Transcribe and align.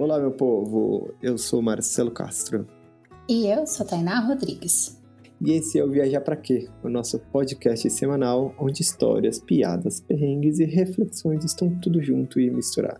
Olá, 0.00 0.18
meu 0.18 0.30
povo. 0.30 1.12
Eu 1.22 1.36
sou 1.36 1.60
Marcelo 1.60 2.10
Castro. 2.10 2.66
E 3.28 3.46
eu 3.46 3.66
sou 3.66 3.86
Tainá 3.86 4.18
Rodrigues. 4.20 4.98
E 5.38 5.52
esse 5.52 5.78
é 5.78 5.84
o 5.84 5.90
Viajar 5.90 6.22
Pra 6.22 6.36
Quê, 6.36 6.70
o 6.82 6.88
nosso 6.88 7.18
podcast 7.18 7.90
semanal 7.90 8.54
onde 8.58 8.80
histórias, 8.80 9.38
piadas, 9.38 10.00
perrengues 10.00 10.58
e 10.58 10.64
reflexões 10.64 11.44
estão 11.44 11.78
tudo 11.80 12.02
junto 12.02 12.40
e 12.40 12.50
misturado. 12.50 12.98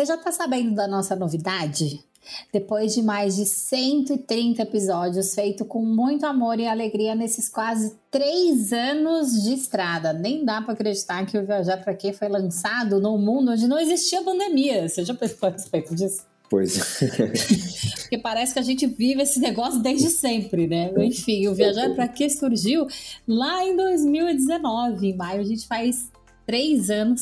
Você 0.00 0.06
já 0.06 0.16
tá 0.16 0.32
sabendo 0.32 0.74
da 0.74 0.88
nossa 0.88 1.14
novidade? 1.14 2.02
Depois 2.50 2.94
de 2.94 3.02
mais 3.02 3.36
de 3.36 3.44
130 3.44 4.62
episódios 4.62 5.34
feitos 5.34 5.66
com 5.68 5.84
muito 5.84 6.24
amor 6.24 6.58
e 6.58 6.66
alegria 6.66 7.14
nesses 7.14 7.50
quase 7.50 7.94
três 8.10 8.72
anos 8.72 9.42
de 9.42 9.52
estrada. 9.52 10.14
Nem 10.14 10.42
dá 10.42 10.62
para 10.62 10.72
acreditar 10.72 11.26
que 11.26 11.36
o 11.36 11.44
Viajar 11.44 11.84
para 11.84 11.92
Quê 11.92 12.14
foi 12.14 12.30
lançado 12.30 12.98
num 12.98 13.18
mundo 13.18 13.50
onde 13.50 13.68
não 13.68 13.78
existia 13.78 14.22
pandemia. 14.22 14.88
Você 14.88 15.04
já 15.04 15.12
pensou 15.12 15.50
a 15.50 15.52
respeito 15.52 15.94
disso? 15.94 16.24
Pois. 16.48 16.78
Porque 18.00 18.16
parece 18.16 18.54
que 18.54 18.58
a 18.58 18.62
gente 18.62 18.86
vive 18.86 19.20
esse 19.20 19.38
negócio 19.38 19.80
desde 19.82 20.08
sempre, 20.08 20.66
né? 20.66 20.90
Enfim, 20.96 21.46
o 21.46 21.54
Viajar 21.54 21.94
para 21.94 22.08
Quê 22.08 22.30
surgiu 22.30 22.86
lá 23.28 23.62
em 23.66 23.76
2019. 23.76 25.08
Em 25.08 25.14
maio 25.14 25.42
a 25.42 25.44
gente 25.44 25.66
faz 25.66 26.10
três 26.46 26.88
anos. 26.88 27.20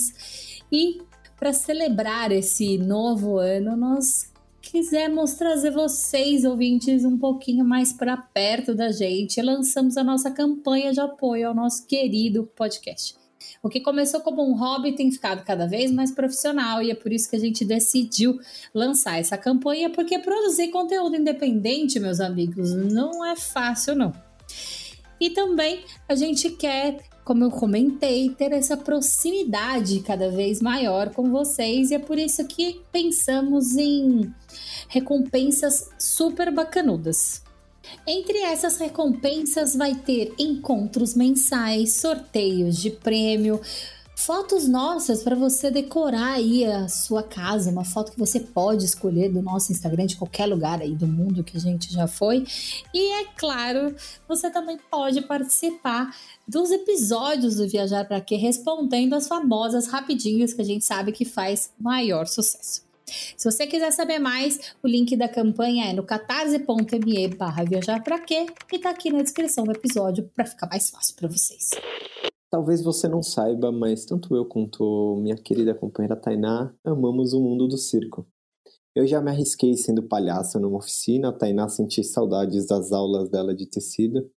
E 0.70 1.07
para 1.38 1.52
celebrar 1.52 2.32
esse 2.32 2.76
novo 2.78 3.38
ano, 3.38 3.76
nós 3.76 4.32
quisemos 4.60 5.34
trazer 5.34 5.70
vocês, 5.70 6.44
ouvintes, 6.44 7.04
um 7.04 7.16
pouquinho 7.16 7.64
mais 7.64 7.92
para 7.92 8.16
perto 8.16 8.74
da 8.74 8.90
gente. 8.90 9.40
Lançamos 9.40 9.96
a 9.96 10.02
nossa 10.02 10.30
campanha 10.30 10.92
de 10.92 11.00
apoio 11.00 11.48
ao 11.48 11.54
nosso 11.54 11.86
querido 11.86 12.50
podcast. 12.56 13.16
O 13.62 13.68
que 13.68 13.80
começou 13.80 14.20
como 14.20 14.42
um 14.42 14.56
hobby 14.56 14.92
tem 14.92 15.10
ficado 15.12 15.44
cada 15.44 15.66
vez 15.66 15.92
mais 15.92 16.10
profissional 16.10 16.82
e 16.82 16.90
é 16.90 16.94
por 16.94 17.12
isso 17.12 17.30
que 17.30 17.36
a 17.36 17.40
gente 17.40 17.64
decidiu 17.64 18.38
lançar 18.74 19.18
essa 19.18 19.38
campanha, 19.38 19.90
porque 19.90 20.18
produzir 20.18 20.68
conteúdo 20.68 21.16
independente, 21.16 22.00
meus 22.00 22.20
amigos, 22.20 22.74
não 22.74 23.24
é 23.24 23.36
fácil, 23.36 23.94
não. 23.94 24.12
E 25.20 25.30
também 25.30 25.84
a 26.08 26.14
gente 26.14 26.50
quer 26.50 26.98
como 27.28 27.44
eu 27.44 27.50
comentei, 27.50 28.30
ter 28.30 28.52
essa 28.52 28.74
proximidade 28.74 30.00
cada 30.00 30.30
vez 30.30 30.62
maior 30.62 31.10
com 31.10 31.30
vocês, 31.30 31.90
e 31.90 31.94
é 31.96 31.98
por 31.98 32.18
isso 32.18 32.42
que 32.46 32.80
pensamos 32.90 33.76
em 33.76 34.32
recompensas 34.88 35.90
super 35.98 36.50
bacanudas. 36.50 37.42
Entre 38.06 38.38
essas 38.38 38.78
recompensas 38.78 39.76
vai 39.76 39.94
ter 39.94 40.32
encontros 40.38 41.14
mensais, 41.14 42.00
sorteios 42.00 42.78
de 42.78 42.92
prêmio, 42.92 43.60
fotos 44.18 44.66
nossas 44.66 45.22
para 45.22 45.36
você 45.36 45.70
decorar 45.70 46.32
aí 46.32 46.64
a 46.64 46.88
sua 46.88 47.22
casa, 47.22 47.70
uma 47.70 47.84
foto 47.84 48.10
que 48.10 48.18
você 48.18 48.40
pode 48.40 48.84
escolher 48.84 49.28
do 49.28 49.40
nosso 49.40 49.70
Instagram 49.70 50.06
de 50.06 50.16
qualquer 50.16 50.46
lugar 50.46 50.82
aí 50.82 50.92
do 50.92 51.06
mundo 51.06 51.44
que 51.44 51.56
a 51.56 51.60
gente 51.60 51.92
já 51.92 52.08
foi. 52.08 52.44
E 52.92 53.12
é 53.12 53.26
claro, 53.36 53.94
você 54.26 54.50
também 54.50 54.76
pode 54.90 55.22
participar 55.22 56.12
dos 56.48 56.72
episódios 56.72 57.56
do 57.56 57.68
Viajar 57.68 58.06
para 58.06 58.20
Quê 58.20 58.34
respondendo 58.34 59.14
as 59.14 59.28
famosas 59.28 59.86
rapidinhas 59.86 60.52
que 60.52 60.62
a 60.62 60.64
gente 60.64 60.84
sabe 60.84 61.12
que 61.12 61.24
faz 61.24 61.70
maior 61.78 62.26
sucesso. 62.26 62.82
Se 63.36 63.48
você 63.48 63.68
quiser 63.68 63.92
saber 63.92 64.18
mais, 64.18 64.74
o 64.82 64.88
link 64.88 65.16
da 65.16 65.28
campanha 65.28 65.90
é 65.90 65.92
no 65.92 66.02
catarse.me 66.02 67.28
barra 67.28 67.64
viajar 67.64 68.02
pra 68.02 68.18
quê 68.18 68.46
e 68.72 68.78
tá 68.80 68.90
aqui 68.90 69.12
na 69.12 69.22
descrição 69.22 69.62
do 69.62 69.70
episódio 69.70 70.28
para 70.34 70.44
ficar 70.44 70.68
mais 70.68 70.90
fácil 70.90 71.14
para 71.14 71.28
vocês. 71.28 71.70
Talvez 72.50 72.82
você 72.82 73.06
não 73.06 73.22
saiba, 73.22 73.70
mas 73.70 74.06
tanto 74.06 74.34
eu 74.34 74.46
quanto 74.46 75.16
minha 75.20 75.36
querida 75.36 75.74
companheira 75.74 76.16
Tainá 76.16 76.74
amamos 76.82 77.34
o 77.34 77.40
mundo 77.40 77.68
do 77.68 77.76
circo. 77.76 78.26
Eu 78.94 79.06
já 79.06 79.20
me 79.20 79.30
arrisquei 79.30 79.76
sendo 79.76 80.08
palhaço 80.08 80.58
numa 80.58 80.78
oficina, 80.78 81.28
a 81.28 81.32
Tainá 81.32 81.68
sentir 81.68 82.04
saudades 82.04 82.66
das 82.66 82.90
aulas 82.90 83.28
dela 83.28 83.54
de 83.54 83.66
tecido. 83.66 84.30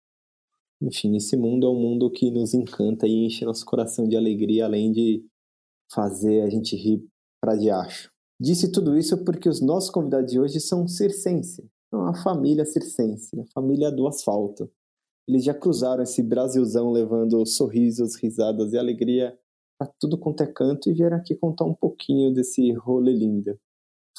Enfim, 0.81 1.17
esse 1.17 1.37
mundo 1.37 1.67
é 1.67 1.71
um 1.71 1.79
mundo 1.79 2.11
que 2.11 2.31
nos 2.31 2.55
encanta 2.55 3.07
e 3.07 3.27
enche 3.27 3.45
nosso 3.45 3.67
coração 3.67 4.09
de 4.09 4.17
alegria, 4.17 4.65
além 4.65 4.91
de 4.91 5.25
fazer 5.93 6.41
a 6.43 6.49
gente 6.49 6.75
rir 6.77 7.05
pra 7.41 7.57
diacho. 7.57 8.11
Disse 8.41 8.73
tudo 8.73 8.97
isso 8.97 9.23
porque 9.23 9.49
os 9.49 9.61
nossos 9.61 9.91
convidados 9.91 10.33
de 10.33 10.41
hoje 10.41 10.61
são 10.61 10.89
circense, 10.89 11.69
são 11.91 12.07
a 12.07 12.15
família 12.15 12.65
circense, 12.65 13.39
a 13.39 13.45
família 13.53 13.91
do 13.91 14.07
asfalto. 14.07 14.71
Eles 15.29 15.45
já 15.45 15.53
cruzaram 15.53 16.03
esse 16.03 16.23
Brasilzão 16.23 16.91
levando 16.91 17.45
sorrisos, 17.45 18.17
risadas 18.17 18.73
e 18.73 18.79
alegria 18.79 19.39
a 19.79 19.87
tudo 19.87 20.17
quanto 20.19 20.43
é 20.43 20.47
canto 20.47 20.89
e 20.89 20.95
vieram 20.95 21.19
aqui 21.19 21.35
contar 21.37 21.67
um 21.67 21.75
pouquinho 21.75 22.33
desse 22.33 22.73
rolê 22.73 23.13
lindo. 23.13 23.61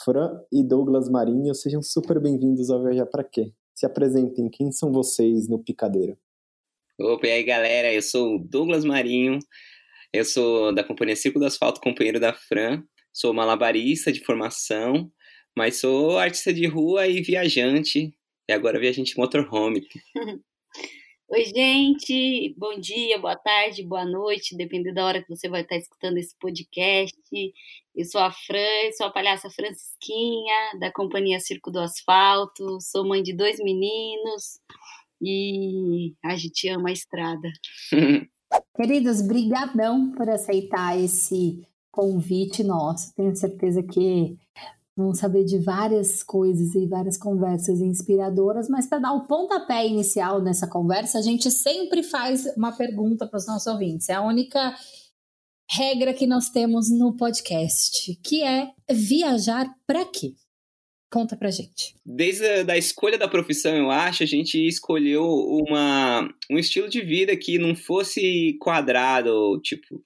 Fran 0.06 0.40
e 0.54 0.64
Douglas 0.64 1.10
Marinho, 1.10 1.56
sejam 1.56 1.82
super 1.82 2.22
bem-vindos 2.22 2.70
ao 2.70 2.84
Viajar 2.84 3.08
Pra 3.08 3.24
Quê? 3.24 3.52
Se 3.74 3.88
apresentem, 3.88 4.52
quem 4.52 4.72
são 4.72 4.92
vocês 4.92 5.50
no 5.50 5.58
Picadeiro? 5.58 6.16
Opa, 7.00 7.26
e 7.26 7.32
aí 7.32 7.44
galera, 7.44 7.92
eu 7.92 8.04
sou 8.04 8.36
o 8.36 8.40
Douglas 8.40 8.86
Marinho, 8.86 9.40
eu 10.14 10.24
sou 10.24 10.72
da 10.76 10.84
Companhia 10.84 11.16
Circo 11.16 11.40
do 11.40 11.46
Asfalto, 11.46 11.82
companheiro 11.82 12.20
da 12.20 12.34
Fran, 12.34 12.84
sou 13.12 13.34
malabarista 13.34 14.12
de 14.12 14.24
formação, 14.24 15.12
mas 15.58 15.78
sou 15.78 16.20
artista 16.20 16.54
de 16.54 16.68
rua 16.68 17.08
e 17.08 17.20
viajante, 17.22 18.14
e 18.48 18.54
agora 18.54 18.80
viajante 18.80 19.18
motorhome. 19.18 19.88
Oi, 21.32 21.46
gente, 21.46 22.56
bom 22.58 22.80
dia, 22.80 23.20
boa 23.20 23.36
tarde, 23.36 23.84
boa 23.84 24.04
noite, 24.04 24.58
dependendo 24.58 24.96
da 24.96 25.06
hora 25.06 25.22
que 25.22 25.30
você 25.30 25.48
vai 25.48 25.62
estar 25.62 25.76
escutando 25.76 26.18
esse 26.18 26.36
podcast. 26.40 27.14
Eu 27.96 28.06
sou 28.06 28.20
a 28.20 28.32
Fran, 28.32 28.92
sou 28.98 29.06
a 29.06 29.12
palhaça 29.12 29.48
Francisquinha, 29.48 30.80
da 30.80 30.92
Companhia 30.92 31.40
Circo 31.40 31.70
do 31.70 31.80
Asfalto, 31.80 32.82
sou 32.82 33.08
mãe 33.08 33.22
de 33.22 33.32
dois 33.32 33.60
meninos 33.60 34.60
e 35.22 36.16
a 36.26 36.36
gente 36.36 36.68
ama 36.68 36.90
a 36.90 36.94
estrada. 36.94 37.48
Queridos, 38.76 39.22
brigadão 39.22 40.12
por 40.14 40.28
aceitar 40.28 41.00
esse 41.00 41.62
convite 41.92 42.64
nosso. 42.64 43.14
Tenho 43.14 43.36
certeza 43.36 43.84
que 43.84 44.36
vão 45.00 45.14
saber 45.14 45.46
de 45.46 45.58
várias 45.58 46.22
coisas 46.22 46.76
e 46.76 46.86
várias 46.86 47.18
conversas 47.18 47.80
inspiradoras, 47.80 48.68
mas 48.68 48.86
para 48.86 49.00
dar 49.00 49.14
o 49.14 49.26
pontapé 49.26 49.88
inicial 49.88 50.42
nessa 50.42 50.68
conversa, 50.68 51.18
a 51.18 51.22
gente 51.22 51.50
sempre 51.50 52.04
faz 52.04 52.46
uma 52.58 52.72
pergunta 52.72 53.26
para 53.26 53.38
os 53.38 53.48
nossos 53.48 53.68
ouvintes. 53.68 54.10
É 54.10 54.16
a 54.16 54.22
única 54.22 54.76
regra 55.72 56.14
que 56.14 56.28
nós 56.28 56.50
temos 56.50 56.90
no 56.90 57.16
podcast, 57.16 58.20
que 58.24 58.44
é 58.44 58.72
viajar 58.92 59.68
para 59.88 60.04
quê? 60.06 60.34
Conta 61.10 61.36
pra 61.36 61.50
gente. 61.50 61.96
Desde 62.06 62.46
a 62.46 62.64
da 62.64 62.78
escolha 62.78 63.18
da 63.18 63.28
profissão, 63.28 63.76
eu 63.76 63.90
acho, 63.90 64.22
a 64.22 64.28
gente 64.28 64.58
escolheu 64.68 65.24
uma, 65.26 66.30
um 66.52 66.60
estilo 66.60 66.90
de 66.90 67.02
vida 67.02 67.36
que 67.38 67.58
não 67.58 67.74
fosse 67.74 68.58
quadrado, 68.60 69.60
tipo, 69.62 70.04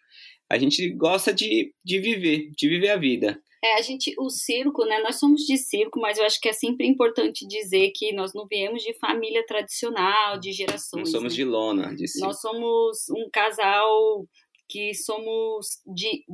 a 0.49 0.57
gente 0.57 0.87
gosta 0.89 1.33
de, 1.33 1.73
de 1.83 1.99
viver, 1.99 2.51
de 2.55 2.69
viver 2.69 2.89
a 2.91 2.97
vida. 2.97 3.41
É, 3.63 3.75
a 3.75 3.81
gente, 3.81 4.13
o 4.19 4.29
circo, 4.29 4.83
né? 4.83 4.99
Nós 4.99 5.17
somos 5.17 5.43
de 5.43 5.55
circo, 5.57 5.97
mas 6.01 6.17
eu 6.17 6.25
acho 6.25 6.39
que 6.41 6.49
é 6.49 6.53
sempre 6.53 6.85
importante 6.85 7.47
dizer 7.47 7.91
que 7.95 8.11
nós 8.11 8.33
não 8.33 8.45
viemos 8.45 8.83
de 8.83 8.93
família 8.95 9.45
tradicional, 9.45 10.37
de 10.37 10.51
gerações. 10.51 11.03
Nós 11.03 11.11
somos 11.11 11.31
né? 11.31 11.37
de 11.37 11.45
lona, 11.45 11.95
de 11.95 12.05
circo. 12.05 12.27
Nós 12.27 12.41
somos 12.41 13.09
um 13.09 13.29
casal 13.31 14.27
que 14.67 14.93
somos 14.93 15.81
de 15.85 16.25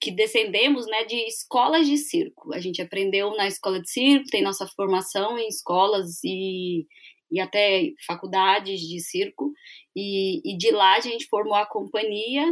que 0.00 0.12
descendemos, 0.12 0.86
né, 0.86 1.04
de 1.04 1.16
escolas 1.26 1.84
de 1.84 1.96
circo. 1.96 2.54
A 2.54 2.60
gente 2.60 2.80
aprendeu 2.80 3.34
na 3.36 3.48
escola 3.48 3.80
de 3.80 3.90
circo, 3.90 4.30
tem 4.30 4.42
nossa 4.42 4.64
formação 4.68 5.36
em 5.36 5.48
escolas 5.48 6.22
e, 6.22 6.86
e 7.28 7.40
até 7.40 7.90
faculdades 8.06 8.80
de 8.80 9.00
circo. 9.00 9.52
E, 9.96 10.40
e 10.48 10.56
de 10.56 10.70
lá 10.70 10.96
a 10.96 11.00
gente 11.00 11.26
formou 11.26 11.56
a 11.56 11.66
companhia 11.66 12.46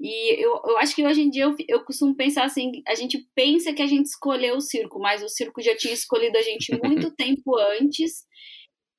e 0.00 0.44
eu, 0.44 0.60
eu 0.64 0.78
acho 0.78 0.94
que 0.94 1.04
hoje 1.04 1.22
em 1.22 1.30
dia 1.30 1.44
eu, 1.44 1.56
eu 1.68 1.84
costumo 1.84 2.14
pensar 2.14 2.44
assim: 2.44 2.70
a 2.86 2.94
gente 2.94 3.26
pensa 3.34 3.72
que 3.72 3.82
a 3.82 3.86
gente 3.86 4.06
escolheu 4.06 4.56
o 4.56 4.60
circo, 4.60 5.00
mas 5.00 5.22
o 5.22 5.28
circo 5.28 5.60
já 5.60 5.76
tinha 5.76 5.92
escolhido 5.92 6.38
a 6.38 6.42
gente 6.42 6.72
muito 6.84 7.10
tempo 7.16 7.56
antes, 7.56 8.24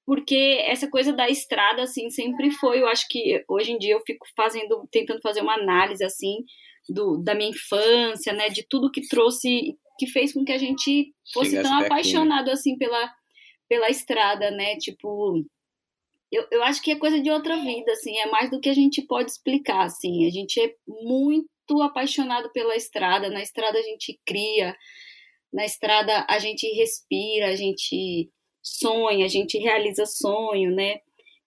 porque 0.05 0.57
essa 0.65 0.89
coisa 0.89 1.13
da 1.13 1.29
estrada, 1.29 1.83
assim, 1.83 2.09
sempre 2.09 2.51
foi. 2.51 2.81
Eu 2.81 2.87
acho 2.87 3.07
que 3.07 3.43
hoje 3.47 3.71
em 3.71 3.77
dia 3.77 3.93
eu 3.93 4.01
fico 4.05 4.25
fazendo, 4.35 4.87
tentando 4.91 5.21
fazer 5.21 5.41
uma 5.41 5.53
análise, 5.53 6.03
assim, 6.03 6.43
do, 6.89 7.17
da 7.17 7.33
minha 7.33 7.51
infância, 7.51 8.33
né, 8.33 8.49
de 8.49 8.65
tudo 8.67 8.91
que 8.91 9.07
trouxe, 9.07 9.77
que 9.97 10.07
fez 10.07 10.33
com 10.33 10.43
que 10.43 10.51
a 10.51 10.57
gente 10.57 11.13
fosse 11.33 11.51
Chegasse 11.51 11.69
tão 11.69 11.79
apaixonado, 11.79 12.49
assim, 12.49 12.77
pela, 12.77 13.09
pela 13.69 13.89
estrada, 13.89 14.51
né, 14.51 14.75
tipo 14.77 15.45
eu, 16.31 16.45
eu 16.51 16.63
acho 16.63 16.81
que 16.81 16.91
é 16.91 16.95
coisa 16.95 17.19
de 17.19 17.29
outra 17.31 17.57
vida, 17.57 17.91
assim, 17.91 18.17
é 18.17 18.27
mais 18.27 18.49
do 18.51 18.59
que 18.59 18.69
a 18.69 18.73
gente 18.73 19.01
pode 19.01 19.31
explicar, 19.31 19.85
assim. 19.85 20.27
A 20.27 20.29
gente 20.29 20.59
é 20.59 20.73
muito 20.87 21.81
apaixonado 21.81 22.51
pela 22.51 22.75
estrada, 22.75 23.29
na 23.29 23.41
estrada 23.41 23.77
a 23.79 23.81
gente 23.81 24.19
cria, 24.25 24.75
na 25.51 25.65
estrada 25.65 26.25
a 26.29 26.37
gente 26.39 26.67
respira, 26.75 27.47
a 27.47 27.55
gente 27.55 28.29
sonha, 28.61 29.25
a 29.25 29.29
gente 29.29 29.57
realiza 29.57 30.05
sonho, 30.05 30.71
né? 30.71 30.99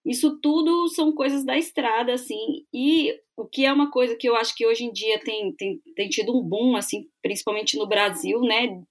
Isso 0.05 0.37
tudo 0.41 0.89
são 0.89 1.13
coisas 1.13 1.45
da 1.45 1.57
estrada, 1.57 2.13
assim, 2.13 2.65
e 2.73 3.17
o 3.37 3.45
que 3.45 3.65
é 3.65 3.71
uma 3.71 3.89
coisa 3.89 4.17
que 4.17 4.27
eu 4.27 4.35
acho 4.35 4.53
que 4.53 4.67
hoje 4.67 4.83
em 4.83 4.91
dia 4.91 5.17
tem, 5.19 5.53
tem, 5.53 5.81
tem 5.95 6.09
tido 6.09 6.37
um 6.37 6.43
boom, 6.43 6.75
assim, 6.75 7.07
principalmente 7.21 7.77
no 7.77 7.87
Brasil, 7.87 8.41
né? 8.41 8.83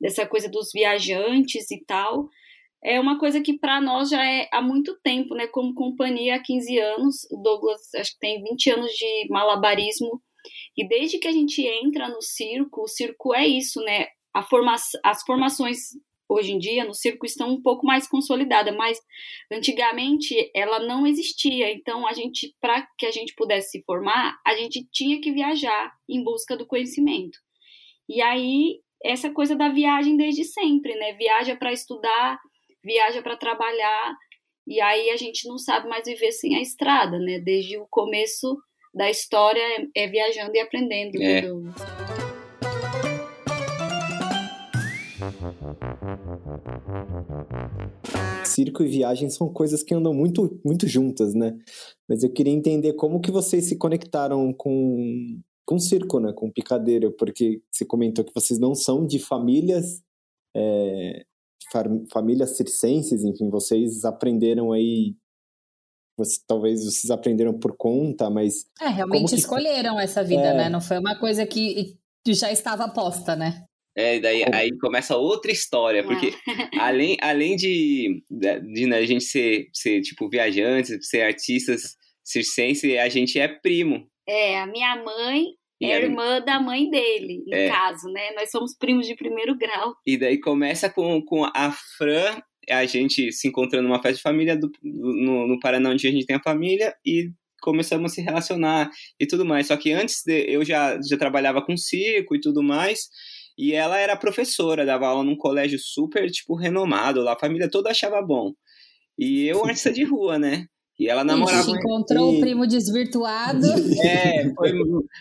Dessa 0.00 0.24
coisa 0.24 0.48
dos 0.48 0.70
viajantes 0.72 1.68
e 1.70 1.84
tal, 1.84 2.28
é 2.84 2.98
uma 2.98 3.18
coisa 3.18 3.40
que 3.40 3.58
para 3.58 3.80
nós 3.80 4.10
já 4.10 4.24
é 4.24 4.48
há 4.52 4.60
muito 4.60 4.98
tempo, 5.02 5.34
né? 5.34 5.46
Como 5.46 5.74
companhia 5.74 6.36
há 6.36 6.42
15 6.42 6.78
anos, 6.78 7.14
o 7.30 7.36
Douglas 7.36 7.94
acho 7.94 8.12
que 8.12 8.18
tem 8.18 8.42
20 8.42 8.70
anos 8.70 8.90
de 8.92 9.26
malabarismo, 9.30 10.20
e 10.76 10.86
desde 10.86 11.18
que 11.18 11.28
a 11.28 11.32
gente 11.32 11.64
entra 11.64 12.08
no 12.08 12.20
circo, 12.20 12.82
o 12.82 12.88
circo 12.88 13.34
é 13.34 13.46
isso, 13.46 13.80
né? 13.82 14.06
Forma 14.48 14.74
as 15.04 15.22
formações 15.24 15.78
hoje 16.28 16.52
em 16.52 16.58
dia 16.58 16.84
no 16.84 16.94
circo 16.94 17.26
estão 17.26 17.50
um 17.50 17.60
pouco 17.60 17.86
mais 17.86 18.08
consolidadas, 18.08 18.74
mas 18.74 18.98
antigamente 19.52 20.50
ela 20.54 20.80
não 20.80 21.06
existia. 21.06 21.70
Então 21.70 22.06
a 22.06 22.12
gente, 22.12 22.56
para 22.60 22.86
que 22.98 23.06
a 23.06 23.10
gente 23.10 23.34
pudesse 23.34 23.72
se 23.72 23.84
formar, 23.84 24.40
a 24.44 24.56
gente 24.56 24.88
tinha 24.90 25.20
que 25.20 25.30
viajar 25.30 25.92
em 26.08 26.24
busca 26.24 26.56
do 26.56 26.66
conhecimento. 26.66 27.38
E 28.08 28.22
aí 28.22 28.80
essa 29.04 29.30
coisa 29.30 29.54
da 29.54 29.68
viagem 29.68 30.16
desde 30.16 30.44
sempre, 30.44 30.94
né? 30.96 31.12
Viaja 31.12 31.54
para 31.54 31.72
estudar, 31.72 32.40
viaja 32.84 33.22
para 33.22 33.36
trabalhar, 33.36 34.14
e 34.66 34.80
aí 34.80 35.10
a 35.10 35.16
gente 35.16 35.48
não 35.48 35.58
sabe 35.58 35.88
mais 35.88 36.04
viver 36.06 36.32
sem 36.32 36.56
a 36.56 36.60
estrada, 36.60 37.18
né? 37.18 37.38
Desde 37.40 37.78
o 37.78 37.86
começo 37.90 38.56
da 38.94 39.10
história 39.10 39.60
é, 39.60 40.04
é 40.04 40.06
viajando 40.06 40.52
e 40.54 40.60
aprendendo. 40.60 41.22
É. 41.22 41.42
Circo 48.44 48.82
e 48.82 48.88
viagem 48.88 49.30
são 49.30 49.52
coisas 49.52 49.82
que 49.82 49.94
andam 49.94 50.12
muito, 50.12 50.60
muito 50.64 50.86
juntas, 50.86 51.34
né? 51.34 51.56
Mas 52.08 52.22
eu 52.22 52.32
queria 52.32 52.52
entender 52.52 52.92
como 52.94 53.20
que 53.20 53.30
vocês 53.30 53.68
se 53.68 53.78
conectaram 53.78 54.52
com 54.52 55.40
com 55.64 55.78
circo, 55.78 56.18
né? 56.18 56.32
Com 56.32 56.50
picadeiro, 56.50 57.12
porque 57.12 57.62
você 57.70 57.84
comentou 57.84 58.24
que 58.24 58.34
vocês 58.34 58.58
não 58.58 58.74
são 58.74 59.06
de 59.06 59.18
famílias 59.18 60.02
é, 60.54 61.24
famílias 62.12 62.56
circenses, 62.56 63.24
enfim, 63.24 63.48
vocês 63.50 64.04
aprenderam 64.04 64.72
aí 64.72 65.14
você, 66.16 66.38
talvez 66.46 66.84
vocês 66.84 67.10
aprenderam 67.10 67.58
por 67.58 67.76
conta, 67.76 68.28
mas. 68.28 68.66
É, 68.80 68.88
realmente 68.88 69.30
que... 69.30 69.36
escolheram 69.36 69.98
essa 69.98 70.22
vida, 70.22 70.48
é... 70.48 70.54
né? 70.54 70.68
Não 70.68 70.80
foi 70.80 70.98
uma 70.98 71.18
coisa 71.18 71.46
que 71.46 71.96
já 72.28 72.52
estava 72.52 72.88
posta, 72.88 73.34
né? 73.34 73.64
É, 73.94 74.18
daí 74.20 74.42
aí 74.52 74.70
começa 74.78 75.16
outra 75.16 75.52
história, 75.52 76.02
porque 76.02 76.32
além, 76.80 77.16
além 77.20 77.56
de, 77.56 78.22
de 78.30 78.86
né, 78.86 78.96
a 78.96 79.04
gente 79.04 79.24
ser, 79.24 79.68
ser, 79.72 80.00
tipo, 80.00 80.30
viajantes, 80.30 81.08
ser 81.08 81.22
artistas 81.22 81.94
circense, 82.24 82.96
a 82.96 83.08
gente 83.08 83.38
é 83.38 83.48
primo. 83.48 84.06
É, 84.26 84.58
a 84.58 84.66
minha 84.66 84.96
mãe 85.02 85.46
é 85.84 85.94
a 85.94 86.00
irmã 86.00 86.40
da 86.40 86.60
mãe 86.60 86.88
dele, 86.88 87.42
no 87.46 87.54
é. 87.54 87.68
caso, 87.68 88.08
né? 88.08 88.30
Nós 88.36 88.50
somos 88.50 88.76
primos 88.76 89.06
de 89.06 89.14
primeiro 89.14 89.56
grau. 89.56 89.94
E 90.06 90.16
daí 90.16 90.38
começa 90.38 90.90
com, 90.90 91.22
com 91.22 91.44
a 91.44 91.72
Fran, 91.96 92.40
a 92.68 92.84
gente 92.84 93.32
se 93.32 93.48
encontrando 93.48 93.88
numa 93.88 94.02
festa 94.02 94.16
de 94.16 94.22
família 94.22 94.56
do, 94.56 94.70
no, 94.82 95.46
no 95.46 95.60
Paraná, 95.60 95.90
onde 95.90 96.06
a 96.06 96.10
gente 96.10 96.26
tem 96.26 96.36
a 96.36 96.42
família, 96.42 96.94
e 97.04 97.30
começamos 97.60 98.12
a 98.12 98.14
se 98.14 98.20
relacionar 98.20 98.90
e 99.18 99.26
tudo 99.26 99.44
mais. 99.44 99.68
Só 99.68 99.76
que 99.76 99.92
antes 99.92 100.22
de, 100.24 100.44
eu 100.48 100.64
já, 100.64 100.98
já 101.00 101.16
trabalhava 101.16 101.64
com 101.64 101.76
circo 101.76 102.34
e 102.34 102.40
tudo 102.40 102.62
mais, 102.62 103.08
e 103.56 103.72
ela 103.72 103.98
era 103.98 104.16
professora, 104.16 104.84
dava 104.84 105.06
aula 105.06 105.24
num 105.24 105.36
colégio 105.36 105.78
super, 105.78 106.30
tipo, 106.30 106.54
renomado 106.54 107.22
lá, 107.22 107.34
a 107.34 107.38
família 107.38 107.70
toda 107.70 107.90
achava 107.90 108.20
bom. 108.22 108.52
E 109.18 109.46
eu, 109.46 109.64
artista 109.66 109.92
de 109.92 110.04
rua, 110.04 110.38
né? 110.38 110.66
E 110.98 111.08
ela 111.08 111.24
namorava. 111.24 111.62
Ixi, 111.62 111.70
encontrou 111.72 112.36
o 112.36 112.40
primo 112.40 112.66
desvirtuado. 112.66 113.66
É, 114.04 114.52
foi 114.54 114.72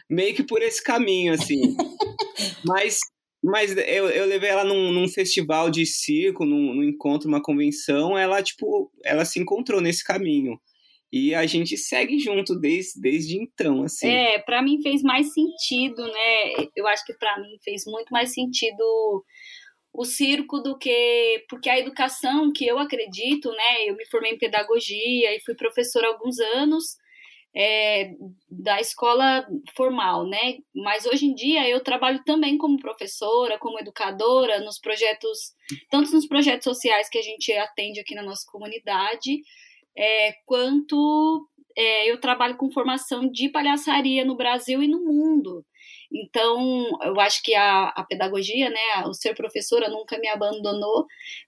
meio 0.10 0.36
que 0.36 0.44
por 0.44 0.62
esse 0.62 0.84
caminho, 0.84 1.34
assim. 1.34 1.76
mas 2.66 2.98
mas 3.44 3.76
eu, 3.76 4.08
eu 4.10 4.26
levei 4.28 4.50
ela 4.50 4.64
num, 4.64 4.92
num 4.92 5.08
festival 5.08 5.72
de 5.72 5.84
circo, 5.84 6.46
num, 6.46 6.76
num, 6.76 6.84
encontro, 6.84 7.28
uma 7.28 7.42
convenção, 7.42 8.16
ela, 8.16 8.42
tipo, 8.44 8.92
ela 9.04 9.26
se 9.26 9.40
encontrou 9.40 9.82
nesse 9.82 10.04
caminho. 10.04 10.60
E 11.12 11.36
a 11.36 11.46
gente 11.46 11.76
segue 11.76 12.20
junto 12.20 12.58
desde, 12.58 13.02
desde 13.02 13.38
então, 13.42 13.84
assim. 13.84 14.08
É, 14.08 14.40
para 14.40 14.62
mim 14.62 14.82
fez 14.82 15.02
mais 15.02 15.34
sentido, 15.34 16.06
né? 16.06 16.68
Eu 16.76 16.88
acho 16.88 17.06
que 17.06 17.14
para 17.14 17.38
mim 17.42 17.58
fez 17.64 17.84
muito 17.86 18.10
mais 18.12 18.32
sentido 18.32 19.26
o 19.94 20.06
circo 20.06 20.60
do 20.60 20.78
que 20.78 21.46
porque 21.50 21.70
a 21.70 21.80
educação 21.80 22.52
que 22.54 22.66
eu 22.66 22.80
acredito, 22.80 23.52
né? 23.52 23.86
Eu 23.90 23.96
me 23.96 24.06
formei 24.08 24.34
em 24.34 24.38
pedagogia 24.38 25.36
e 25.36 25.42
fui 25.42 25.56
professora 25.56 26.08
alguns 26.08 26.40
anos 26.40 26.98
é, 27.54 28.14
da 28.50 28.80
escola 28.80 29.46
formal, 29.76 30.26
né? 30.26 30.60
Mas 30.74 31.06
hoje 31.06 31.26
em 31.26 31.36
dia 31.36 31.68
eu 31.68 31.84
trabalho 31.84 32.24
também 32.24 32.58
como 32.58 32.80
professora, 32.80 33.60
como 33.60 33.80
educadora 33.80 34.62
nos 34.62 34.80
projetos, 34.80 35.54
tanto 35.90 36.12
nos 36.12 36.26
projetos 36.26 36.64
sociais 36.64 37.10
que 37.10 37.18
a 37.18 37.22
gente 37.22 37.52
atende 37.54 38.00
aqui 38.00 38.16
na 38.16 38.24
nossa 38.24 38.46
comunidade, 38.50 39.42
é, 39.98 40.34
quanto 40.46 41.46
é, 41.76 42.10
eu 42.10 42.20
trabalho 42.20 42.56
com 42.56 42.72
formação 42.72 43.30
de 43.30 43.50
palhaçaria 43.50 44.24
no 44.24 44.36
Brasil 44.36 44.82
e 44.82 44.88
no 44.88 45.04
mundo. 45.04 45.66
Então, 46.14 46.88
eu 47.04 47.20
acho 47.22 47.42
que 47.42 47.56
a, 47.56 47.88
a 47.90 48.04
pedagogia, 48.04 48.70
né, 48.70 49.06
o 49.06 49.14
ser 49.14 49.34
professora 49.34 49.90
nunca 49.90 50.20
me 50.20 50.28
abandonou, 50.28 51.06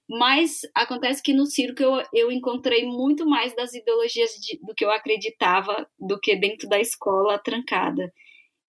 mas 0.09 0.61
acontece 0.73 1.21
que 1.21 1.33
no 1.33 1.45
circo 1.45 1.83
eu, 1.83 2.01
eu 2.13 2.31
encontrei 2.31 2.85
muito 2.85 3.25
mais 3.25 3.53
das 3.55 3.73
ideologias 3.73 4.31
de, 4.35 4.57
do 4.65 4.73
que 4.73 4.85
eu 4.85 4.91
acreditava 4.91 5.87
do 5.99 6.17
que 6.19 6.35
dentro 6.35 6.69
da 6.69 6.79
escola 6.79 7.37
trancada. 7.37 8.11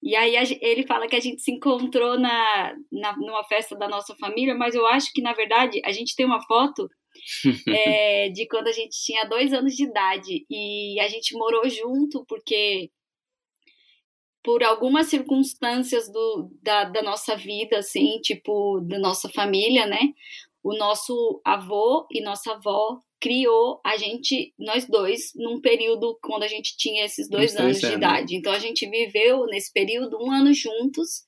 E 0.02 0.14
aí 0.17 0.35
ele 0.61 0.87
fala 0.87 1.06
que 1.06 1.17
a 1.17 1.20
gente 1.20 1.41
se 1.41 1.50
encontrou 1.50 2.19
na, 2.19 2.76
na, 2.93 3.17
numa 3.17 3.44
festa 3.44 3.75
da 3.75 3.88
nossa 3.88 4.14
família, 4.17 4.55
mas 4.55 4.75
eu 4.75 4.87
acho 4.87 5.11
que, 5.14 5.23
na 5.23 5.32
verdade, 5.32 5.81
a 5.85 5.93
gente 5.93 6.14
tem 6.14 6.26
uma 6.26 6.43
foto 6.43 6.91
é, 7.69 8.29
de 8.29 8.46
quando 8.46 8.69
a 8.69 8.73
gente 8.73 9.00
tinha 9.02 9.25
dois 9.25 9.52
anos 9.55 9.75
de 9.75 9.85
idade 9.85 10.44
e 10.50 11.00
a 11.00 11.08
gente 11.08 11.35
morou 11.35 11.67
junto 11.70 12.23
porque 12.29 12.91
por 14.44 14.62
algumas 14.62 15.06
circunstâncias 15.06 16.13
do, 16.13 16.51
da, 16.63 16.84
da 16.84 17.03
nossa 17.03 17.34
vida, 17.34 17.79
assim, 17.79 18.20
tipo, 18.20 18.79
da 18.82 18.98
nossa 18.98 19.27
família, 19.31 19.86
né? 19.86 20.13
O 20.63 20.77
nosso 20.77 21.41
avô 21.43 22.06
e 22.10 22.20
nossa 22.20 22.53
avó 22.53 23.01
criou 23.19 23.81
a 23.82 23.96
gente, 23.96 24.53
nós 24.58 24.86
dois, 24.86 25.32
num 25.34 25.63
período 25.63 26.19
quando 26.22 26.43
a 26.43 26.48
gente 26.48 26.77
tinha 26.77 27.06
esses 27.06 27.27
dois 27.27 27.56
anos 27.56 27.81
de 27.81 27.86
idade. 27.86 28.36
Então 28.36 28.53
a 28.53 28.58
gente 28.58 28.86
viveu 28.89 29.46
nesse 29.46 29.72
período 29.72 30.19
um 30.22 30.31
ano 30.31 30.53
juntos. 30.53 31.24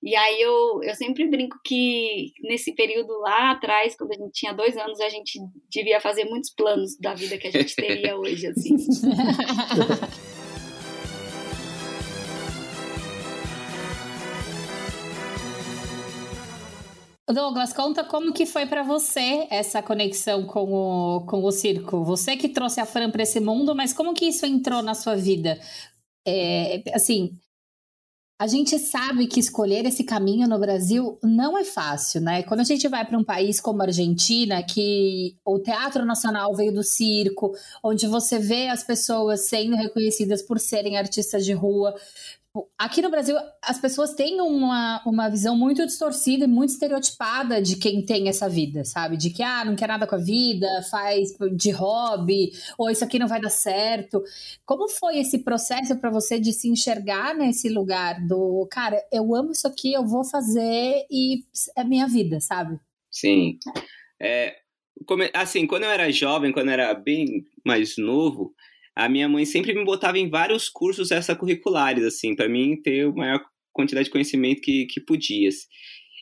E 0.00 0.14
aí 0.14 0.40
eu, 0.40 0.80
eu 0.84 0.94
sempre 0.94 1.26
brinco 1.26 1.56
que 1.64 2.32
nesse 2.44 2.72
período 2.72 3.18
lá 3.18 3.50
atrás, 3.50 3.96
quando 3.96 4.12
a 4.12 4.16
gente 4.16 4.32
tinha 4.32 4.52
dois 4.52 4.76
anos, 4.76 5.00
a 5.00 5.08
gente 5.08 5.40
devia 5.68 6.00
fazer 6.00 6.24
muitos 6.24 6.54
planos 6.54 6.96
da 7.00 7.14
vida 7.14 7.36
que 7.36 7.48
a 7.48 7.50
gente 7.50 7.74
teria 7.74 8.16
hoje, 8.16 8.46
assim. 8.46 8.76
Douglas, 17.32 17.72
conta 17.72 18.02
como 18.04 18.32
que 18.32 18.46
foi 18.46 18.64
para 18.66 18.82
você 18.82 19.46
essa 19.50 19.82
conexão 19.82 20.46
com 20.46 20.72
o, 20.72 21.26
com 21.26 21.44
o 21.44 21.52
circo. 21.52 22.02
Você 22.04 22.36
que 22.36 22.48
trouxe 22.48 22.80
a 22.80 22.86
Fran 22.86 23.10
para 23.10 23.22
esse 23.22 23.38
mundo, 23.38 23.74
mas 23.74 23.92
como 23.92 24.14
que 24.14 24.26
isso 24.26 24.46
entrou 24.46 24.82
na 24.82 24.94
sua 24.94 25.14
vida? 25.14 25.60
É, 26.26 26.82
assim, 26.94 27.38
a 28.40 28.46
gente 28.46 28.78
sabe 28.78 29.26
que 29.26 29.40
escolher 29.40 29.84
esse 29.84 30.04
caminho 30.04 30.46
no 30.46 30.60
Brasil 30.60 31.18
não 31.24 31.58
é 31.58 31.64
fácil, 31.64 32.20
né? 32.20 32.44
Quando 32.44 32.60
a 32.60 32.64
gente 32.64 32.86
vai 32.86 33.04
para 33.04 33.18
um 33.18 33.24
país 33.24 33.60
como 33.60 33.82
a 33.82 33.86
Argentina, 33.86 34.62
que 34.62 35.36
o 35.44 35.58
Teatro 35.58 36.04
Nacional 36.06 36.54
veio 36.54 36.72
do 36.72 36.84
circo, 36.84 37.52
onde 37.82 38.06
você 38.06 38.38
vê 38.38 38.68
as 38.68 38.84
pessoas 38.84 39.48
sendo 39.48 39.74
reconhecidas 39.74 40.40
por 40.40 40.60
serem 40.60 40.96
artistas 40.96 41.44
de 41.44 41.52
rua, 41.52 41.92
Aqui 42.78 43.02
no 43.02 43.10
Brasil, 43.10 43.36
as 43.62 43.78
pessoas 43.78 44.14
têm 44.14 44.40
uma, 44.40 45.02
uma 45.04 45.28
visão 45.28 45.56
muito 45.56 45.84
distorcida 45.84 46.44
e 46.44 46.48
muito 46.48 46.70
estereotipada 46.70 47.60
de 47.60 47.76
quem 47.76 48.04
tem 48.04 48.28
essa 48.28 48.48
vida, 48.48 48.84
sabe? 48.84 49.16
De 49.16 49.30
que, 49.30 49.42
ah, 49.42 49.64
não 49.64 49.76
quer 49.76 49.88
nada 49.88 50.06
com 50.06 50.14
a 50.14 50.18
vida, 50.18 50.66
faz 50.90 51.36
de 51.54 51.70
hobby, 51.70 52.50
ou 52.76 52.90
isso 52.90 53.04
aqui 53.04 53.18
não 53.18 53.28
vai 53.28 53.40
dar 53.40 53.50
certo. 53.50 54.22
Como 54.64 54.88
foi 54.88 55.18
esse 55.18 55.38
processo 55.38 55.96
para 56.00 56.10
você 56.10 56.40
de 56.40 56.52
se 56.52 56.68
enxergar 56.68 57.34
nesse 57.34 57.68
lugar 57.68 58.26
do, 58.26 58.66
cara, 58.70 59.04
eu 59.12 59.34
amo 59.34 59.52
isso 59.52 59.66
aqui, 59.66 59.92
eu 59.92 60.06
vou 60.06 60.24
fazer 60.24 61.06
e 61.10 61.44
é 61.76 61.84
minha 61.84 62.08
vida, 62.08 62.40
sabe? 62.40 62.78
Sim. 63.10 63.58
É, 64.20 64.56
assim, 65.34 65.66
quando 65.66 65.84
eu 65.84 65.90
era 65.90 66.10
jovem, 66.10 66.52
quando 66.52 66.68
eu 66.68 66.74
era 66.74 66.94
bem 66.94 67.44
mais 67.64 67.96
novo, 67.98 68.54
a 68.98 69.08
minha 69.08 69.28
mãe 69.28 69.44
sempre 69.44 69.72
me 69.72 69.84
botava 69.84 70.18
em 70.18 70.28
vários 70.28 70.68
cursos 70.68 71.12
extracurriculares, 71.12 72.02
assim, 72.02 72.34
para 72.34 72.48
mim 72.48 72.76
ter 72.82 73.06
a 73.06 73.12
maior 73.12 73.40
quantidade 73.72 74.06
de 74.06 74.10
conhecimento 74.10 74.60
que, 74.60 74.86
que 74.86 75.00
podia. 75.00 75.48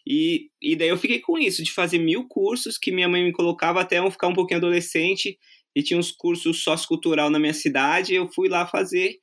E, 0.06 0.50
e 0.61 0.76
daí 0.76 0.88
eu 0.88 0.99
fiquei 0.99 1.18
com 1.21 1.38
isso, 1.38 1.64
de 1.64 1.73
fazer 1.73 1.99
mil 1.99 2.28
cursos 2.28 2.76
que 2.76 2.92
minha 2.92 3.09
mãe 3.09 3.25
me 3.25 3.33
colocava 3.33 3.80
até 3.80 3.99
eu 3.99 4.11
ficar 4.11 4.28
um 4.28 4.35
pouquinho 4.35 4.59
adolescente 4.59 5.38
e 5.75 5.83
tinha 5.83 5.99
uns 5.99 6.12
cursos 6.12 6.62
sociocultural 6.62 7.30
na 7.30 7.38
minha 7.38 7.54
cidade. 7.54 8.14
eu 8.14 8.30
fui 8.30 8.47
lá 8.47 8.66
fazer 8.66 9.16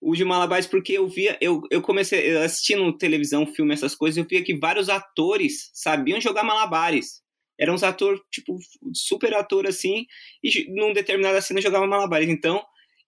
o 0.00 0.14
de 0.14 0.24
Malabares 0.24 0.68
porque 0.68 0.92
eu 0.92 1.08
via, 1.08 1.36
eu, 1.40 1.60
eu 1.72 1.82
comecei 1.82 2.36
assistindo 2.36 2.96
televisão, 2.96 3.44
filme, 3.46 3.74
essas 3.74 3.96
coisas, 3.96 4.16
eu 4.16 4.24
via 4.24 4.44
que 4.44 4.56
vários 4.56 4.88
atores 4.88 5.72
sabiam 5.74 6.20
jogar 6.20 6.44
Malabares. 6.44 7.20
Eram 7.58 7.74
uns 7.74 7.82
atores, 7.82 8.20
tipo, 8.30 8.58
super 8.94 9.34
ator 9.34 9.66
assim, 9.66 10.06
e 10.42 10.72
num 10.72 10.92
determinada 10.92 11.40
cena 11.40 11.60
jogava 11.60 11.86
Malabares. 11.86 12.28
Então, 12.28 12.62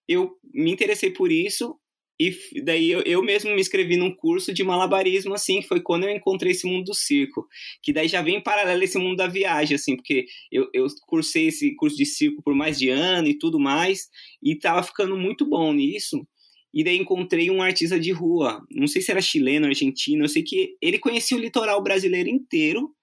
eu 0.07 0.37
me 0.53 0.71
interessei 0.71 1.11
por 1.11 1.31
isso 1.31 1.79
e 2.17 2.61
daí 2.63 2.89
eu, 2.89 3.01
eu 3.01 3.21
mesmo 3.21 3.53
me 3.53 3.59
inscrevi 3.59 3.97
num 3.97 4.15
curso 4.15 4.53
de 4.53 4.63
malabarismo, 4.63 5.33
assim, 5.33 5.61
foi 5.61 5.81
quando 5.81 6.05
eu 6.05 6.09
encontrei 6.15 6.53
esse 6.53 6.65
mundo 6.65 6.85
do 6.85 6.93
circo. 6.93 7.45
Que 7.83 7.91
daí 7.91 8.07
já 8.07 8.21
vem 8.21 8.37
em 8.37 8.43
paralelo 8.43 8.83
esse 8.83 8.97
mundo 8.97 9.17
da 9.17 9.27
viagem, 9.27 9.75
assim, 9.75 9.97
porque 9.97 10.25
eu, 10.51 10.69
eu 10.73 10.87
cursei 11.07 11.47
esse 11.47 11.75
curso 11.75 11.97
de 11.97 12.05
circo 12.05 12.41
por 12.41 12.55
mais 12.55 12.79
de 12.79 12.89
ano 12.89 13.27
e 13.27 13.37
tudo 13.37 13.59
mais, 13.59 14.07
e 14.41 14.55
tava 14.55 14.81
ficando 14.81 15.17
muito 15.17 15.45
bom 15.45 15.73
nisso. 15.73 16.25
E 16.73 16.83
daí 16.83 16.97
encontrei 16.97 17.49
um 17.51 17.61
artista 17.61 17.99
de 17.99 18.11
rua, 18.11 18.65
não 18.71 18.87
sei 18.87 19.01
se 19.01 19.11
era 19.11 19.21
chileno, 19.21 19.65
argentino, 19.65 20.23
eu 20.25 20.29
sei 20.29 20.43
que 20.43 20.75
ele 20.81 20.99
conhecia 20.99 21.37
o 21.37 21.39
litoral 21.39 21.81
brasileiro 21.81 22.29
inteiro, 22.29 22.93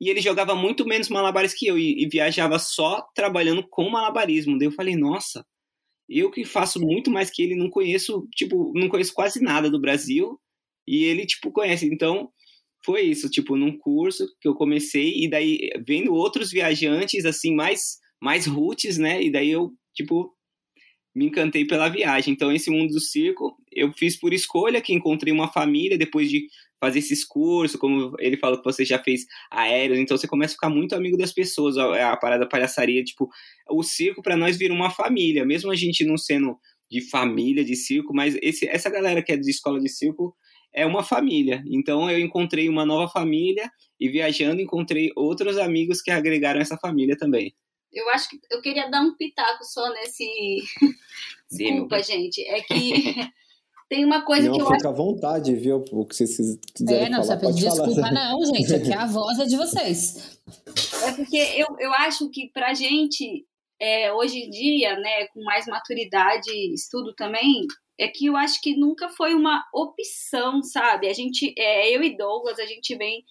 e 0.00 0.08
ele 0.08 0.20
jogava 0.20 0.54
muito 0.54 0.86
menos 0.86 1.08
malabares 1.08 1.52
que 1.54 1.66
eu, 1.66 1.78
e, 1.78 2.02
e 2.02 2.08
viajava 2.08 2.58
só 2.58 3.02
trabalhando 3.14 3.66
com 3.68 3.90
malabarismo. 3.90 4.58
Daí 4.58 4.66
eu 4.66 4.72
falei, 4.72 4.96
nossa, 4.96 5.44
eu 6.10 6.30
que 6.30 6.44
faço 6.44 6.80
muito 6.80 7.10
mais 7.10 7.30
que 7.30 7.42
ele, 7.42 7.54
não 7.54 7.70
conheço, 7.70 8.26
tipo, 8.34 8.72
não 8.74 8.88
conheço 8.88 9.14
quase 9.14 9.40
nada 9.40 9.70
do 9.70 9.80
Brasil. 9.80 10.38
E 10.86 11.04
ele, 11.04 11.24
tipo, 11.24 11.52
conhece. 11.52 11.86
Então, 11.86 12.30
foi 12.84 13.02
isso, 13.02 13.30
tipo, 13.30 13.56
num 13.56 13.76
curso 13.78 14.26
que 14.40 14.48
eu 14.48 14.54
comecei, 14.54 15.22
e 15.22 15.28
daí 15.28 15.70
vendo 15.86 16.12
outros 16.14 16.50
viajantes, 16.50 17.24
assim, 17.24 17.54
mais, 17.54 17.98
mais 18.20 18.46
roots, 18.46 18.98
né? 18.98 19.22
E 19.22 19.30
daí 19.30 19.50
eu, 19.50 19.70
tipo, 19.94 20.34
me 21.14 21.26
encantei 21.26 21.64
pela 21.64 21.88
viagem. 21.88 22.32
Então, 22.34 22.52
esse 22.52 22.70
mundo 22.70 22.92
do 22.92 23.00
circo, 23.00 23.56
eu 23.72 23.92
fiz 23.92 24.18
por 24.18 24.32
escolha, 24.32 24.80
que 24.80 24.92
encontrei 24.92 25.32
uma 25.32 25.52
família 25.52 25.98
depois 25.98 26.30
de 26.30 26.46
fazer 26.80 27.00
esses 27.00 27.24
cursos, 27.24 27.78
como 27.78 28.14
ele 28.18 28.38
falou 28.38 28.58
que 28.58 28.64
você 28.64 28.84
já 28.84 28.98
fez 28.98 29.26
aéreos, 29.50 29.98
então 29.98 30.16
você 30.16 30.26
começa 30.26 30.54
a 30.54 30.56
ficar 30.56 30.70
muito 30.70 30.94
amigo 30.94 31.16
das 31.16 31.32
pessoas, 31.32 31.76
a, 31.76 32.12
a 32.12 32.16
parada 32.16 32.48
palhaçaria, 32.48 33.04
tipo, 33.04 33.28
o 33.68 33.82
circo 33.82 34.22
para 34.22 34.36
nós 34.36 34.56
vira 34.56 34.72
uma 34.72 34.90
família, 34.90 35.44
mesmo 35.44 35.70
a 35.70 35.76
gente 35.76 36.04
não 36.04 36.16
sendo 36.16 36.58
de 36.90 37.00
família 37.08 37.64
de 37.64 37.76
circo, 37.76 38.12
mas 38.14 38.36
esse, 38.42 38.66
essa 38.66 38.90
galera 38.90 39.22
que 39.22 39.30
é 39.30 39.36
de 39.36 39.48
escola 39.48 39.78
de 39.78 39.88
circo 39.88 40.34
é 40.72 40.84
uma 40.84 41.04
família. 41.04 41.62
Então 41.66 42.10
eu 42.10 42.18
encontrei 42.18 42.68
uma 42.68 42.84
nova 42.84 43.10
família 43.10 43.70
e 43.98 44.08
viajando 44.08 44.60
encontrei 44.60 45.12
outros 45.14 45.56
amigos 45.58 46.00
que 46.02 46.10
agregaram 46.10 46.60
essa 46.60 46.76
família 46.76 47.16
também. 47.16 47.54
Eu 47.92 48.08
acho 48.10 48.28
que 48.28 48.38
eu 48.50 48.60
queria 48.60 48.88
dar 48.88 49.02
um 49.02 49.16
pitaco 49.16 49.64
só 49.64 49.92
nesse. 49.94 50.24
Desculpa, 51.50 52.02
gente. 52.02 52.40
É 52.42 52.60
que 52.60 53.14
Tem 53.90 54.04
uma 54.04 54.22
coisa 54.24 54.46
não, 54.46 54.54
que 54.54 54.62
eu 54.62 54.66
fica 54.66 54.76
acho. 54.76 54.88
à 54.88 54.92
vontade, 54.92 55.52
viu? 55.56 55.84
O 55.90 56.06
que 56.06 56.14
vocês 56.14 56.36
quiserem 56.76 57.06
É, 57.06 57.08
não, 57.10 57.24
falar, 57.24 57.40
pode 57.40 57.56
desculpa, 57.56 57.92
falar. 57.92 58.12
não, 58.14 58.44
gente. 58.44 58.72
Aqui 58.72 58.92
a 58.92 59.04
voz 59.04 59.36
é 59.40 59.46
de 59.46 59.56
vocês. 59.56 60.40
É 61.08 61.12
porque 61.12 61.36
eu, 61.36 61.66
eu 61.80 61.92
acho 61.94 62.30
que 62.30 62.52
pra 62.52 62.72
gente, 62.72 63.44
é, 63.80 64.12
hoje 64.12 64.38
em 64.38 64.48
dia, 64.48 64.94
né, 64.94 65.26
com 65.34 65.42
mais 65.42 65.66
maturidade, 65.66 66.52
estudo 66.72 67.12
também, 67.16 67.66
é 68.00 68.08
que 68.08 68.26
eu 68.26 68.36
acho 68.36 68.58
que 68.62 68.74
nunca 68.74 69.10
foi 69.10 69.34
uma 69.34 69.62
opção, 69.74 70.62
sabe? 70.62 71.06
A 71.06 71.12
gente, 71.12 71.52
é, 71.58 71.94
eu 71.94 72.02
e 72.02 72.16
Douglas, 72.16 72.58
a 72.58 72.64
gente 72.64 72.96
vem 72.96 73.22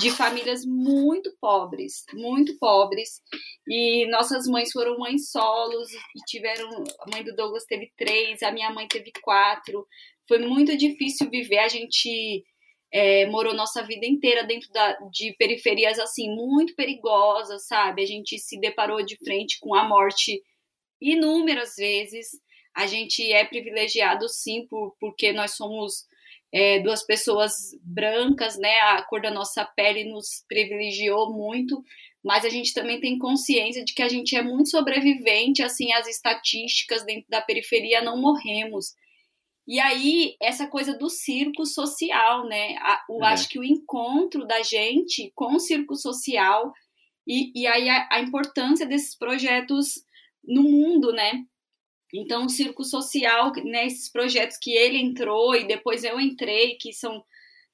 de 0.00 0.10
famílias 0.10 0.64
muito 0.64 1.30
pobres, 1.38 2.06
muito 2.14 2.56
pobres, 2.58 3.20
e 3.68 4.06
nossas 4.06 4.46
mães 4.46 4.72
foram 4.72 4.98
mães 4.98 5.30
solos 5.30 5.92
e 5.92 6.24
tiveram, 6.26 6.70
a 7.00 7.10
mãe 7.12 7.22
do 7.22 7.34
Douglas 7.34 7.66
teve 7.66 7.92
três, 7.98 8.42
a 8.42 8.50
minha 8.50 8.70
mãe 8.70 8.88
teve 8.88 9.12
quatro. 9.22 9.86
Foi 10.26 10.38
muito 10.38 10.74
difícil 10.74 11.28
viver, 11.28 11.58
a 11.58 11.68
gente 11.68 12.42
é, 12.90 13.26
morou 13.26 13.52
nossa 13.52 13.82
vida 13.82 14.06
inteira 14.06 14.42
dentro 14.42 14.72
da, 14.72 14.92
de 15.12 15.34
periferias 15.36 15.98
assim 15.98 16.34
muito 16.34 16.74
perigosas, 16.74 17.66
sabe? 17.66 18.02
A 18.02 18.06
gente 18.06 18.38
se 18.38 18.58
deparou 18.58 19.04
de 19.04 19.18
frente 19.18 19.58
com 19.60 19.74
a 19.74 19.86
morte 19.86 20.42
inúmeras 20.98 21.74
vezes 21.76 22.28
a 22.74 22.86
gente 22.86 23.22
é 23.32 23.44
privilegiado 23.44 24.28
sim 24.28 24.66
por, 24.66 24.96
porque 24.98 25.32
nós 25.32 25.52
somos 25.52 26.06
é, 26.52 26.80
duas 26.80 27.04
pessoas 27.04 27.52
brancas, 27.82 28.56
né? 28.58 28.80
A 28.80 29.02
cor 29.02 29.20
da 29.20 29.30
nossa 29.30 29.64
pele 29.64 30.04
nos 30.04 30.44
privilegiou 30.48 31.32
muito, 31.32 31.82
mas 32.22 32.44
a 32.44 32.48
gente 32.48 32.72
também 32.72 33.00
tem 33.00 33.18
consciência 33.18 33.84
de 33.84 33.92
que 33.92 34.02
a 34.02 34.08
gente 34.08 34.36
é 34.36 34.42
muito 34.42 34.70
sobrevivente, 34.70 35.62
assim, 35.62 35.92
as 35.92 36.06
estatísticas 36.06 37.04
dentro 37.04 37.28
da 37.28 37.42
periferia 37.42 38.02
não 38.02 38.20
morremos. 38.20 38.94
E 39.66 39.80
aí, 39.80 40.36
essa 40.40 40.66
coisa 40.66 40.96
do 40.96 41.08
circo 41.08 41.64
social, 41.64 42.46
né? 42.46 42.76
Eu 43.08 43.16
uhum. 43.16 43.24
acho 43.24 43.48
que 43.48 43.58
o 43.58 43.64
encontro 43.64 44.46
da 44.46 44.62
gente 44.62 45.32
com 45.34 45.54
o 45.54 45.60
circo 45.60 45.94
social 45.94 46.72
e, 47.26 47.50
e 47.62 47.66
aí 47.66 47.88
a, 47.88 48.08
a 48.12 48.20
importância 48.20 48.86
desses 48.86 49.16
projetos 49.16 50.04
no 50.46 50.62
mundo, 50.62 51.12
né? 51.12 51.44
Então, 52.14 52.46
o 52.46 52.48
Circo 52.48 52.84
Social, 52.84 53.52
né, 53.64 53.86
esses 53.86 54.10
projetos 54.10 54.56
que 54.56 54.72
ele 54.72 54.98
entrou 54.98 55.54
e 55.54 55.66
depois 55.66 56.04
eu 56.04 56.20
entrei, 56.20 56.76
que 56.80 56.92
são 56.92 57.24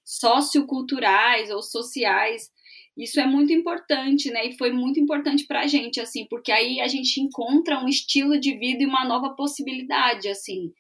socioculturais 0.05 1.51
ou 1.51 1.63
sociais, 1.63 2.51
isso 2.97 3.21
é 3.21 3.27
muito 3.27 3.53
importante, 3.53 4.31
né? 4.31 4.47
E 4.47 4.57
foi 4.57 4.73
muito 4.73 4.99
importante 4.99 5.47
para 5.47 5.61
a 5.61 5.67
gente, 5.67 6.01
assim, 6.01 6.27
porque 6.29 6.51
aí 6.51 6.81
a 6.81 6.89
gente 6.89 7.21
encontra 7.21 7.79
um 7.79 7.89
estilo 7.89 8.39
de 8.39 8.57
vida 8.57 8.83
e 8.83 8.87
uma 8.87 9.05
nova 9.05 9.31
possibilidade, 9.37 10.29
assim 10.29 10.73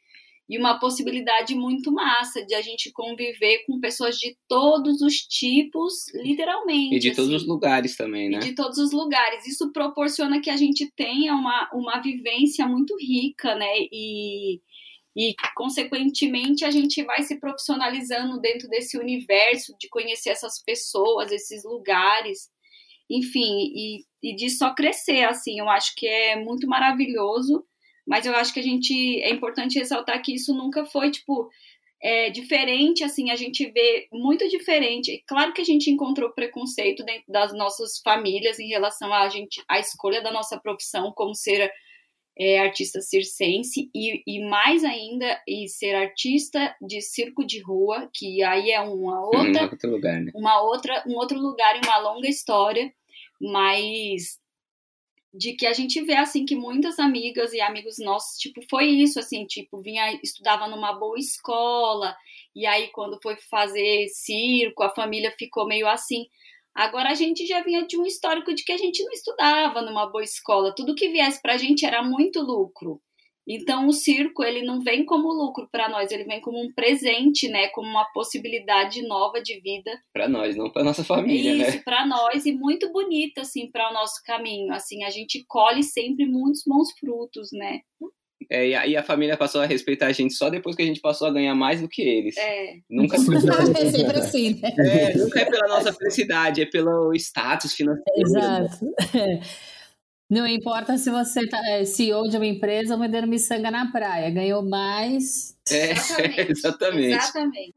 e 0.51 0.59
uma 0.59 0.81
possibilidade 0.81 1.55
muito 1.55 1.93
massa 1.93 2.45
de 2.45 2.57
a 2.57 2.61
gente 2.61 2.91
conviver 2.91 3.63
com 3.67 3.79
pessoas 3.79 4.19
de 4.19 4.37
todos 4.49 5.01
os 5.01 5.19
tipos, 5.19 6.13
literalmente. 6.13 6.97
E 6.97 6.99
de 6.99 7.15
todos 7.15 7.31
os 7.31 7.43
assim. 7.43 7.47
lugares 7.47 7.97
também, 7.97 8.29
né? 8.29 8.39
E 8.39 8.41
de 8.41 8.53
todos 8.57 8.79
os 8.79 8.91
lugares. 8.91 9.47
Isso 9.47 9.71
proporciona 9.71 10.41
que 10.41 10.51
a 10.51 10.57
gente 10.57 10.91
tenha 10.97 11.35
uma, 11.35 11.71
uma 11.73 12.01
vivência 12.01 12.67
muito 12.67 12.97
rica, 13.01 13.55
né? 13.55 13.71
E, 13.93 14.61
e, 15.17 15.37
consequentemente, 15.55 16.65
a 16.65 16.71
gente 16.73 17.01
vai 17.05 17.23
se 17.23 17.39
profissionalizando 17.39 18.41
dentro 18.41 18.69
desse 18.69 18.99
universo 18.99 19.73
de 19.79 19.89
conhecer 19.89 20.31
essas 20.31 20.61
pessoas, 20.61 21.31
esses 21.31 21.63
lugares. 21.63 22.51
Enfim, 23.09 23.71
e, 23.73 24.05
e 24.21 24.35
de 24.35 24.51
só 24.51 24.75
crescer, 24.75 25.23
assim. 25.23 25.61
Eu 25.61 25.69
acho 25.69 25.95
que 25.95 26.09
é 26.09 26.35
muito 26.43 26.67
maravilhoso 26.67 27.65
mas 28.07 28.27
eu 28.27 28.35
acho 28.35 28.53
que 28.53 28.61
a 28.61 28.63
gente 28.63 29.21
é 29.23 29.31
importante 29.31 29.79
ressaltar 29.79 30.21
que 30.23 30.35
isso 30.35 30.55
nunca 30.55 30.85
foi 30.85 31.11
tipo 31.11 31.51
é, 32.03 32.31
diferente, 32.31 33.05
assim, 33.05 33.31
a 33.31 33.37
gente 33.37 33.71
vê 33.71 34.09
muito 34.11 34.49
diferente. 34.49 35.23
Claro 35.27 35.53
que 35.53 35.61
a 35.61 35.65
gente 35.65 35.91
encontrou 35.91 36.31
preconceito 36.31 37.05
dentro 37.05 37.31
das 37.31 37.53
nossas 37.53 37.99
famílias 38.03 38.59
em 38.59 38.69
relação 38.69 39.13
a 39.13 39.29
gente, 39.29 39.63
a 39.69 39.79
escolha 39.79 40.23
da 40.23 40.33
nossa 40.33 40.59
profissão 40.59 41.13
como 41.13 41.35
ser 41.35 41.71
é, 42.39 42.59
artista 42.59 43.03
circense 43.03 43.91
e, 43.95 44.23
e 44.27 44.49
mais 44.49 44.83
ainda 44.83 45.39
e 45.47 45.69
ser 45.69 45.95
artista 45.95 46.75
de 46.81 47.03
circo 47.03 47.45
de 47.45 47.61
rua, 47.61 48.09
que 48.15 48.43
aí 48.43 48.71
é 48.71 48.81
uma 48.81 49.23
outra, 49.23 49.67
um 49.67 49.71
outro 49.71 49.91
lugar, 49.91 50.21
né? 50.21 50.33
uma 50.35 50.63
outra, 50.63 51.05
um 51.07 51.17
outro 51.17 51.39
lugar 51.39 51.77
e 51.77 51.87
uma 51.87 51.99
longa 51.99 52.29
história, 52.29 52.91
mas 53.39 54.40
de 55.33 55.55
que 55.55 55.67
a 55.67 55.73
gente 55.73 56.01
vê 56.03 56.17
assim 56.17 56.45
que 56.45 56.57
muitas 56.57 56.99
amigas 56.99 57.53
e 57.53 57.61
amigos 57.61 57.99
nossos, 57.99 58.37
tipo, 58.39 58.61
foi 58.69 58.87
isso 58.87 59.19
assim, 59.21 59.47
tipo, 59.47 59.81
vinha 59.81 60.19
estudava 60.23 60.67
numa 60.67 60.93
boa 60.93 61.19
escola 61.19 62.17
e 62.55 62.67
aí 62.67 62.89
quando 62.89 63.21
foi 63.23 63.37
fazer 63.37 64.09
circo, 64.09 64.83
a 64.83 64.95
família 64.95 65.33
ficou 65.39 65.67
meio 65.67 65.89
assim. 65.89 66.27
Agora 66.75 67.11
a 67.11 67.15
gente 67.15 67.47
já 67.47 67.63
vinha 67.63 67.87
de 67.87 67.97
um 67.99 68.07
histórico 68.07 68.55
de 68.55 68.65
que 68.65 68.73
a 68.73 68.77
gente 68.79 69.03
não 69.05 69.13
estudava 69.13 69.83
numa 69.83 70.07
boa 70.07 70.25
escola, 70.25 70.75
tudo 70.75 70.95
que 70.95 71.09
viesse 71.09 71.41
pra 71.41 71.57
gente 71.57 71.85
era 71.87 72.03
muito 72.03 72.41
lucro. 72.41 73.01
Então 73.53 73.89
o 73.89 73.93
circo 73.93 74.45
ele 74.45 74.63
não 74.63 74.81
vem 74.81 75.05
como 75.05 75.33
lucro 75.33 75.69
para 75.73 75.89
nós, 75.89 76.13
ele 76.13 76.23
vem 76.23 76.41
como 76.41 76.63
um 76.63 76.73
presente, 76.73 77.49
né, 77.49 77.67
como 77.69 77.89
uma 77.89 78.05
possibilidade 78.13 79.03
nova 79.03 79.43
de 79.43 79.59
vida 79.61 79.91
para 80.13 80.29
nós, 80.29 80.57
não 80.57 80.71
para 80.71 80.85
nossa 80.85 81.03
família, 81.03 81.51
Isso, 81.51 81.63
né? 81.63 81.69
Isso 81.71 81.85
para 81.85 82.07
nós 82.07 82.47
e 82.47 82.53
muito 82.53 82.93
bonita 82.93 83.41
assim 83.41 83.69
para 83.69 83.91
o 83.91 83.93
nosso 83.93 84.23
caminho. 84.25 84.73
Assim, 84.73 85.03
a 85.03 85.11
gente 85.11 85.45
colhe 85.49 85.83
sempre 85.83 86.27
muitos 86.27 86.63
bons 86.65 86.93
frutos, 86.97 87.49
né? 87.53 87.81
É, 88.49 88.69
e, 88.69 88.75
a, 88.75 88.87
e, 88.87 88.97
a, 88.97 89.03
família 89.03 89.37
passou 89.37 89.61
a 89.61 89.67
respeitar 89.67 90.07
a 90.07 90.13
gente 90.13 90.35
só 90.35 90.49
depois 90.49 90.75
que 90.75 90.83
a 90.83 90.87
gente 90.87 91.01
passou 91.01 91.29
a 91.29 91.33
ganhar 91.33 91.55
mais 91.55 91.81
do 91.81 91.89
que 91.89 92.03
eles. 92.03 92.37
É. 92.37 92.75
Nunca 92.89 93.17
é 93.17 93.19
sempre 93.19 94.19
assim, 94.19 94.61
né? 94.61 94.71
É, 94.79 95.17
nunca 95.17 95.41
é 95.41 95.45
pela 95.45 95.69
nossa 95.69 95.93
felicidade, 95.93 96.63
é 96.63 96.67
pelo 96.67 97.13
status 97.15 97.75
financeiro. 97.75 98.05
Exato. 98.17 98.79
Não 100.31 100.47
importa 100.47 100.97
se 100.97 101.11
você 101.11 101.45
tá, 101.49 101.59
é 101.71 101.85
CEO 101.85 102.29
de 102.29 102.37
uma 102.37 102.47
empresa 102.47 102.95
ou 102.95 103.01
vendendo 103.01 103.27
miçanga 103.27 103.69
na 103.69 103.91
praia, 103.91 104.31
ganhou 104.31 104.63
mais. 104.63 105.57
É, 105.69 105.91
exatamente. 106.49 107.17
exatamente. 107.17 107.75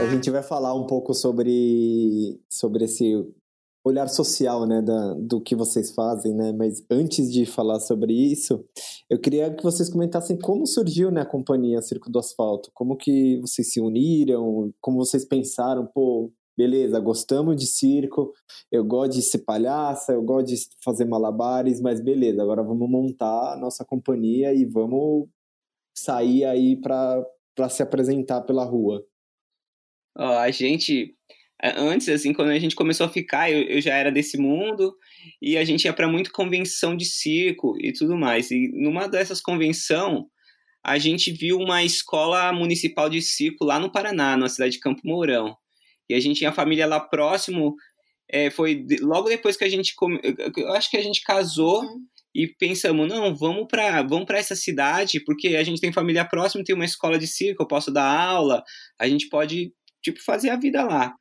A 0.00 0.06
gente 0.06 0.30
vai 0.30 0.42
falar 0.44 0.72
um 0.72 0.86
pouco 0.86 1.12
sobre, 1.14 2.40
sobre 2.48 2.84
esse 2.84 3.26
olhar 3.84 4.08
social, 4.08 4.66
né, 4.66 4.80
da, 4.80 5.14
do 5.14 5.40
que 5.40 5.56
vocês 5.56 5.92
fazem, 5.92 6.34
né? 6.34 6.52
Mas 6.52 6.84
antes 6.90 7.30
de 7.32 7.44
falar 7.44 7.80
sobre 7.80 8.12
isso, 8.12 8.64
eu 9.10 9.18
queria 9.18 9.52
que 9.52 9.62
vocês 9.62 9.90
comentassem 9.90 10.38
como 10.38 10.66
surgiu, 10.66 11.10
né, 11.10 11.22
a 11.22 11.26
companhia 11.26 11.82
Circo 11.82 12.10
do 12.10 12.18
Asfalto, 12.18 12.70
como 12.74 12.96
que 12.96 13.40
vocês 13.40 13.72
se 13.72 13.80
uniram, 13.80 14.72
como 14.80 14.98
vocês 14.98 15.24
pensaram, 15.24 15.86
pô, 15.86 16.32
beleza, 16.56 17.00
gostamos 17.00 17.56
de 17.56 17.66
circo, 17.66 18.32
eu 18.70 18.84
gosto 18.84 19.14
de 19.14 19.22
ser 19.22 19.38
palhaça, 19.38 20.12
eu 20.12 20.22
gosto 20.22 20.48
de 20.48 20.56
fazer 20.84 21.04
malabares, 21.04 21.80
mas 21.80 22.00
beleza, 22.00 22.42
agora 22.42 22.62
vamos 22.62 22.88
montar 22.88 23.54
a 23.54 23.56
nossa 23.56 23.84
companhia 23.84 24.52
e 24.54 24.64
vamos 24.64 25.28
sair 25.96 26.44
aí 26.44 26.76
para 26.80 27.68
se 27.68 27.82
apresentar 27.82 28.42
pela 28.42 28.64
rua. 28.64 29.04
Ó, 30.16 30.38
a 30.38 30.50
gente 30.50 31.16
antes, 31.62 32.08
assim, 32.08 32.32
quando 32.32 32.50
a 32.50 32.58
gente 32.58 32.74
começou 32.74 33.06
a 33.06 33.10
ficar, 33.10 33.50
eu, 33.50 33.62
eu 33.62 33.80
já 33.80 33.94
era 33.94 34.10
desse 34.10 34.36
mundo 34.36 34.96
e 35.40 35.56
a 35.56 35.64
gente 35.64 35.84
ia 35.84 35.92
para 35.92 36.08
muito 36.08 36.32
convenção 36.32 36.96
de 36.96 37.04
circo 37.04 37.76
e 37.80 37.92
tudo 37.92 38.16
mais. 38.16 38.50
E 38.50 38.68
numa 38.72 39.06
dessas 39.06 39.40
convenção, 39.40 40.26
a 40.84 40.98
gente 40.98 41.30
viu 41.30 41.58
uma 41.58 41.84
escola 41.84 42.52
municipal 42.52 43.08
de 43.08 43.22
circo 43.22 43.64
lá 43.64 43.78
no 43.78 43.92
Paraná, 43.92 44.36
na 44.36 44.48
cidade 44.48 44.72
de 44.72 44.80
Campo 44.80 45.02
Mourão. 45.04 45.56
E 46.10 46.14
a 46.14 46.20
gente 46.20 46.38
tinha 46.38 46.50
a 46.50 46.54
família 46.54 46.86
lá 46.86 46.98
próximo. 46.98 47.76
É, 48.28 48.50
foi 48.50 48.74
de, 48.74 48.96
logo 48.96 49.28
depois 49.28 49.56
que 49.56 49.64
a 49.64 49.68
gente. 49.68 49.94
Eu 50.56 50.72
acho 50.72 50.90
que 50.90 50.96
a 50.96 51.02
gente 51.02 51.22
casou. 51.22 51.82
Uhum. 51.82 52.06
E 52.34 52.48
pensamos, 52.48 53.06
não, 53.06 53.36
vamos 53.36 53.66
para 53.68 54.02
vamos 54.02 54.26
essa 54.30 54.56
cidade, 54.56 55.20
porque 55.22 55.48
a 55.48 55.62
gente 55.62 55.82
tem 55.82 55.92
família 55.92 56.24
próxima, 56.24 56.64
tem 56.64 56.74
uma 56.74 56.86
escola 56.86 57.18
de 57.18 57.26
circo, 57.26 57.62
eu 57.62 57.66
posso 57.66 57.92
dar 57.92 58.06
aula, 58.06 58.64
a 58.98 59.06
gente 59.06 59.28
pode, 59.28 59.70
tipo, 60.02 60.18
fazer 60.24 60.48
a 60.48 60.56
vida 60.56 60.82
lá. 60.82 61.14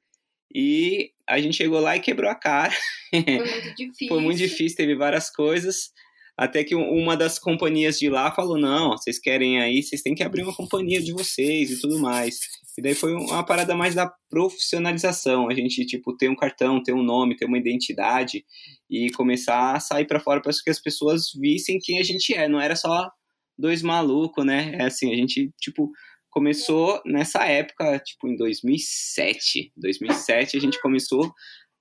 E 0.54 1.12
a 1.28 1.40
gente 1.40 1.58
chegou 1.58 1.80
lá 1.80 1.96
e 1.96 2.02
quebrou 2.02 2.30
a 2.30 2.36
cara. 2.36 2.74
Foi 3.10 3.38
muito 3.38 3.76
difícil. 3.76 4.08
Foi 4.08 4.22
muito 4.22 4.38
difícil, 4.38 4.78
teve 4.78 4.96
várias 4.96 5.30
coisas. 5.30 5.92
Até 6.38 6.64
que 6.64 6.74
uma 6.74 7.16
das 7.16 7.38
companhias 7.38 8.00
de 8.00 8.10
lá 8.10 8.32
falou: 8.32 8.58
não, 8.58 8.92
vocês 8.92 9.20
querem 9.20 9.62
aí, 9.62 9.84
vocês 9.84 10.02
têm 10.02 10.16
que 10.16 10.24
abrir 10.24 10.44
uma 10.44 10.56
companhia 10.56 11.02
de 11.02 11.12
vocês 11.12 11.72
e 11.72 11.80
tudo 11.80 12.00
mais. 12.00 12.40
E 12.78 12.82
daí 12.82 12.96
foi 12.96 13.14
uma 13.14 13.46
parada 13.46 13.76
mais 13.76 13.94
da 13.94 14.12
profissionalização, 14.30 15.50
a 15.50 15.54
gente, 15.54 15.86
tipo, 15.86 16.16
ter 16.16 16.30
um 16.30 16.36
cartão, 16.36 16.82
ter 16.82 16.94
um 16.94 17.04
nome, 17.04 17.36
ter 17.36 17.46
uma 17.46 17.58
identidade 17.58 18.46
e 18.90 19.12
começar 19.12 19.76
a 19.76 19.80
sair 19.80 20.08
para 20.08 20.20
fora 20.20 20.42
para 20.42 20.52
que 20.64 20.70
as 20.70 20.80
pessoas 20.80 21.26
vissem 21.40 21.80
quem 21.80 22.00
a 22.00 22.04
gente 22.04 22.34
é. 22.34 22.48
Não 22.48 22.60
era 22.60 22.76
só 22.76 23.10
dois 23.58 23.82
malucos, 23.82 24.46
né? 24.46 24.76
É 24.80 24.86
assim, 24.86 25.12
a 25.12 25.16
gente, 25.16 25.52
tipo, 25.60 25.92
começou 26.32 27.00
nessa 27.06 27.46
época, 27.46 28.00
tipo 28.00 28.28
em 28.28 28.36
2007. 28.36 29.72
2007 29.78 30.58
a 30.58 30.60
gente 30.60 30.82
começou 30.82 31.32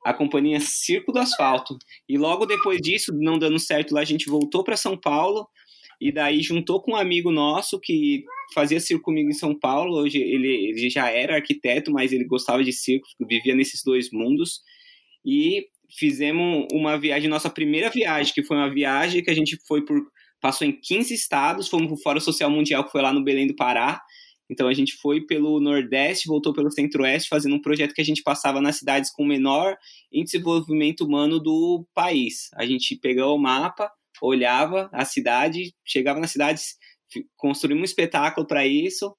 a 0.05 0.13
companhia 0.13 0.61
Circo 0.61 1.13
do 1.13 1.19
Asfalto. 1.19 1.79
E 2.09 2.19
logo 2.19 2.45
depois 2.45 2.81
disso, 2.81 3.13
não 3.15 3.39
dando 3.39 3.59
certo 3.59 3.95
lá, 3.95 4.01
a 4.01 4.05
gente 4.05 4.29
voltou 4.29 4.65
para 4.65 4.77
São 4.77 4.99
Paulo 4.99 5.47
e 6.01 6.11
daí 6.11 6.41
juntou 6.41 6.83
com 6.83 6.93
um 6.93 6.97
amigo 6.97 7.31
nosso 7.31 7.79
que 7.79 8.25
fazia 8.55 8.81
circo 8.81 9.05
comigo 9.05 9.29
em 9.29 9.35
São 9.35 9.57
Paulo. 9.59 9.99
Hoje 9.99 10.19
ele, 10.19 10.49
ele 10.49 10.91
já 10.91 11.11
era 11.11 11.37
arquiteto, 11.37 11.93
mas 11.93 12.13
ele 12.13 12.25
gostava 12.25 12.65
de 12.65 12.73
circo, 12.73 13.07
vivia 13.29 13.55
nesses 13.55 13.83
dois 13.85 14.11
mundos. 14.11 14.63
E 15.25 15.67
fizemos 15.99 16.67
uma 16.73 16.99
viagem, 16.99 17.29
nossa 17.29 17.51
primeira 17.51 17.91
viagem, 17.91 18.33
que 18.33 18.43
foi 18.43 18.57
uma 18.57 18.73
viagem 18.73 19.23
que 19.23 19.31
a 19.31 19.35
gente 19.35 19.59
foi 19.67 19.85
por 19.85 20.01
passou 20.41 20.67
em 20.67 20.73
15 20.73 21.13
estados, 21.13 21.69
fomos 21.69 21.87
para 21.87 21.95
o 21.95 22.03
Fórum 22.03 22.21
Social 22.21 22.51
Mundial 22.51 22.83
que 22.85 22.91
foi 22.91 23.03
lá 23.03 23.13
no 23.13 23.23
Belém 23.23 23.47
do 23.47 23.55
Pará. 23.55 24.01
Então 24.51 24.67
a 24.67 24.75
gente 24.75 24.95
foi 24.95 25.21
pelo 25.21 25.61
Nordeste, 25.61 26.27
voltou 26.27 26.53
pelo 26.53 26.73
Centro-Oeste, 26.73 27.29
fazendo 27.29 27.55
um 27.55 27.63
projeto 27.63 27.95
que 27.95 28.01
a 28.01 28.05
gente 28.05 28.23
passava 28.23 28.61
nas 28.61 28.77
cidades 28.77 29.11
com 29.13 29.23
o 29.23 29.27
menor 29.27 29.77
desenvolvimento 30.13 31.03
humano 31.03 31.39
do 31.39 31.87
país. 31.95 32.51
A 32.55 32.67
gente 32.67 32.97
pegou 32.97 33.37
o 33.37 33.41
mapa, 33.41 33.91
olhava 34.21 34.91
a 34.93 35.05
cidade, 35.05 35.73
chegava 35.87 36.19
nas 36.19 36.33
cidades, 36.33 36.77
construímos 37.37 37.83
um 37.83 37.85
espetáculo 37.85 38.47
para 38.47 38.67
isso 38.67 39.15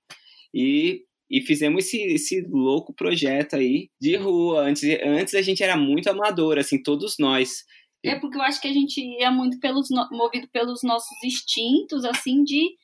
e, 0.54 1.04
e 1.30 1.42
fizemos 1.42 1.86
esse, 1.86 2.02
esse 2.02 2.42
louco 2.50 2.94
projeto 2.94 3.56
aí 3.56 3.90
de 4.00 4.18
rua. 4.18 4.64
Antes, 4.64 4.84
antes 5.02 5.34
a 5.34 5.42
gente 5.42 5.64
era 5.64 5.78
muito 5.78 6.10
amador, 6.10 6.58
assim, 6.58 6.82
todos 6.82 7.16
nós. 7.18 7.64
É 8.04 8.20
porque 8.20 8.38
eu 8.38 8.42
acho 8.42 8.60
que 8.60 8.68
a 8.68 8.74
gente 8.74 9.00
ia 9.00 9.32
muito 9.32 9.60
pelos, 9.60 9.88
movido 10.12 10.48
pelos 10.52 10.82
nossos 10.84 11.24
instintos, 11.24 12.04
assim, 12.04 12.44
de 12.44 12.76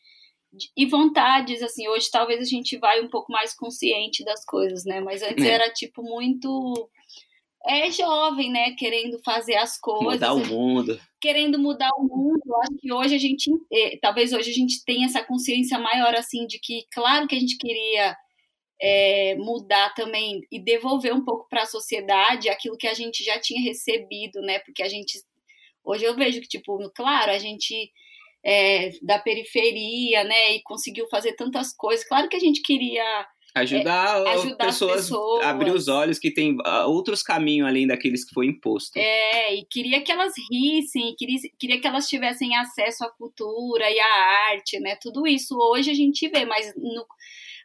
e 0.75 0.86
vontades, 0.86 1.62
assim, 1.62 1.88
hoje 1.88 2.10
talvez 2.12 2.41
a 2.41 2.45
gente 2.45 2.77
vai 2.77 3.01
um 3.01 3.10
pouco 3.10 3.31
mais 3.31 3.53
consciente 3.55 4.23
das 4.23 4.45
coisas, 4.45 4.86
né? 4.86 5.01
Mas 5.01 5.21
antes 5.21 5.45
é. 5.45 5.49
era 5.49 5.69
tipo 5.71 6.01
muito 6.01 6.89
é 7.67 7.91
jovem, 7.91 8.49
né? 8.49 8.71
Querendo 8.71 9.19
fazer 9.23 9.55
as 9.55 9.77
coisas. 9.79 10.13
Mudar 10.13 10.33
o 10.33 10.45
mundo. 10.45 10.99
Querendo 11.19 11.60
mudar 11.60 11.89
o 11.97 12.03
mundo. 12.03 12.41
Eu 12.45 12.62
acho 12.62 12.77
que 12.79 12.93
hoje 12.93 13.15
a 13.15 13.17
gente, 13.17 13.51
é, 13.71 13.97
talvez 14.01 14.31
hoje 14.31 14.51
a 14.51 14.53
gente 14.53 14.83
tenha 14.86 15.05
essa 15.05 15.23
consciência 15.23 15.77
maior, 15.77 16.15
assim, 16.15 16.47
de 16.47 16.60
que, 16.60 16.86
claro 16.91 17.27
que 17.27 17.36
a 17.36 17.39
gente 17.39 17.57
queria 17.57 18.15
é, 18.81 19.36
mudar 19.36 19.93
também 19.93 20.41
e 20.51 20.60
devolver 20.60 21.13
um 21.13 21.25
pouco 21.25 21.47
para 21.49 21.63
a 21.63 21.67
sociedade 21.67 22.47
aquilo 22.47 22.77
que 22.77 22.88
a 22.88 22.93
gente 22.93 23.23
já 23.23 23.39
tinha 23.39 23.62
recebido, 23.62 24.41
né? 24.41 24.60
Porque 24.60 24.81
a 24.81 24.88
gente, 24.88 25.19
hoje 25.83 26.05
eu 26.05 26.15
vejo 26.15 26.39
que, 26.39 26.47
tipo, 26.47 26.77
claro, 26.95 27.31
a 27.31 27.38
gente 27.38 27.91
é, 28.43 28.91
da 29.02 29.19
periferia, 29.19 30.23
né? 30.23 30.56
E 30.56 30.62
conseguiu 30.63 31.08
fazer 31.10 31.34
tantas 31.34 31.73
coisas. 31.76 32.08
Claro 32.08 32.30
que 32.30 32.36
a 32.36 32.39
gente 32.39 32.62
queria 32.62 33.28
ajudar, 33.56 34.26
é, 34.26 34.30
ajudar 34.34 34.65
pessoas, 34.65 35.02
pessoas, 35.02 35.45
a 35.45 35.50
abrir 35.50 35.71
os 35.71 35.88
olhos 35.88 36.19
que 36.19 36.32
tem 36.32 36.58
ah, 36.63 36.86
outros 36.86 37.23
caminhos 37.23 37.67
além 37.67 37.88
daqueles 37.88 38.23
que 38.26 38.34
foi 38.34 38.47
imposto. 38.47 38.97
É, 38.97 39.56
e 39.56 39.65
queria 39.65 40.02
que 40.02 40.12
elas 40.12 40.34
rissem, 40.52 41.15
queria, 41.17 41.38
queria 41.60 41.82
que 41.82 41.88
elas 41.88 42.08
tivessem 42.08 42.56
acesso 42.56 43.04
à 43.04 43.10
cultura 43.10 43.89
e 43.89 44.00
à 44.00 44.52
arte, 44.52 44.80
né? 44.80 44.97
Tudo 45.02 45.28
isso 45.28 45.58
hoje 45.58 45.89
a 45.91 45.95
gente 45.95 46.28
vê, 46.30 46.45
mas 46.45 46.73
no, 46.76 47.06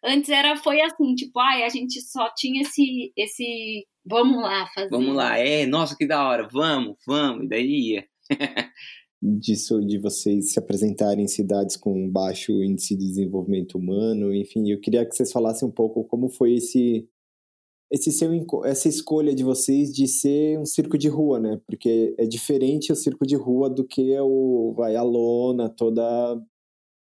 antes 0.04 0.30
era 0.30 0.56
foi 0.56 0.80
assim, 0.80 1.14
tipo, 1.14 1.38
ai, 1.38 1.64
a 1.64 1.68
gente 1.68 2.00
só 2.00 2.32
tinha 2.35 2.62
esse 2.62 3.12
esse 3.16 3.87
vamos 4.04 4.42
lá 4.42 4.66
fazer. 4.74 4.90
Vamos 4.90 5.14
lá, 5.14 5.38
é, 5.38 5.66
nossa, 5.66 5.96
que 5.96 6.06
da 6.06 6.26
hora, 6.26 6.48
vamos, 6.50 6.96
vamos, 7.06 7.44
e 7.44 7.48
daí 7.48 7.92
ia. 7.92 8.06
disso 9.22 9.80
de 9.80 9.98
vocês 9.98 10.52
se 10.52 10.58
apresentarem 10.58 11.24
em 11.24 11.28
cidades 11.28 11.76
com 11.76 12.11
baixo 12.11 12.52
índice 12.62 12.96
de 12.96 13.06
desenvolvimento 13.06 13.78
humano, 13.78 14.35
enfim, 14.35 14.68
eu 14.68 14.80
queria 14.80 15.06
que 15.06 15.14
vocês 15.14 15.30
falassem 15.30 15.68
um 15.68 15.70
pouco 15.70 16.04
como 16.04 16.28
foi 16.28 16.54
esse 16.54 17.08
esse 17.90 18.11
seu 18.11 18.30
essa 18.64 18.88
escolha 18.88 19.35
de 19.35 19.44
vocês 19.44 19.92
de 19.92 20.08
ser 20.08 20.58
um 20.58 20.64
circo 20.64 20.96
de 20.96 21.08
rua, 21.08 21.38
né? 21.38 21.61
Porque 21.66 22.14
é 22.18 22.26
diferente 22.26 22.90
o 22.90 22.96
circo 22.96 23.26
de 23.26 23.37
rua 23.37 23.68
do 23.68 23.87
que 23.87 24.18
o 24.18 24.72
vai 24.74 24.96
a 24.96 25.02
lona 25.02 25.68
toda 25.68 26.02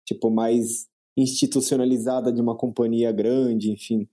tipo 0.06 0.30
mais 0.30 0.86
institucionalizada 1.18 2.32
de 2.32 2.40
uma 2.40 2.56
companhia 2.56 3.10
grande, 3.10 3.72
enfim. 3.72 4.08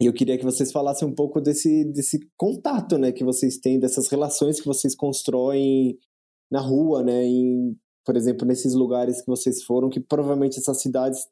E 0.00 0.06
eu 0.06 0.12
queria 0.12 0.36
que 0.36 0.44
vocês 0.44 0.70
falassem 0.70 1.08
um 1.08 1.14
pouco 1.14 1.40
desse, 1.40 1.84
desse 1.84 2.18
contato, 2.36 2.98
né, 2.98 3.12
que 3.12 3.24
vocês 3.24 3.58
têm, 3.58 3.78
dessas 3.78 4.08
relações 4.08 4.60
que 4.60 4.66
vocês 4.66 4.94
constroem 4.94 5.98
na 6.50 6.60
rua, 6.60 7.02
né? 7.02 7.24
Em, 7.24 7.76
por 8.04 8.16
exemplo, 8.16 8.46
nesses 8.46 8.74
lugares 8.74 9.20
que 9.20 9.26
vocês 9.26 9.62
foram, 9.62 9.88
que 9.88 10.00
provavelmente 10.00 10.58
essas 10.58 10.80
cidades 10.80 11.26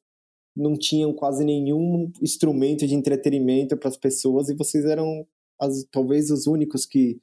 não 0.57 0.77
tinham 0.77 1.12
quase 1.12 1.44
nenhum 1.44 2.11
instrumento 2.20 2.87
de 2.87 2.94
entretenimento 2.94 3.77
para 3.77 3.88
as 3.88 3.96
pessoas 3.96 4.48
e 4.48 4.55
vocês 4.55 4.85
eram 4.85 5.27
as, 5.61 5.85
talvez 5.90 6.31
os 6.31 6.46
únicos 6.46 6.85
que, 6.85 7.20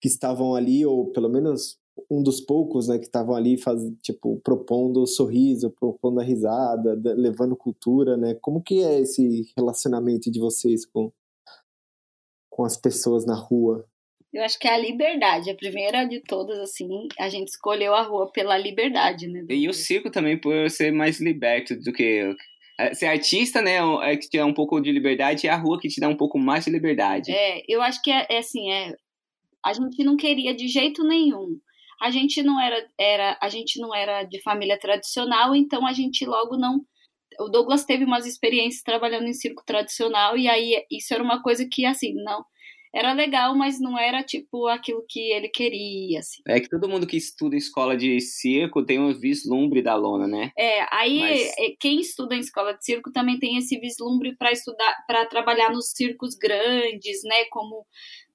que 0.00 0.08
estavam 0.08 0.54
ali, 0.54 0.84
ou 0.84 1.10
pelo 1.12 1.28
menos 1.28 1.78
um 2.10 2.22
dos 2.22 2.40
poucos, 2.40 2.88
né, 2.88 2.98
que 2.98 3.06
estavam 3.06 3.34
ali 3.34 3.58
faz, 3.58 3.80
tipo 4.02 4.40
propondo 4.42 5.06
sorriso, 5.06 5.70
propondo 5.70 6.20
a 6.20 6.22
risada, 6.22 6.94
levando 7.14 7.56
cultura, 7.56 8.16
né? 8.16 8.34
Como 8.40 8.62
que 8.62 8.82
é 8.82 9.00
esse 9.00 9.52
relacionamento 9.56 10.30
de 10.30 10.40
vocês 10.40 10.86
com 10.86 11.12
com 12.50 12.64
as 12.64 12.76
pessoas 12.76 13.24
na 13.24 13.36
rua? 13.36 13.86
Eu 14.32 14.44
acho 14.44 14.58
que 14.58 14.68
é 14.68 14.74
a 14.74 14.78
liberdade, 14.78 15.50
a 15.50 15.54
primeira 15.54 16.04
de 16.04 16.20
todas, 16.20 16.58
assim, 16.58 17.08
a 17.18 17.28
gente 17.28 17.48
escolheu 17.48 17.94
a 17.94 18.02
rua 18.02 18.30
pela 18.30 18.58
liberdade, 18.58 19.26
né? 19.26 19.44
E 19.48 19.68
o 19.68 19.72
circo 19.72 20.10
também 20.10 20.38
por 20.38 20.68
ser 20.68 20.92
mais 20.92 21.18
liberto 21.18 21.74
do 21.76 21.92
que 21.92 22.34
é, 22.78 22.94
ser 22.94 23.06
artista, 23.06 23.62
né, 23.62 23.78
é 24.02 24.16
que 24.16 24.28
te 24.28 24.36
dá 24.38 24.44
um 24.44 24.52
pouco 24.52 24.80
de 24.80 24.92
liberdade 24.92 25.46
e 25.46 25.50
a 25.50 25.56
rua 25.56 25.80
que 25.80 25.88
te 25.88 26.00
dá 26.00 26.08
um 26.08 26.16
pouco 26.16 26.38
mais 26.38 26.64
de 26.64 26.70
liberdade. 26.70 27.32
É, 27.32 27.62
eu 27.66 27.80
acho 27.80 28.02
que 28.02 28.10
é, 28.10 28.26
é 28.28 28.38
assim, 28.38 28.70
é, 28.70 28.94
a 29.64 29.72
gente 29.72 30.04
não 30.04 30.16
queria 30.16 30.54
de 30.54 30.68
jeito 30.68 31.02
nenhum. 31.02 31.58
A 32.00 32.10
gente 32.10 32.42
não 32.42 32.60
era, 32.60 32.86
era, 32.96 33.38
a 33.42 33.48
gente 33.48 33.80
não 33.80 33.92
era 33.92 34.22
de 34.22 34.40
família 34.42 34.78
tradicional, 34.78 35.56
então 35.56 35.86
a 35.86 35.92
gente 35.92 36.24
logo 36.24 36.56
não 36.56 36.80
o 37.40 37.48
Douglas 37.48 37.84
teve 37.84 38.04
umas 38.04 38.26
experiências 38.26 38.82
trabalhando 38.82 39.26
em 39.26 39.32
circo 39.32 39.62
tradicional 39.64 40.36
e 40.36 40.48
aí 40.48 40.84
isso 40.90 41.14
era 41.14 41.22
uma 41.22 41.40
coisa 41.42 41.68
que 41.70 41.84
assim, 41.84 42.12
não 42.14 42.44
era 42.94 43.12
legal, 43.12 43.54
mas 43.54 43.80
não 43.80 43.98
era 43.98 44.22
tipo 44.22 44.66
aquilo 44.66 45.04
que 45.08 45.32
ele 45.32 45.48
queria, 45.48 46.20
assim. 46.20 46.42
É 46.46 46.60
que 46.60 46.68
todo 46.68 46.88
mundo 46.88 47.06
que 47.06 47.16
estuda 47.16 47.54
em 47.54 47.58
escola 47.58 47.96
de 47.96 48.20
circo 48.20 48.84
tem 48.84 48.98
um 48.98 49.12
vislumbre 49.12 49.82
da 49.82 49.94
lona, 49.94 50.26
né? 50.26 50.50
É, 50.56 50.86
aí 50.90 51.20
mas... 51.20 51.40
É, 51.58 51.74
quem 51.78 52.00
estuda 52.00 52.34
em 52.34 52.40
escola 52.40 52.74
de 52.74 52.84
circo 52.84 53.12
também 53.12 53.38
tem 53.38 53.56
esse 53.56 53.78
vislumbre 53.78 54.36
para 54.36 54.52
estudar, 54.52 54.94
para 55.06 55.26
trabalhar 55.26 55.70
nos 55.70 55.90
circos 55.90 56.34
grandes, 56.34 57.22
né, 57.24 57.44
como 57.50 57.86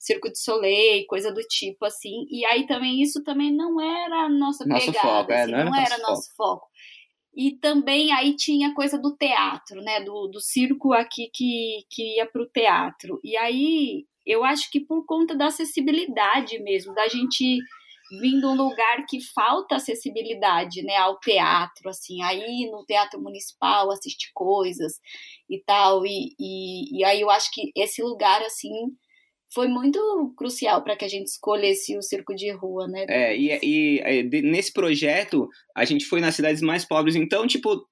Circo 0.04 0.30
de 0.30 0.38
Soleil, 0.38 1.06
coisa 1.08 1.34
do 1.34 1.42
tipo 1.42 1.86
assim. 1.86 2.26
E 2.30 2.46
aí 2.46 2.68
também 2.68 3.02
isso 3.02 3.24
também 3.24 3.54
não 3.56 3.80
era 3.80 4.26
a 4.26 4.30
nossa 4.30 4.66
nosso 4.66 4.88
pegada, 4.88 5.08
foco, 5.08 5.32
é, 5.32 5.42
assim, 5.44 5.52
não 5.52 5.60
era, 5.60 5.70
não 5.70 5.76
era 5.78 5.98
nosso 6.00 6.36
foco. 6.36 6.60
foco. 6.60 6.68
E 7.36 7.58
também 7.58 8.12
aí 8.12 8.36
tinha 8.36 8.74
coisa 8.76 9.00
do 9.00 9.16
teatro, 9.16 9.82
né? 9.82 10.02
Do, 10.02 10.28
do 10.28 10.40
circo 10.40 10.94
aqui 10.94 11.30
que, 11.34 11.86
que 11.90 12.18
ia 12.18 12.28
para 12.28 12.44
o 12.44 12.50
teatro. 12.50 13.20
E 13.24 13.36
aí 13.38 14.06
eu 14.26 14.44
acho 14.44 14.70
que 14.72 14.80
por 14.80 15.06
conta 15.06 15.36
da 15.36 15.48
acessibilidade 15.48 16.60
mesmo, 16.60 16.94
da 16.94 17.08
gente 17.08 17.60
vindo 18.20 18.50
um 18.50 18.56
lugar 18.56 19.06
que 19.08 19.20
falta 19.34 19.76
acessibilidade, 19.76 20.84
né, 20.84 20.96
ao 20.98 21.20
teatro, 21.20 21.90
assim, 21.90 22.22
aí 22.22 22.70
no 22.70 22.86
teatro 22.86 23.20
municipal 23.20 23.90
assistir 23.92 24.30
coisas 24.34 25.00
e 25.50 25.60
tal, 25.66 26.06
e, 26.06 26.36
e, 26.40 27.00
e 27.00 27.04
aí 27.04 27.22
eu 27.22 27.30
acho 27.30 27.50
que 27.52 27.72
esse 27.76 28.02
lugar, 28.02 28.42
assim, 28.44 28.72
foi 29.54 29.68
muito 29.68 30.34
crucial 30.36 30.84
para 30.84 30.96
que 30.96 31.06
a 31.06 31.08
gente 31.08 31.28
escolhesse 31.28 31.96
o 31.98 32.02
circo 32.02 32.36
de 32.36 32.52
rua, 32.52 32.88
né? 32.88 33.06
É, 33.08 33.38
e, 33.38 33.60
e, 33.64 34.02
e, 34.02 34.42
nesse 34.42 34.74
projeto 34.74 35.48
a 35.76 35.86
gente 35.86 36.06
foi 36.06 36.20
nas 36.20 36.36
cidades 36.36 36.62
mais 36.62 36.86
pobres, 36.86 37.16
então, 37.16 37.48
tipo, 37.48 37.88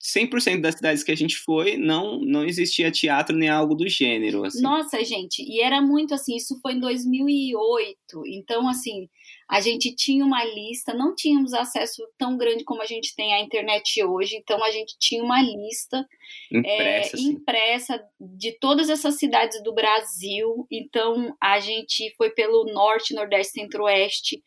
100% 0.00 0.60
das 0.60 0.74
cidades 0.74 1.02
que 1.02 1.10
a 1.10 1.16
gente 1.16 1.36
foi, 1.36 1.78
não 1.78 2.20
não 2.20 2.44
existia 2.44 2.90
teatro 2.90 3.34
nem 3.36 3.48
algo 3.48 3.74
do 3.74 3.88
gênero. 3.88 4.44
Assim. 4.44 4.60
Nossa, 4.60 5.02
gente, 5.02 5.42
e 5.42 5.62
era 5.62 5.80
muito 5.80 6.12
assim, 6.12 6.36
isso 6.36 6.58
foi 6.60 6.74
em 6.74 6.80
2008, 6.80 7.96
então, 8.26 8.68
assim, 8.68 9.08
a 9.48 9.60
gente 9.60 9.94
tinha 9.94 10.24
uma 10.24 10.44
lista, 10.44 10.92
não 10.92 11.14
tínhamos 11.14 11.54
acesso 11.54 12.02
tão 12.18 12.36
grande 12.36 12.64
como 12.64 12.82
a 12.82 12.86
gente 12.86 13.14
tem 13.14 13.32
à 13.34 13.40
internet 13.40 14.02
hoje, 14.02 14.36
então 14.36 14.62
a 14.62 14.70
gente 14.70 14.96
tinha 14.98 15.22
uma 15.22 15.40
lista 15.40 16.06
impressa, 16.50 17.16
é, 17.16 17.20
impressa 17.20 18.04
de 18.20 18.52
todas 18.58 18.88
essas 18.88 19.18
cidades 19.18 19.62
do 19.62 19.74
Brasil. 19.74 20.66
Então 20.70 21.34
a 21.40 21.60
gente 21.60 22.12
foi 22.16 22.30
pelo 22.30 22.64
norte, 22.72 23.14
nordeste, 23.14 23.52
centro-oeste. 23.52 24.42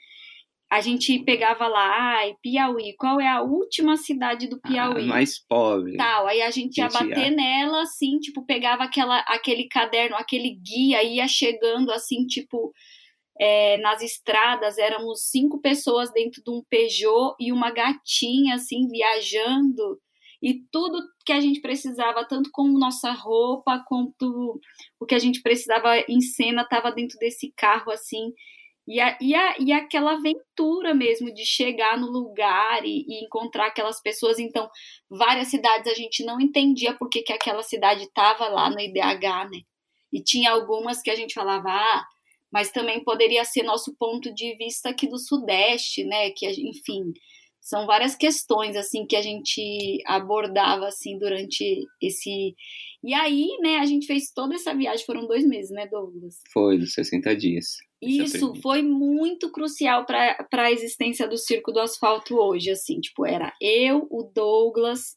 A 0.70 0.82
gente 0.82 1.18
pegava 1.20 1.66
lá, 1.68 2.18
ai, 2.18 2.36
Piauí, 2.42 2.94
qual 2.98 3.22
é 3.22 3.28
a 3.28 3.42
última 3.42 3.96
cidade 3.96 4.50
do 4.50 4.60
Piauí? 4.60 5.04
Ah, 5.04 5.08
mais 5.08 5.40
pobre. 5.48 5.96
Tal, 5.96 6.28
aí 6.28 6.42
a 6.42 6.52
gente 6.52 6.78
ia 6.78 6.90
bater 6.90 7.32
nela, 7.32 7.84
assim, 7.84 8.20
tipo, 8.20 8.46
pegava 8.46 8.84
aquela, 8.84 9.20
aquele 9.20 9.70
caderno, 9.70 10.18
aquele 10.18 10.56
guia, 10.56 11.02
ia 11.04 11.26
chegando, 11.26 11.90
assim, 11.92 12.26
tipo, 12.26 12.74
é, 13.40 13.78
nas 13.78 14.02
estradas, 14.02 14.78
éramos 14.78 15.30
cinco 15.30 15.62
pessoas 15.62 16.12
dentro 16.12 16.44
de 16.44 16.52
um 16.52 16.62
Peugeot 16.70 17.36
e 17.40 17.54
uma 17.54 17.72
gatinha, 17.72 18.56
assim, 18.56 18.88
viajando. 18.90 20.00
E 20.42 20.62
tudo 20.72 21.02
que 21.26 21.32
a 21.32 21.40
gente 21.40 21.62
precisava, 21.62 22.26
tanto 22.26 22.50
com 22.52 22.68
nossa 22.68 23.12
roupa, 23.12 23.84
quanto 23.88 24.60
o 25.00 25.06
que 25.06 25.16
a 25.16 25.20
gente 25.20 25.42
precisava 25.42 25.98
em 26.10 26.22
cena, 26.22 26.64
estava 26.64 26.92
dentro 26.92 27.18
desse 27.20 27.54
carro, 27.56 27.92
assim. 27.92 28.34
E, 28.88 29.02
a, 29.02 29.18
e, 29.20 29.36
a, 29.36 29.56
e 29.60 29.72
aquela 29.74 30.14
aventura 30.14 30.94
mesmo 30.94 31.34
de 31.34 31.46
chegar 31.46 32.00
no 32.00 32.08
lugar 32.08 32.86
e, 32.86 33.06
e, 33.08 33.26
encontrar 33.26 33.68
aquelas 33.68 34.02
pessoas. 34.02 34.40
Então, 34.40 34.70
várias 35.10 35.50
cidades 35.50 35.92
a 35.92 35.96
gente 35.96 36.24
não 36.24 36.40
entendia 36.40 36.94
por 36.94 37.10
que, 37.10 37.22
que 37.22 37.34
aquela 37.34 37.64
cidade 37.64 38.04
estava 38.04 38.48
lá 38.48 38.70
no 38.70 38.80
IDH, 38.80 39.50
né? 39.52 39.62
E 40.14 40.24
tinha 40.24 40.52
algumas 40.52 41.02
que 41.02 41.10
a 41.10 41.16
gente 41.16 41.34
falava, 41.34 41.70
ah, 41.70 42.06
mas 42.52 42.72
também 42.72 43.04
poderia 43.04 43.44
ser 43.44 43.64
nosso 43.64 43.94
ponto 44.00 44.34
de 44.34 44.56
vista 44.56 44.90
aqui 44.90 45.06
do 45.06 45.20
Sudeste, 45.20 46.06
né? 46.06 46.30
Que, 46.32 46.48
enfim, 46.48 47.12
são 47.68 47.86
várias 47.86 48.16
questões 48.16 48.78
assim 48.78 49.06
que 49.06 49.18
a 49.18 49.22
gente 49.22 50.02
abordava 50.06 50.88
assim 50.88 51.18
durante 51.18 51.86
esse 52.02 52.56
e 53.04 53.14
aí 53.14 53.50
né 53.62 53.80
a 53.80 53.86
gente 53.86 54.08
fez 54.08 54.32
toda 54.34 54.56
essa 54.56 54.74
viagem 54.74 55.06
foram 55.06 55.28
dois 55.28 55.46
meses 55.46 55.72
né 55.72 55.86
Douglas 55.88 56.36
foi 56.54 56.78
dos 56.78 56.94
60 56.94 57.36
dias 57.36 57.76
isso 58.02 58.54
foi 58.62 58.82
muito 58.82 59.52
crucial 59.52 60.06
para 60.06 60.48
a 60.52 60.72
existência 60.72 61.28
do 61.28 61.38
circo 61.38 61.72
do 61.72 61.80
asfalto 61.80 62.36
hoje 62.36 62.72
assim 62.72 63.00
tipo 63.00 63.26
era 63.26 63.54
eu 63.62 64.08
o 64.10 64.24
Douglas 64.24 65.16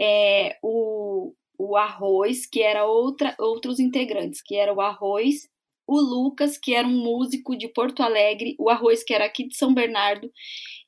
é, 0.00 0.56
o 0.62 1.32
o 1.56 1.76
Arroz 1.76 2.46
que 2.46 2.60
era 2.60 2.84
outra 2.84 3.34
outros 3.38 3.78
integrantes 3.78 4.42
que 4.42 4.56
era 4.56 4.72
o 4.72 4.80
Arroz 4.80 5.48
o 5.86 6.00
Lucas, 6.00 6.56
que 6.56 6.74
era 6.74 6.86
um 6.86 7.02
músico 7.02 7.56
de 7.56 7.68
Porto 7.68 8.02
Alegre, 8.02 8.54
o 8.58 8.70
Arroz, 8.70 9.02
que 9.04 9.12
era 9.12 9.24
aqui 9.24 9.46
de 9.46 9.56
São 9.56 9.74
Bernardo, 9.74 10.30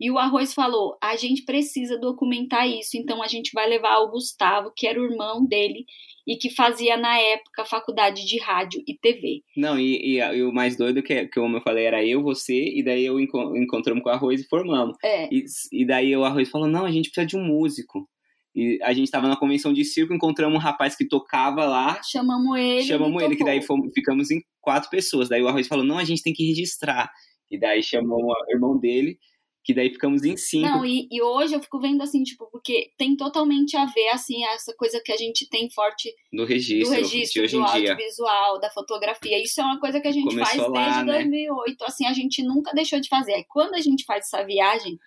e 0.01 0.11
o 0.11 0.19
Arroz 0.19 0.55
falou: 0.55 0.97
a 1.03 1.17
gente 1.17 1.45
precisa 1.45 1.99
documentar 1.99 2.69
isso, 2.69 2.97
então 2.97 3.23
a 3.23 3.27
gente 3.27 3.51
vai 3.53 3.69
levar 3.69 3.99
o 3.99 4.11
Gustavo, 4.11 4.73
que 4.77 4.87
era 4.87 5.01
o 5.01 5.05
irmão 5.05 5.45
dele 5.45 5.85
e 6.27 6.37
que 6.37 6.51
fazia 6.51 6.97
na 6.97 7.17
época 7.19 7.65
faculdade 7.65 8.27
de 8.27 8.39
rádio 8.41 8.83
e 8.87 8.99
TV. 8.99 9.43
Não, 9.57 9.79
e, 9.79 10.17
e, 10.17 10.19
e 10.19 10.43
o 10.43 10.53
mais 10.53 10.77
doido 10.77 11.03
que, 11.03 11.27
que, 11.27 11.41
como 11.41 11.59
eu 11.59 11.63
falei, 11.63 11.85
era 11.85 12.05
eu, 12.05 12.23
você, 12.23 12.65
e 12.75 12.83
daí 12.83 13.07
eu 13.07 13.21
encontramos 13.21 14.03
com 14.03 14.09
o 14.09 14.13
Arroz 14.13 14.41
e 14.41 14.49
formamos. 14.49 14.97
É. 15.05 15.29
E, 15.33 15.45
e 15.73 15.87
daí 15.87 16.17
o 16.17 16.25
Arroz 16.25 16.49
falou: 16.49 16.67
não, 16.67 16.85
a 16.85 16.91
gente 16.91 17.11
precisa 17.11 17.27
de 17.27 17.37
um 17.37 17.45
músico. 17.45 18.09
E 18.57 18.79
a 18.83 18.95
gente 18.95 19.05
estava 19.05 19.29
na 19.29 19.37
convenção 19.37 19.71
de 19.71 19.85
circo, 19.85 20.15
encontramos 20.15 20.57
um 20.57 20.59
rapaz 20.59 20.97
que 20.97 21.07
tocava 21.07 21.67
lá. 21.67 22.01
Chamamos 22.03 22.59
ele. 22.59 22.85
Chamamos 22.85 23.23
ele, 23.23 23.37
que 23.37 23.45
daí 23.45 23.61
fomos, 23.61 23.93
ficamos 23.93 24.31
em 24.31 24.41
quatro 24.63 24.89
pessoas. 24.89 25.29
Daí 25.29 25.43
o 25.43 25.49
Arroz 25.49 25.69
falou: 25.69 25.85
não, 25.85 25.99
a 25.99 26.05
gente 26.05 26.23
tem 26.23 26.33
que 26.33 26.47
registrar. 26.47 27.13
E 27.51 27.61
daí 27.61 27.83
chamou 27.83 28.19
o 28.19 28.51
irmão 28.51 28.79
dele, 28.79 29.19
que 29.63 29.75
daí 29.75 29.91
ficamos 29.91 30.25
em 30.25 30.39
cinco. 30.39 30.67
Não, 30.67 30.87
e, 30.87 31.07
e, 31.13 31.21
hoje 31.21 31.55
eu 31.55 31.61
fico 31.61 31.79
vendo 31.79 32.03
assim, 32.03 32.23
tipo, 32.23 32.49
porque 32.51 32.93
tem 32.97 33.15
totalmente 33.15 33.77
a 33.77 33.85
ver, 33.85 34.09
assim, 34.09 34.43
essa 34.47 34.75
coisa 34.75 35.03
que 35.05 35.13
a 35.13 35.17
gente 35.19 35.47
tem 35.51 35.69
forte 35.69 36.11
no 36.33 36.47
registro, 36.47 36.97
do 36.97 37.03
registro 37.03 37.43
hoje 37.43 37.59
do 37.59 37.63
em 37.63 37.67
dia. 37.67 37.93
audiovisual, 37.93 38.59
da 38.59 38.71
fotografia. 38.71 39.43
Isso 39.43 39.61
é 39.61 39.65
uma 39.65 39.79
coisa 39.79 40.01
que 40.01 40.09
a 40.09 40.13
gente 40.13 40.31
Começou 40.31 40.47
faz 40.47 40.73
lá, 40.73 40.85
desde 40.85 41.05
né? 41.05 41.13
2008. 41.13 41.85
Assim, 41.85 42.07
a 42.07 42.15
gente 42.15 42.43
nunca 42.43 42.73
deixou 42.73 42.99
de 43.01 43.09
fazer. 43.11 43.45
Quando 43.51 43.75
a 43.75 43.81
gente 43.83 44.05
faz 44.07 44.25
essa 44.25 44.43
viagem, 44.43 44.99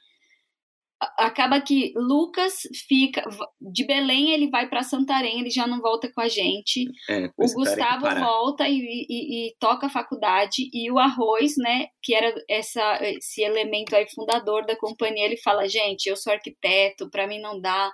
acaba 1.17 1.62
que 1.62 1.93
Lucas 1.95 2.62
fica 2.88 3.23
de 3.62 3.85
Belém 3.85 4.31
ele 4.31 4.49
vai 4.49 4.67
para 4.67 4.83
Santarém 4.83 5.39
ele 5.39 5.49
já 5.49 5.65
não 5.65 5.79
volta 5.79 6.12
com 6.12 6.19
a 6.19 6.27
gente. 6.27 6.85
É, 7.09 7.29
o 7.38 7.53
Gustavo 7.53 8.05
volta 8.19 8.67
e, 8.67 9.05
e, 9.09 9.47
e, 9.47 9.55
toca 9.59 9.88
a 9.88 9.89
faculdade 9.89 10.69
e 10.73 10.91
o 10.91 10.99
Arroz 10.99 11.55
né 11.57 11.88
que 12.01 12.13
era 12.13 12.33
essa 12.49 12.99
esse 13.01 13.41
elemento 13.41 13.95
aí 13.95 14.07
fundador 14.13 14.65
da 14.65 14.75
companhia 14.75 15.25
ele 15.25 15.38
fala 15.38 15.69
gente 15.69 16.07
eu 16.07 16.17
sou 16.17 16.33
arquiteto 16.33 17.09
para 17.09 17.27
mim 17.27 17.39
não 17.39 17.59
dá 17.59 17.91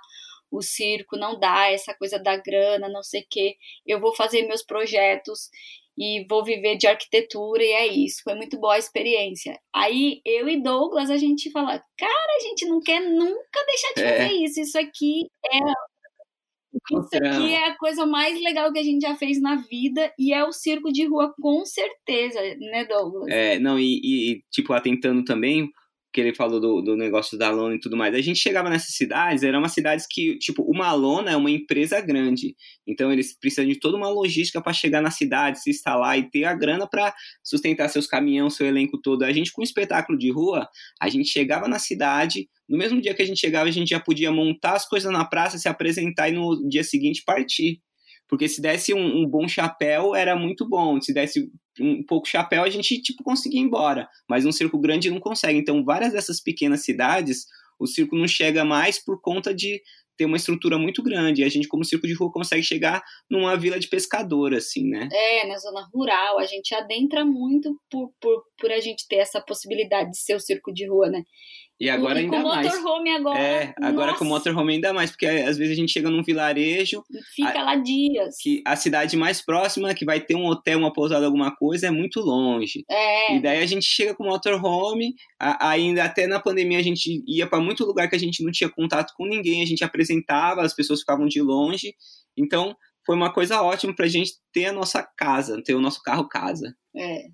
o 0.50 0.62
circo 0.62 1.16
não 1.16 1.38
dá 1.38 1.70
essa 1.70 1.94
coisa 1.94 2.18
da 2.18 2.36
grana 2.36 2.88
não 2.88 3.02
sei 3.02 3.24
que 3.28 3.56
eu 3.86 4.00
vou 4.00 4.14
fazer 4.14 4.42
meus 4.46 4.62
projetos 4.62 5.50
e 5.98 6.26
vou 6.28 6.44
viver 6.44 6.76
de 6.76 6.86
arquitetura 6.86 7.62
e 7.62 7.72
é 7.72 7.86
isso. 7.86 8.20
Foi 8.22 8.34
muito 8.34 8.58
boa 8.60 8.74
a 8.74 8.78
experiência. 8.78 9.58
Aí 9.74 10.20
eu 10.26 10.48
e 10.48 10.62
Douglas 10.62 11.10
a 11.10 11.16
gente 11.16 11.50
fala, 11.50 11.82
cara, 11.96 12.36
a 12.36 12.40
gente 12.40 12.66
não 12.66 12.80
quer 12.80 13.00
nunca 13.00 13.64
deixar 13.66 13.94
de 13.94 14.02
é. 14.02 14.18
fazer 14.18 14.34
isso. 14.34 14.60
Isso 14.60 14.78
aqui 14.78 15.26
é 15.46 15.58
isso 16.92 17.16
aqui 17.16 17.54
é 17.54 17.68
a 17.68 17.76
coisa 17.76 18.04
mais 18.04 18.40
legal 18.40 18.70
que 18.72 18.78
a 18.78 18.82
gente 18.82 19.00
já 19.00 19.16
fez 19.16 19.40
na 19.40 19.56
vida 19.56 20.12
e 20.18 20.32
é 20.32 20.44
o 20.44 20.52
circo 20.52 20.92
de 20.92 21.06
rua 21.06 21.34
com 21.40 21.64
certeza, 21.64 22.38
né, 22.58 22.84
Douglas? 22.84 23.28
É, 23.28 23.58
não, 23.58 23.78
e, 23.78 24.00
e 24.04 24.42
tipo, 24.50 24.74
atentando 24.74 25.24
também, 25.24 25.70
que 26.16 26.20
ele 26.22 26.34
falou 26.34 26.58
do, 26.58 26.80
do 26.80 26.96
negócio 26.96 27.36
da 27.36 27.50
lona 27.50 27.74
e 27.74 27.78
tudo 27.78 27.94
mais. 27.94 28.14
A 28.14 28.20
gente 28.22 28.38
chegava 28.38 28.70
nessas 28.70 28.94
cidades, 28.94 29.42
eram 29.42 29.58
umas 29.58 29.72
cidades 29.72 30.06
que, 30.10 30.38
tipo, 30.38 30.62
uma 30.62 30.90
lona 30.94 31.30
é 31.32 31.36
uma 31.36 31.50
empresa 31.50 32.00
grande. 32.00 32.56
Então 32.86 33.12
eles 33.12 33.38
precisam 33.38 33.66
de 33.66 33.78
toda 33.78 33.98
uma 33.98 34.08
logística 34.08 34.58
para 34.62 34.72
chegar 34.72 35.02
na 35.02 35.10
cidade, 35.10 35.60
se 35.60 35.68
instalar 35.68 36.18
e 36.18 36.30
ter 36.30 36.44
a 36.44 36.54
grana 36.54 36.88
para 36.88 37.14
sustentar 37.44 37.90
seus 37.90 38.06
caminhões, 38.06 38.54
seu 38.54 38.66
elenco 38.66 38.98
todo. 38.98 39.24
A 39.24 39.32
gente, 39.32 39.52
com 39.52 39.62
espetáculo 39.62 40.16
de 40.16 40.32
rua, 40.32 40.66
a 40.98 41.10
gente 41.10 41.28
chegava 41.28 41.68
na 41.68 41.78
cidade, 41.78 42.48
no 42.66 42.78
mesmo 42.78 42.98
dia 42.98 43.12
que 43.12 43.20
a 43.20 43.26
gente 43.26 43.38
chegava, 43.38 43.68
a 43.68 43.72
gente 43.72 43.90
já 43.90 44.00
podia 44.00 44.32
montar 44.32 44.72
as 44.72 44.88
coisas 44.88 45.12
na 45.12 45.22
praça, 45.22 45.58
se 45.58 45.68
apresentar 45.68 46.30
e 46.30 46.32
no 46.32 46.66
dia 46.66 46.82
seguinte 46.82 47.22
partir. 47.26 47.82
Porque 48.28 48.48
se 48.48 48.60
desse 48.60 48.92
um, 48.92 49.22
um, 49.22 49.28
bom 49.28 49.46
chapéu, 49.46 50.14
era 50.14 50.34
muito 50.34 50.68
bom. 50.68 51.00
Se 51.00 51.12
desse 51.12 51.50
um 51.80 52.02
pouco 52.04 52.26
chapéu, 52.26 52.64
a 52.64 52.70
gente, 52.70 53.00
tipo, 53.00 53.22
conseguia 53.22 53.60
ir 53.60 53.64
embora. 53.64 54.08
Mas 54.28 54.44
um 54.44 54.52
circo 54.52 54.78
grande 54.78 55.10
não 55.10 55.20
consegue. 55.20 55.58
Então, 55.58 55.84
várias 55.84 56.12
dessas 56.12 56.40
pequenas 56.40 56.84
cidades, 56.84 57.46
o 57.78 57.86
circo 57.86 58.16
não 58.16 58.26
chega 58.26 58.64
mais 58.64 59.02
por 59.02 59.20
conta 59.20 59.54
de 59.54 59.80
tem 60.16 60.26
uma 60.26 60.36
estrutura 60.36 60.78
muito 60.78 61.02
grande. 61.02 61.42
E 61.42 61.44
a 61.44 61.48
gente, 61.48 61.68
como 61.68 61.84
circo 61.84 62.06
de 62.06 62.14
rua, 62.14 62.32
consegue 62.32 62.62
chegar 62.62 63.02
numa 63.30 63.56
vila 63.56 63.78
de 63.78 63.86
pescador, 63.88 64.54
assim, 64.54 64.88
né? 64.88 65.08
É, 65.12 65.46
na 65.46 65.58
zona 65.58 65.86
rural, 65.92 66.38
a 66.38 66.46
gente 66.46 66.74
adentra 66.74 67.24
muito 67.24 67.78
por, 67.90 68.10
por, 68.20 68.42
por 68.58 68.72
a 68.72 68.80
gente 68.80 69.06
ter 69.06 69.16
essa 69.16 69.40
possibilidade 69.40 70.10
de 70.10 70.18
ser 70.18 70.34
o 70.34 70.40
circo 70.40 70.72
de 70.72 70.88
rua, 70.88 71.10
né? 71.10 71.22
E 71.78 71.90
agora 71.90 72.18
e 72.18 72.24
ainda 72.24 72.40
com 72.40 72.48
mais. 72.48 72.66
motorhome 72.66 73.10
agora. 73.10 73.38
É, 73.38 73.74
agora 73.82 74.06
nossa, 74.12 74.18
com 74.18 74.24
motorhome 74.24 74.72
ainda 74.74 74.92
mais, 74.94 75.10
porque 75.10 75.26
às 75.26 75.58
vezes 75.58 75.72
a 75.72 75.76
gente 75.76 75.92
chega 75.92 76.08
num 76.08 76.22
vilarejo, 76.22 77.02
Fica 77.34 77.62
lá 77.62 77.76
dias. 77.76 78.36
que 78.40 78.62
a 78.66 78.74
cidade 78.76 79.14
mais 79.16 79.44
próxima, 79.44 79.94
que 79.94 80.04
vai 80.04 80.18
ter 80.20 80.34
um 80.34 80.46
hotel, 80.46 80.78
uma 80.78 80.92
pousada, 80.92 81.26
alguma 81.26 81.54
coisa, 81.54 81.88
é 81.88 81.90
muito 81.90 82.20
longe. 82.20 82.82
É, 82.90 83.36
E 83.36 83.42
daí 83.42 83.62
a 83.62 83.66
gente 83.66 83.84
chega 83.84 84.14
com 84.14 84.24
o 84.24 84.28
motorhome, 84.28 85.14
a- 85.38 85.68
ainda 85.70 86.04
até 86.04 86.26
na 86.26 86.40
pandemia 86.40 86.78
a 86.78 86.82
gente 86.82 87.22
ia 87.26 87.46
para 87.46 87.60
muito 87.60 87.84
lugar 87.84 88.08
que 88.08 88.16
a 88.16 88.20
gente 88.20 88.42
não 88.42 88.50
tinha 88.50 88.70
contato 88.70 89.12
com 89.16 89.26
ninguém, 89.26 89.62
a 89.62 89.66
gente 89.66 89.84
apresentava, 89.84 90.62
as 90.62 90.74
pessoas 90.74 91.00
ficavam 91.00 91.26
de 91.26 91.42
longe. 91.42 91.94
Então 92.36 92.74
foi 93.04 93.14
uma 93.14 93.32
coisa 93.32 93.60
ótima 93.62 93.94
pra 93.94 94.08
gente 94.08 94.32
ter 94.52 94.64
a 94.66 94.72
nossa 94.72 95.06
casa, 95.16 95.62
ter 95.62 95.74
o 95.74 95.80
nosso 95.80 96.02
carro 96.02 96.26
casa. 96.26 96.74
é. 96.96 97.24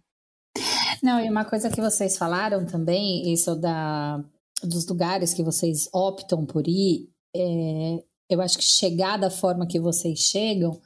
Não, 1.02 1.20
e 1.20 1.28
uma 1.28 1.44
coisa 1.44 1.68
que 1.68 1.80
vocês 1.80 2.16
falaram 2.16 2.64
também, 2.64 3.32
isso 3.32 3.56
da, 3.56 4.24
dos 4.62 4.86
lugares 4.86 5.34
que 5.34 5.42
vocês 5.42 5.88
optam 5.92 6.46
por 6.46 6.68
ir, 6.68 7.10
é, 7.34 8.04
eu 8.30 8.40
acho 8.40 8.56
que 8.56 8.64
chegar 8.64 9.18
da 9.18 9.28
forma 9.28 9.66
que 9.66 9.80
vocês 9.80 10.20
chegam, 10.20 10.80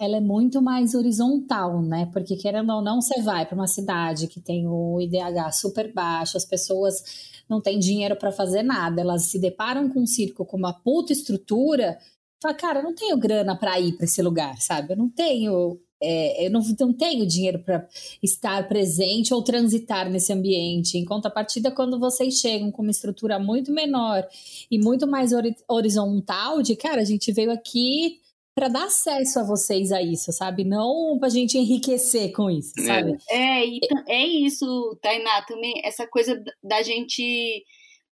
ela 0.00 0.16
é 0.16 0.20
muito 0.20 0.62
mais 0.62 0.94
horizontal, 0.94 1.82
né? 1.82 2.08
Porque 2.10 2.36
querendo 2.36 2.72
ou 2.72 2.80
não, 2.80 3.02
você 3.02 3.20
vai 3.20 3.44
para 3.44 3.54
uma 3.54 3.66
cidade 3.66 4.28
que 4.28 4.40
tem 4.40 4.66
o 4.66 4.98
IDH 4.98 5.52
super 5.52 5.92
baixo, 5.92 6.38
as 6.38 6.44
pessoas 6.46 7.30
não 7.46 7.60
têm 7.60 7.78
dinheiro 7.78 8.16
para 8.16 8.32
fazer 8.32 8.62
nada, 8.62 9.02
elas 9.02 9.24
se 9.24 9.38
deparam 9.38 9.90
com 9.90 10.00
um 10.00 10.06
circo 10.06 10.46
com 10.46 10.56
uma 10.56 10.72
puta 10.72 11.12
estrutura, 11.12 11.98
fala, 12.42 12.54
cara, 12.54 12.78
eu 12.78 12.84
não 12.84 12.94
tenho 12.94 13.18
grana 13.18 13.54
para 13.54 13.78
ir 13.78 13.92
para 13.92 14.06
esse 14.06 14.22
lugar, 14.22 14.58
sabe? 14.58 14.94
Eu 14.94 14.96
não 14.96 15.10
tenho, 15.10 15.78
é, 16.02 16.46
eu 16.46 16.50
não, 16.50 16.60
não 16.78 16.92
tenho 16.92 17.26
dinheiro 17.26 17.58
para 17.58 17.86
estar 18.22 18.66
presente 18.68 19.32
ou 19.34 19.42
transitar 19.42 20.08
nesse 20.10 20.32
ambiente. 20.32 20.96
Em 20.98 21.04
contrapartida, 21.04 21.70
quando 21.70 21.98
vocês 21.98 22.34
chegam 22.40 22.70
com 22.70 22.82
uma 22.82 22.90
estrutura 22.90 23.38
muito 23.38 23.70
menor 23.72 24.26
e 24.70 24.78
muito 24.78 25.06
mais 25.06 25.32
hori- 25.32 25.56
horizontal, 25.68 26.62
de 26.62 26.76
cara, 26.76 27.00
a 27.00 27.04
gente 27.04 27.30
veio 27.32 27.50
aqui 27.50 28.18
para 28.54 28.68
dar 28.68 28.84
acesso 28.86 29.38
a 29.38 29.44
vocês 29.44 29.92
a 29.92 30.02
isso, 30.02 30.32
sabe? 30.32 30.64
Não 30.64 31.16
pra 31.18 31.28
gente 31.28 31.56
enriquecer 31.56 32.32
com 32.32 32.50
isso, 32.50 32.72
É. 32.78 32.82
sabe? 32.82 33.16
É, 33.30 33.64
e 33.66 33.80
ta- 33.80 34.04
é 34.08 34.26
isso, 34.26 34.98
Tainá, 35.00 35.42
também, 35.42 35.74
essa 35.84 36.06
coisa 36.06 36.42
da 36.62 36.82
gente 36.82 37.64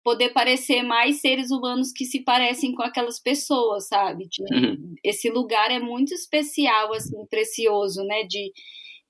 poder 0.05 0.29
parecer 0.29 0.83
mais 0.83 1.19
seres 1.19 1.49
humanos 1.49 1.91
que 1.91 2.05
se 2.05 2.23
parecem 2.23 2.73
com 2.75 2.83
aquelas 2.83 3.19
pessoas, 3.19 3.87
sabe? 3.87 4.27
De- 4.29 4.43
Uhum. 4.53 4.93
esse 5.03 5.29
lugar 5.31 5.71
é 5.71 5.79
muito 5.79 6.13
especial, 6.13 6.93
assim, 6.93 7.25
precioso, 7.27 8.03
né? 8.03 8.23
De, 8.23 8.53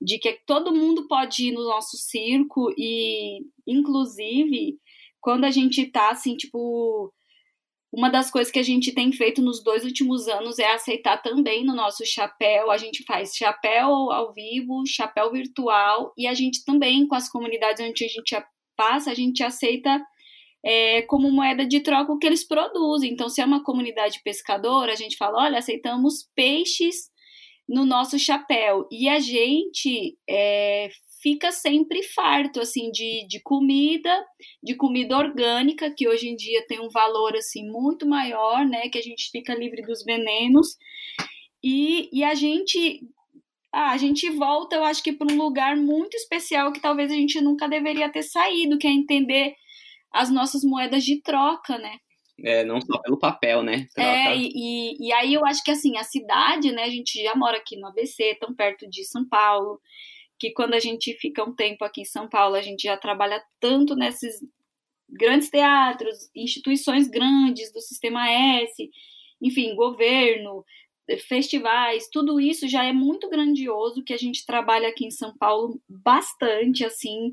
de 0.00 0.18
que 0.18 0.40
todo 0.46 0.74
mundo 0.74 1.06
pode 1.06 1.48
ir 1.48 1.52
no 1.52 1.64
nosso 1.64 1.98
circo 1.98 2.72
e, 2.78 3.40
inclusive, 3.66 4.78
quando 5.20 5.44
a 5.44 5.50
gente 5.50 5.84
tá, 5.86 6.10
assim, 6.10 6.34
tipo... 6.36 7.12
Uma 7.92 8.10
das 8.10 8.30
coisas 8.30 8.52
que 8.52 8.58
a 8.58 8.64
gente 8.64 8.92
tem 8.92 9.10
feito 9.12 9.40
nos 9.40 9.62
dois 9.62 9.82
últimos 9.84 10.28
anos 10.28 10.58
é 10.58 10.70
aceitar 10.74 11.22
também 11.22 11.64
no 11.64 11.74
nosso 11.74 12.04
chapéu. 12.04 12.70
A 12.70 12.76
gente 12.76 13.04
faz 13.04 13.32
chapéu 13.34 13.88
ao 14.10 14.34
vivo, 14.34 14.82
chapéu 14.86 15.30
virtual, 15.32 16.12
e 16.18 16.26
a 16.26 16.34
gente 16.34 16.62
também, 16.64 17.06
com 17.06 17.14
as 17.14 17.28
comunidades 17.30 17.82
onde 17.82 18.04
a 18.04 18.08
gente 18.08 18.36
passa, 18.76 19.10
a 19.10 19.14
gente 19.14 19.42
aceita 19.42 20.02
é, 20.66 21.02
como 21.02 21.30
moeda 21.30 21.64
de 21.64 21.78
troca 21.78 22.12
o 22.12 22.18
que 22.18 22.26
eles 22.26 22.42
produzem. 22.42 23.12
Então, 23.12 23.28
se 23.28 23.40
é 23.40 23.44
uma 23.44 23.62
comunidade 23.62 24.20
pescadora, 24.24 24.92
a 24.92 24.96
gente 24.96 25.16
fala: 25.16 25.44
olha, 25.44 25.58
aceitamos 25.58 26.28
peixes 26.34 27.08
no 27.68 27.86
nosso 27.86 28.18
chapéu. 28.18 28.84
E 28.90 29.08
a 29.08 29.20
gente 29.20 30.18
é, 30.28 30.88
fica 31.22 31.52
sempre 31.52 32.02
farto, 32.02 32.60
assim, 32.60 32.90
de, 32.90 33.24
de 33.28 33.40
comida, 33.40 34.10
de 34.60 34.74
comida 34.74 35.16
orgânica, 35.16 35.94
que 35.96 36.08
hoje 36.08 36.28
em 36.28 36.34
dia 36.34 36.66
tem 36.66 36.80
um 36.80 36.88
valor, 36.88 37.36
assim, 37.36 37.70
muito 37.70 38.04
maior, 38.04 38.66
né? 38.66 38.88
Que 38.88 38.98
a 38.98 39.02
gente 39.02 39.30
fica 39.30 39.54
livre 39.54 39.82
dos 39.82 40.02
venenos. 40.04 40.76
E, 41.62 42.08
e 42.12 42.24
a 42.24 42.34
gente... 42.34 43.02
Ah, 43.72 43.92
a 43.92 43.96
gente 43.98 44.30
volta, 44.30 44.74
eu 44.76 44.84
acho 44.84 45.02
que 45.02 45.12
para 45.12 45.30
um 45.30 45.36
lugar 45.36 45.76
muito 45.76 46.16
especial 46.16 46.72
que 46.72 46.80
talvez 46.80 47.10
a 47.10 47.14
gente 47.14 47.40
nunca 47.42 47.68
deveria 47.68 48.08
ter 48.08 48.22
saído, 48.22 48.78
que 48.78 48.86
é 48.86 48.90
entender 48.90 49.54
as 50.12 50.30
nossas 50.30 50.62
moedas 50.62 51.04
de 51.04 51.20
troca, 51.20 51.78
né? 51.78 51.98
É, 52.44 52.64
não 52.64 52.80
só 52.80 52.98
pelo 52.98 53.18
papel, 53.18 53.62
né? 53.62 53.86
Troca. 53.94 54.08
É, 54.08 54.36
e, 54.36 54.52
e, 54.54 55.08
e 55.08 55.12
aí 55.12 55.34
eu 55.34 55.44
acho 55.46 55.62
que 55.64 55.70
assim, 55.70 55.96
a 55.96 56.04
cidade, 56.04 56.70
né? 56.72 56.84
A 56.84 56.90
gente 56.90 57.22
já 57.22 57.34
mora 57.34 57.56
aqui 57.56 57.76
no 57.76 57.86
ABC, 57.88 58.36
tão 58.40 58.54
perto 58.54 58.88
de 58.88 59.04
São 59.04 59.26
Paulo, 59.26 59.80
que 60.38 60.50
quando 60.52 60.74
a 60.74 60.78
gente 60.78 61.14
fica 61.14 61.42
um 61.44 61.54
tempo 61.54 61.84
aqui 61.84 62.02
em 62.02 62.06
São 62.06 62.28
Paulo, 62.28 62.56
a 62.56 62.62
gente 62.62 62.82
já 62.82 62.96
trabalha 62.96 63.42
tanto 63.58 63.94
nesses 63.94 64.36
grandes 65.08 65.48
teatros, 65.48 66.30
instituições 66.34 67.08
grandes 67.08 67.72
do 67.72 67.80
Sistema 67.80 68.28
S, 68.28 68.90
enfim, 69.40 69.74
governo, 69.74 70.64
festivais, 71.28 72.08
tudo 72.10 72.40
isso 72.40 72.66
já 72.66 72.84
é 72.84 72.92
muito 72.92 73.28
grandioso 73.30 74.02
que 74.02 74.12
a 74.12 74.16
gente 74.16 74.44
trabalha 74.44 74.88
aqui 74.88 75.06
em 75.06 75.10
São 75.10 75.36
Paulo 75.36 75.80
bastante, 75.88 76.84
assim. 76.84 77.32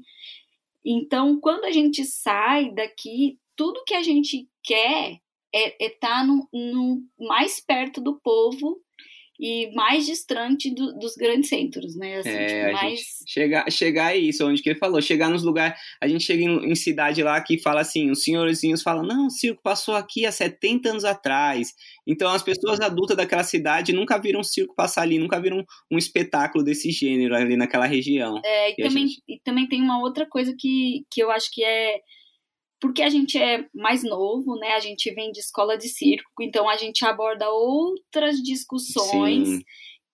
Então, 0.85 1.39
quando 1.39 1.65
a 1.65 1.71
gente 1.71 2.03
sai 2.03 2.73
daqui, 2.73 3.37
tudo 3.55 3.83
que 3.85 3.93
a 3.93 4.03
gente 4.03 4.47
quer 4.63 5.19
é 5.53 5.85
estar 5.85 6.21
tá 6.21 6.23
no, 6.25 6.47
no, 6.51 7.01
mais 7.19 7.59
perto 7.59 8.01
do 8.01 8.19
povo 8.19 8.81
e 9.45 9.69
mais 9.73 10.05
distante 10.05 10.73
do, 10.73 10.97
dos 10.97 11.15
grandes 11.17 11.49
centros, 11.49 11.97
né? 11.97 12.19
Assim, 12.19 12.29
É, 12.29 12.47
tipo, 12.69 12.81
mais... 12.81 13.01
chegar, 13.27 13.69
chegar 13.69 14.05
a 14.07 14.15
isso, 14.15 14.47
onde 14.47 14.61
que 14.61 14.69
ele 14.69 14.79
falou, 14.79 15.01
chegar 15.01 15.29
nos 15.29 15.43
lugares, 15.43 15.77
a 15.99 16.07
gente 16.07 16.23
chega 16.23 16.41
em, 16.41 16.71
em, 16.71 16.75
cidade 16.75 17.21
lá 17.21 17.41
que 17.41 17.59
fala 17.59 17.81
assim, 17.81 18.09
os 18.09 18.23
senhorzinhos 18.23 18.81
falam, 18.81 19.03
não, 19.03 19.27
o 19.27 19.29
circo 19.29 19.61
passou 19.61 19.95
aqui 19.95 20.25
há 20.25 20.31
70 20.31 20.91
anos 20.91 21.03
atrás, 21.03 21.73
então 22.07 22.31
as 22.31 22.41
pessoas 22.41 22.79
adultas 22.79 23.17
daquela 23.17 23.43
cidade 23.43 23.91
nunca 23.91 24.17
viram 24.17 24.39
um 24.39 24.45
circo 24.45 24.73
passar 24.73 25.01
ali, 25.01 25.19
nunca 25.19 25.41
viram 25.41 25.57
um, 25.57 25.65
um 25.91 25.97
espetáculo 25.97 26.63
desse 26.63 26.89
gênero 26.89 27.35
ali 27.35 27.57
naquela 27.57 27.85
região. 27.85 28.39
É, 28.45 28.69
e, 28.69 28.75
E 28.77 28.87
também, 28.87 29.07
gente- 29.09 29.23
e 29.27 29.39
também 29.43 29.67
tem 29.67 29.81
uma 29.81 29.99
outra 29.99 30.25
coisa 30.25 30.55
que, 30.57 31.05
que 31.11 31.21
eu 31.21 31.29
acho 31.29 31.51
que 31.51 31.61
é 31.65 31.99
porque 32.83 33.01
a 33.01 33.07
gente 33.09 33.37
é 33.37 33.65
mais 33.73 34.03
novo, 34.03 34.57
né? 34.57 34.73
A 34.73 34.79
gente 34.81 35.09
vem 35.13 35.31
de 35.31 35.39
escola 35.39 35.77
de 35.77 35.87
circo, 35.87 36.43
então 36.43 36.67
a 36.67 36.75
gente 36.75 37.05
aborda 37.05 37.49
outras 37.49 38.41
discussões 38.43 39.47
Sim. 39.47 39.63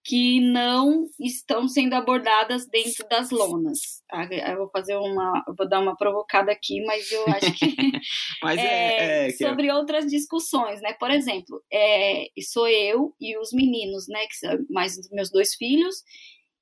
que 0.06 0.40
não 0.40 1.10
estão 1.20 1.68
sendo 1.68 1.96
abordadas 1.96 2.68
dentro 2.68 3.10
das 3.10 3.32
lonas. 3.32 4.04
Ah, 4.12 4.24
Eu 4.26 4.58
vou 4.60 4.70
fazer 4.70 4.96
uma, 4.98 5.44
vou 5.58 5.68
dar 5.68 5.80
uma 5.80 5.98
provocada 5.98 6.52
aqui, 6.52 6.84
mas 6.86 7.12
eu 7.12 7.26
acho 7.30 7.54
que 7.58 7.66
Mas 8.44 8.60
é, 8.62 8.62
é, 8.62 9.28
é, 9.30 9.32
que 9.32 9.44
é- 9.44 9.48
sobre 9.50 9.72
outras 9.72 10.06
discussões, 10.06 10.80
né? 10.80 10.94
Por 10.94 11.10
exemplo, 11.10 11.60
é, 11.74 12.28
sou 12.40 12.68
eu 12.68 13.16
e 13.20 13.36
os 13.40 13.52
meninos, 13.52 14.08
né? 14.08 14.28
Que 14.28 14.36
são 14.36 14.60
mais 14.70 14.96
meus 15.12 15.32
dois 15.32 15.56
filhos 15.56 16.04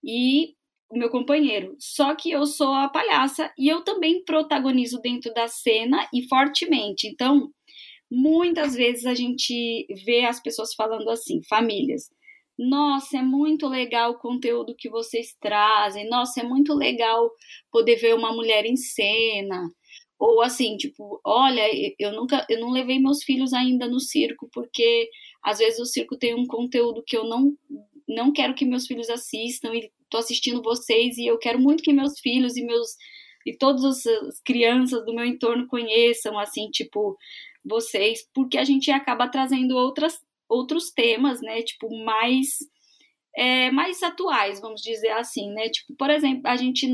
e 0.02 0.54
o 0.90 0.98
meu 0.98 1.10
companheiro. 1.10 1.76
Só 1.80 2.16
que 2.16 2.32
eu 2.32 2.46
sou 2.46 2.74
a 2.74 2.90
palhaça 2.90 3.52
e 3.58 3.68
eu 3.68 3.84
também 3.84 4.24
protagonizo 4.24 5.00
dentro 5.02 5.34
da 5.34 5.48
cena 5.48 6.08
e 6.14 6.28
fortemente. 6.28 7.08
Então, 7.08 7.50
muitas 8.10 8.76
vezes 8.76 9.06
a 9.06 9.14
gente 9.14 9.86
vê 10.06 10.26
as 10.26 10.42
pessoas 10.42 10.74
falando 10.74 11.10
assim, 11.10 11.42
famílias. 11.44 12.10
Nossa, 12.58 13.18
é 13.20 13.22
muito 13.22 13.68
legal 13.68 14.12
o 14.12 14.20
conteúdo 14.20 14.76
que 14.76 14.90
vocês 14.90 15.36
trazem. 15.40 16.10
Nossa, 16.10 16.42
é 16.42 16.44
muito 16.44 16.74
legal 16.74 17.30
poder 17.72 17.98
ver 17.98 18.16
uma 18.16 18.34
mulher 18.34 18.66
em 18.66 18.76
cena. 18.76 19.70
Ou 20.20 20.42
assim, 20.42 20.76
tipo, 20.78 21.22
olha, 21.24 21.64
eu 22.00 22.12
nunca, 22.14 22.46
eu 22.50 22.60
não 22.60 22.72
levei 22.72 23.00
meus 23.00 23.24
filhos 23.24 23.54
ainda 23.54 23.88
no 23.88 24.00
circo 24.00 24.50
porque 24.52 25.10
às 25.44 25.60
vezes 25.60 25.80
o 25.80 25.86
circo 25.86 26.18
tem 26.18 26.34
um 26.34 26.48
conteúdo 26.48 27.04
que 27.06 27.16
eu 27.16 27.24
não 27.26 27.54
não 28.08 28.32
quero 28.32 28.56
que 28.56 28.66
meus 28.66 28.88
filhos 28.88 29.10
assistam 29.10 29.76
e 29.76 29.92
tô 30.10 30.18
assistindo 30.18 30.62
vocês 30.62 31.18
e 31.18 31.26
eu 31.28 31.38
quero 31.38 31.60
muito 31.60 31.84
que 31.84 31.94
meus 31.94 32.20
filhos 32.20 32.56
e 32.58 32.64
meus 32.64 32.96
e 33.46 33.58
todas 33.58 33.84
as 34.06 34.42
crianças 34.42 35.06
do 35.06 35.14
meu 35.14 35.26
entorno 35.26 35.68
conheçam 35.68 36.38
assim, 36.38 36.70
tipo, 36.70 37.18
vocês, 37.64 38.20
porque 38.34 38.58
a 38.58 38.64
gente 38.64 38.92
acaba 38.92 39.30
trazendo 39.30 39.76
outras 39.76 40.20
outros 40.50 40.92
temas, 40.92 41.42
né, 41.42 41.62
tipo, 41.62 41.90
mais 42.06 42.48
é, 43.36 43.70
mais 43.72 44.02
atuais, 44.02 44.60
vamos 44.60 44.82
dizer 44.82 45.12
assim, 45.12 45.52
né? 45.52 45.70
Tipo, 45.70 45.96
por 45.96 46.10
exemplo, 46.10 46.48
a 46.48 46.56
gente 46.56 46.88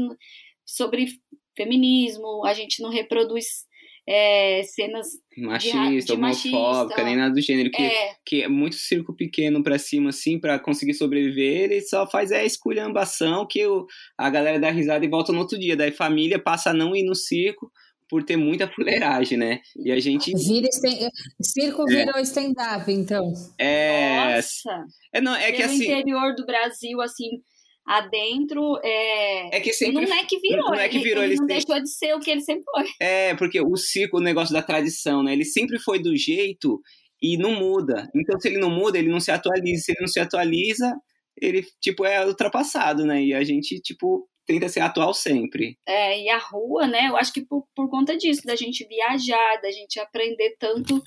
sobre 0.65 1.07
feminismo, 1.55 2.45
a 2.45 2.53
gente 2.53 2.81
não 2.81 2.89
reproduz 2.89 3.65
é, 4.07 4.61
cenas 4.63 5.07
machista, 5.37 6.13
de 6.13 6.19
machista. 6.19 6.57
homofóbica, 6.57 7.03
nem 7.03 7.15
nada 7.15 7.33
do 7.33 7.41
gênero, 7.41 7.71
que 7.71 7.81
é, 7.81 8.11
que 8.25 8.43
é 8.43 8.47
muito 8.47 8.75
circo 8.75 9.15
pequeno 9.15 9.63
pra 9.63 9.79
cima, 9.79 10.09
assim, 10.09 10.39
pra 10.39 10.59
conseguir 10.59 10.93
sobreviver, 10.93 11.63
ele 11.63 11.81
só 11.81 12.05
faz 12.05 12.31
a 12.31 12.43
esculhambação 12.43 13.47
que 13.47 13.65
o, 13.65 13.85
a 14.17 14.29
galera 14.29 14.59
dá 14.59 14.69
risada 14.71 15.05
e 15.05 15.09
volta 15.09 15.31
no 15.31 15.39
outro 15.39 15.57
dia. 15.57 15.77
Daí 15.77 15.91
família 15.91 16.37
passa 16.37 16.71
a 16.71 16.73
não 16.73 16.95
ir 16.95 17.03
no 17.03 17.15
circo 17.15 17.71
por 18.09 18.23
ter 18.23 18.37
muita 18.37 18.67
fuleiragem, 18.67 19.37
né? 19.37 19.59
E 19.75 19.91
a 19.91 19.99
gente. 19.99 20.31
Vira 20.33 20.67
stand... 20.67 21.09
Circo 21.41 21.89
é. 21.89 21.95
virou 21.95 22.17
é. 22.17 22.21
stand-up, 22.21 22.91
então. 22.91 23.33
É. 23.57 24.35
Nossa! 24.35 24.85
É, 25.13 25.21
não, 25.21 25.35
é 25.35 25.51
que 25.51 25.63
assim. 25.63 25.77
No 25.77 25.83
interior 25.83 26.35
do 26.35 26.45
Brasil, 26.45 27.01
assim, 27.01 27.41
adentro, 27.85 28.79
é... 28.83 29.57
é 29.57 29.59
que 29.59 29.73
sempre 29.73 30.05
não 30.05 30.15
é 30.15 30.25
que 30.25 30.39
virou, 30.39 30.69
não 30.69 30.79
é 30.79 30.87
que 30.87 30.99
virou, 30.99 31.23
ele, 31.23 31.33
ele 31.33 31.39
não 31.39 31.47
deixou 31.47 31.81
de 31.81 31.89
ser 31.89 32.15
o 32.15 32.19
que 32.19 32.31
ele 32.31 32.41
sempre 32.41 32.63
foi. 32.63 32.85
É, 32.99 33.35
porque 33.35 33.59
o 33.61 33.75
circo, 33.75 34.17
o 34.17 34.21
negócio 34.21 34.53
da 34.53 34.61
tradição, 34.61 35.21
né? 35.21 35.33
Ele 35.33 35.45
sempre 35.45 35.79
foi 35.79 35.99
do 35.99 36.15
jeito 36.15 36.81
e 37.21 37.37
não 37.37 37.53
muda. 37.53 38.09
Então, 38.15 38.39
se 38.39 38.47
ele 38.47 38.57
não 38.57 38.69
muda, 38.69 38.97
ele 38.97 39.09
não 39.09 39.19
se 39.19 39.31
atualiza. 39.31 39.83
Se 39.83 39.91
ele 39.91 40.01
não 40.01 40.07
se 40.07 40.19
atualiza, 40.19 40.93
ele, 41.41 41.65
tipo, 41.81 42.05
é 42.05 42.25
ultrapassado, 42.25 43.05
né? 43.05 43.21
E 43.23 43.33
a 43.33 43.43
gente, 43.43 43.79
tipo, 43.79 44.27
tenta 44.45 44.69
ser 44.69 44.81
atual 44.81 45.13
sempre. 45.13 45.77
É, 45.87 46.21
e 46.21 46.29
a 46.29 46.37
rua, 46.37 46.87
né? 46.87 47.07
Eu 47.07 47.17
acho 47.17 47.33
que 47.33 47.45
por, 47.45 47.65
por 47.75 47.89
conta 47.89 48.17
disso, 48.17 48.43
da 48.45 48.55
gente 48.55 48.85
viajar, 48.87 49.61
da 49.61 49.71
gente 49.71 49.99
aprender 49.99 50.55
tanto 50.59 51.01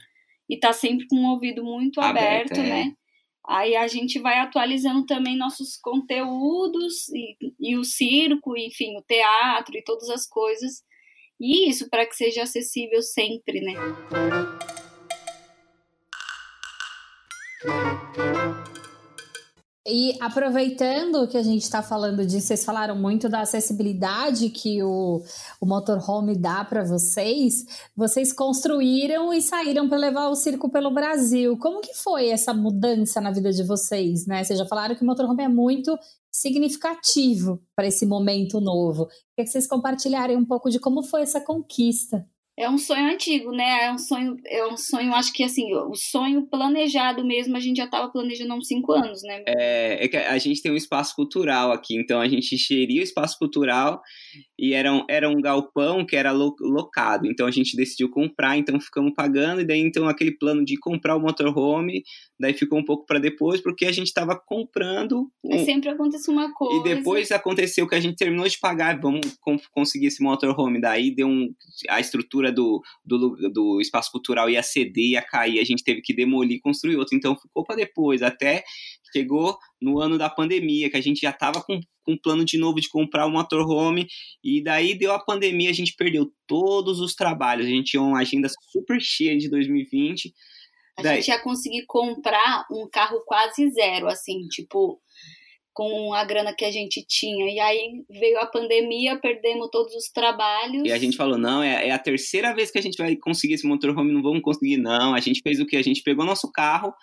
e 0.48 0.58
tá 0.58 0.72
sempre 0.72 1.06
com 1.06 1.16
o 1.16 1.32
ouvido 1.32 1.64
muito 1.64 2.00
aberto, 2.00 2.52
aberto 2.52 2.60
é. 2.60 2.68
né? 2.68 2.92
Aí 3.48 3.76
a 3.76 3.87
gente 3.87 4.18
vai 4.18 4.38
atualizando 4.38 5.06
também 5.06 5.37
nossos 5.37 5.76
conteúdos 5.76 7.09
e, 7.11 7.37
e 7.61 7.76
o 7.76 7.85
circo, 7.85 8.56
enfim, 8.56 8.96
o 8.96 9.02
teatro 9.02 9.76
e 9.76 9.85
todas 9.85 10.11
as 10.11 10.26
coisas. 10.26 10.82
E 11.40 11.68
isso 11.68 11.88
para 11.88 12.06
que 12.06 12.16
seja 12.16 12.42
acessível 12.42 13.02
sempre, 13.02 13.61
né? 13.61 13.74
E 19.88 20.16
aproveitando 20.20 21.29
que 21.29 21.37
a 21.37 21.42
gente 21.44 21.62
está 21.62 21.81
falando 21.81 22.27
disso, 22.27 22.49
vocês 22.49 22.64
falaram 22.64 22.96
muito 22.96 23.29
da 23.29 23.42
acessibilidade 23.42 24.51
que 24.51 24.83
o, 24.83 25.22
o 25.61 25.66
motorhome 25.66 26.37
dá 26.37 26.64
para 26.64 26.83
vocês. 26.83 27.64
Vocês 27.96 28.33
construíram 28.33 29.33
e 29.33 29.40
saíram 29.40 29.88
para 29.88 29.96
levar 29.96 30.27
o 30.29 30.35
circo 30.35 30.68
pelo 30.68 30.90
Brasil. 30.90 31.57
Como 31.59 31.81
que 31.81 31.94
foi 31.94 32.31
essa 32.31 32.53
mudança 32.53 33.20
na 33.20 33.31
vida 33.31 33.53
de 33.53 33.62
vocês, 33.62 34.27
né? 34.27 34.42
Vocês 34.42 34.59
já 34.59 34.66
falaram 34.66 34.96
que 34.96 35.05
o 35.05 35.07
motorhome 35.07 35.44
é 35.44 35.49
muito 35.49 35.96
significativo 36.33 37.62
para 37.77 37.87
esse 37.87 38.05
momento 38.05 38.61
novo. 38.61 39.07
Queria 39.07 39.44
que 39.44 39.46
vocês 39.46 39.68
compartilharem 39.68 40.37
um 40.37 40.44
pouco 40.44 40.68
de 40.68 40.81
como 40.81 41.05
foi 41.05 41.22
essa 41.22 41.40
conquista 41.40 42.27
é 42.59 42.71
um 42.71 42.79
sonho 42.79 43.12
antigo, 43.12 43.53
né? 43.53 43.85
É 43.85 43.92
um 43.92 43.99
sonho, 43.99 44.37
é 44.47 44.66
um 44.66 44.77
sonho, 44.79 45.12
acho 45.12 45.31
que 45.33 45.45
assim, 45.45 45.75
o 45.75 45.95
sonho 45.95 46.47
planejado 46.47 47.23
mesmo, 47.23 47.55
a 47.55 47.61
gente 47.61 47.77
já 47.77 47.85
estava 47.85 48.11
planejando 48.11 48.55
há 48.55 48.57
uns 48.57 48.66
cinco 48.66 48.92
anos, 48.92 49.23
né? 49.23 49.42
É, 49.47 50.05
é 50.05 50.09
que 50.09 50.16
a 50.16 50.38
gente 50.38 50.62
tem 50.62 50.73
um 50.73 50.77
espaço 50.77 51.14
cultural 51.14 51.71
aqui, 51.71 51.95
então 51.99 52.19
a 52.19 52.27
gente 52.27 52.57
geria 52.57 53.01
o 53.01 53.05
espaço 53.05 53.38
cultural 53.38 54.01
e 54.59 54.73
era 54.73 54.90
um, 54.90 55.05
era 55.09 55.29
um 55.29 55.38
galpão 55.38 56.07
que 56.07 56.16
era 56.16 56.33
locado, 56.33 57.27
então 57.27 57.47
a 57.47 57.51
gente 57.51 57.77
decidiu 57.77 58.09
comprar, 58.11 58.57
então 58.57 58.81
ficamos 58.81 59.12
pagando, 59.14 59.61
e 59.61 59.66
daí 59.66 59.81
então 59.81 60.09
aquele 60.09 60.33
plano 60.33 60.64
de 60.64 60.79
comprar 60.79 61.14
o 61.14 61.21
motorhome, 61.21 62.03
daí 62.38 62.53
ficou 62.53 62.79
um 62.79 62.85
pouco 62.85 63.07
para 63.07 63.18
depois, 63.18 63.61
porque 63.61 63.87
a 63.87 63.92
gente 63.92 64.09
estava 64.09 64.38
comprando. 64.38 65.31
Um... 65.42 65.64
sempre 65.64 65.88
acontece 65.88 66.31
uma 66.31 66.53
coisa. 66.53 66.81
E 66.81 66.94
depois 66.94 67.33
aconteceu 67.33 67.88
que 67.88 67.94
a 67.94 68.01
gente 68.01 68.16
terminou 68.16 68.46
de 68.46 68.59
pagar, 68.59 69.01
vamos 69.01 69.20
conseguir 69.72 70.07
esse 70.07 70.22
motorhome, 70.22 70.81
daí 70.81 71.14
deu 71.14 71.27
um, 71.27 71.53
a 71.88 72.01
estrutura 72.01 72.53
do, 72.53 72.83
do, 73.05 73.37
do 73.51 73.81
espaço 73.81 74.11
cultural 74.12 74.51
ia 74.51 74.62
ceder, 74.62 75.12
ia 75.12 75.22
cair, 75.22 75.59
a 75.59 75.64
gente 75.64 75.83
teve 75.83 76.03
que 76.03 76.14
demolir 76.14 76.59
e 76.59 76.61
construir 76.61 76.96
outro, 76.96 77.16
então 77.16 77.37
ficou 77.37 77.64
para 77.64 77.77
depois, 77.77 78.22
até 78.22 78.62
chegou 79.12 79.57
no 79.81 80.01
ano 80.01 80.18
da 80.18 80.29
pandemia, 80.29 80.90
que 80.90 80.96
a 80.96 81.01
gente 81.01 81.20
já 81.20 81.31
estava 81.31 81.62
com, 81.62 81.81
com 82.03 82.12
um 82.12 82.18
plano 82.18 82.44
de 82.44 82.59
novo 82.59 82.81
de 82.81 82.88
comprar 82.88 83.27
um 83.27 83.33
motorhome, 83.33 84.07
e 84.44 84.62
daí 84.62 84.96
deu 84.96 85.12
a 85.12 85.18
pandemia, 85.18 85.70
a 85.70 85.75
gente 85.75 85.94
perdeu 85.96 86.31
todos 86.46 87.01
os 87.01 87.14
trabalhos, 87.14 87.66
a 87.66 87.70
gente 87.70 87.92
tinha 87.92 88.03
uma 88.03 88.20
agenda 88.20 88.49
super 88.72 89.01
cheia 89.01 89.37
de 89.38 89.49
2020. 89.49 90.33
A 90.98 91.02
daí... 91.02 91.16
gente 91.16 91.28
ia 91.28 91.42
conseguir 91.42 91.85
comprar 91.87 92.66
um 92.70 92.88
carro 92.90 93.22
quase 93.26 93.70
zero, 93.70 94.09
assim, 94.09 94.46
tipo, 94.48 95.00
com 95.72 96.14
a 96.14 96.24
grana 96.24 96.54
que 96.54 96.64
a 96.64 96.70
gente 96.70 97.04
tinha. 97.06 97.52
E 97.52 97.61
aí 97.61 98.04
veio 98.09 98.38
a 98.38 98.46
pandemia, 98.46 99.20
perdemos 99.20 99.68
todos 99.70 99.94
os 99.94 100.09
trabalhos. 100.09 100.87
E 100.87 100.92
a 100.92 100.98
gente 100.98 101.16
falou: 101.16 101.37
não, 101.37 101.62
é, 101.62 101.88
é 101.88 101.90
a 101.90 101.98
terceira 101.98 102.54
vez 102.54 102.70
que 102.70 102.78
a 102.78 102.82
gente 102.82 102.96
vai 102.96 103.14
conseguir 103.16 103.54
esse 103.54 103.66
motorhome, 103.66 104.12
não 104.12 104.22
vamos 104.22 104.40
conseguir, 104.40 104.78
não. 104.78 105.14
A 105.14 105.20
gente 105.20 105.42
fez 105.42 105.61
o 105.61 105.66
que? 105.66 105.76
A 105.76 105.82
gente 105.82 106.02
pegou 106.02 106.24
nosso 106.24 106.50
carro, 106.50 106.94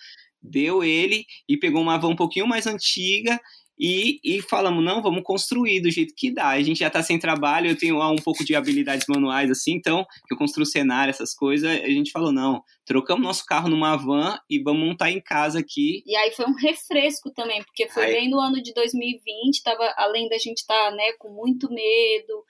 deu 0.41 0.83
ele 0.83 1.23
e 1.47 1.55
pegou 1.55 1.81
uma 1.81 1.97
van 1.97 2.09
um 2.09 2.15
pouquinho 2.15 2.47
mais 2.47 2.65
antiga 2.65 3.39
e, 3.77 4.19
e 4.23 4.41
falamos, 4.41 4.83
não, 4.83 5.01
vamos 5.01 5.23
construir 5.23 5.81
do 5.81 5.89
jeito 5.89 6.13
que 6.15 6.31
dá. 6.31 6.49
A 6.49 6.61
gente 6.61 6.79
já 6.79 6.87
está 6.87 7.01
sem 7.01 7.17
trabalho, 7.17 7.69
eu 7.69 7.77
tenho 7.77 7.99
um 8.01 8.15
pouco 8.17 8.43
de 8.45 8.55
habilidades 8.55 9.07
manuais 9.07 9.49
assim, 9.49 9.73
então 9.73 10.05
eu 10.29 10.37
construo 10.37 10.65
cenário, 10.65 11.09
essas 11.09 11.33
coisas. 11.33 11.69
A 11.69 11.89
gente 11.89 12.11
falou, 12.11 12.31
não, 12.31 12.63
trocamos 12.85 13.23
nosso 13.23 13.45
carro 13.45 13.69
numa 13.69 13.95
van 13.95 14.37
e 14.49 14.61
vamos 14.61 14.87
montar 14.87 15.11
em 15.11 15.21
casa 15.21 15.59
aqui. 15.59 16.03
E 16.05 16.15
aí 16.15 16.31
foi 16.31 16.45
um 16.45 16.55
refresco 16.55 17.31
também, 17.31 17.63
porque 17.63 17.89
foi 17.89 18.05
aí... 18.05 18.13
bem 18.13 18.29
no 18.29 18.39
ano 18.39 18.61
de 18.61 18.73
2020, 18.73 19.63
tava, 19.63 19.93
além 19.97 20.29
da 20.29 20.37
gente 20.37 20.59
estar 20.59 20.89
tá, 20.89 20.95
né, 20.95 21.13
com 21.17 21.29
muito 21.29 21.71
medo 21.71 22.43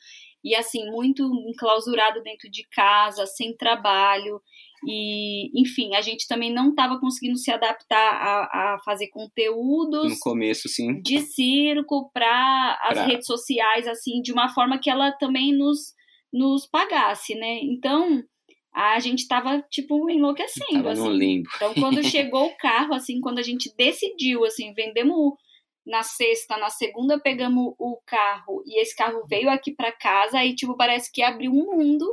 e 0.44 0.54
assim, 0.56 0.86
muito 0.92 1.24
enclausurado 1.48 2.22
dentro 2.22 2.50
de 2.52 2.68
casa, 2.68 3.26
sem 3.26 3.56
trabalho. 3.56 4.42
E, 4.86 5.50
enfim, 5.60 5.96
a 5.96 6.02
gente 6.02 6.28
também 6.28 6.52
não 6.52 6.70
estava 6.70 7.00
conseguindo 7.00 7.38
se 7.38 7.52
adaptar 7.52 7.98
a, 7.98 8.76
a, 8.76 8.80
fazer 8.84 9.08
conteúdos 9.10 10.12
no 10.12 10.20
começo, 10.20 10.68
sim, 10.68 11.02
de 11.02 11.20
circo 11.22 12.12
para 12.14 12.80
as 12.84 12.94
pra... 12.94 13.06
redes 13.06 13.26
sociais, 13.26 13.88
assim, 13.88 14.22
de 14.22 14.32
uma 14.32 14.50
forma 14.50 14.80
que 14.80 14.90
ela 14.90 15.12
também 15.14 15.56
nos, 15.56 15.94
nos 16.32 16.68
pagasse, 16.68 17.36
né? 17.36 17.60
Então 17.62 18.24
a 18.74 19.00
gente 19.00 19.20
estava 19.20 19.62
tipo 19.70 20.10
enlouquecendo, 20.10 20.74
tava 20.74 20.92
assim. 20.92 21.02
No 21.02 21.14
limbo. 21.14 21.50
Então 21.56 21.74
quando 21.76 22.04
chegou 22.04 22.48
o 22.48 22.58
carro, 22.58 22.94
assim, 22.94 23.22
quando 23.22 23.40
a 23.40 23.44
gente 23.44 23.74
decidiu, 23.78 24.44
assim, 24.44 24.74
vendemos 24.74 25.34
na 25.86 26.02
sexta, 26.02 26.58
na 26.58 26.70
segunda 26.70 27.20
pegamos 27.20 27.74
o 27.78 28.00
carro 28.06 28.64
e 28.66 28.82
esse 28.82 28.96
carro 28.96 29.26
veio 29.28 29.50
aqui 29.50 29.74
para 29.74 29.92
casa, 29.92 30.40
aí 30.40 30.56
tipo 30.56 30.76
parece 30.76 31.12
que 31.12 31.22
abriu 31.22 31.52
um 31.52 31.76
mundo 31.78 32.06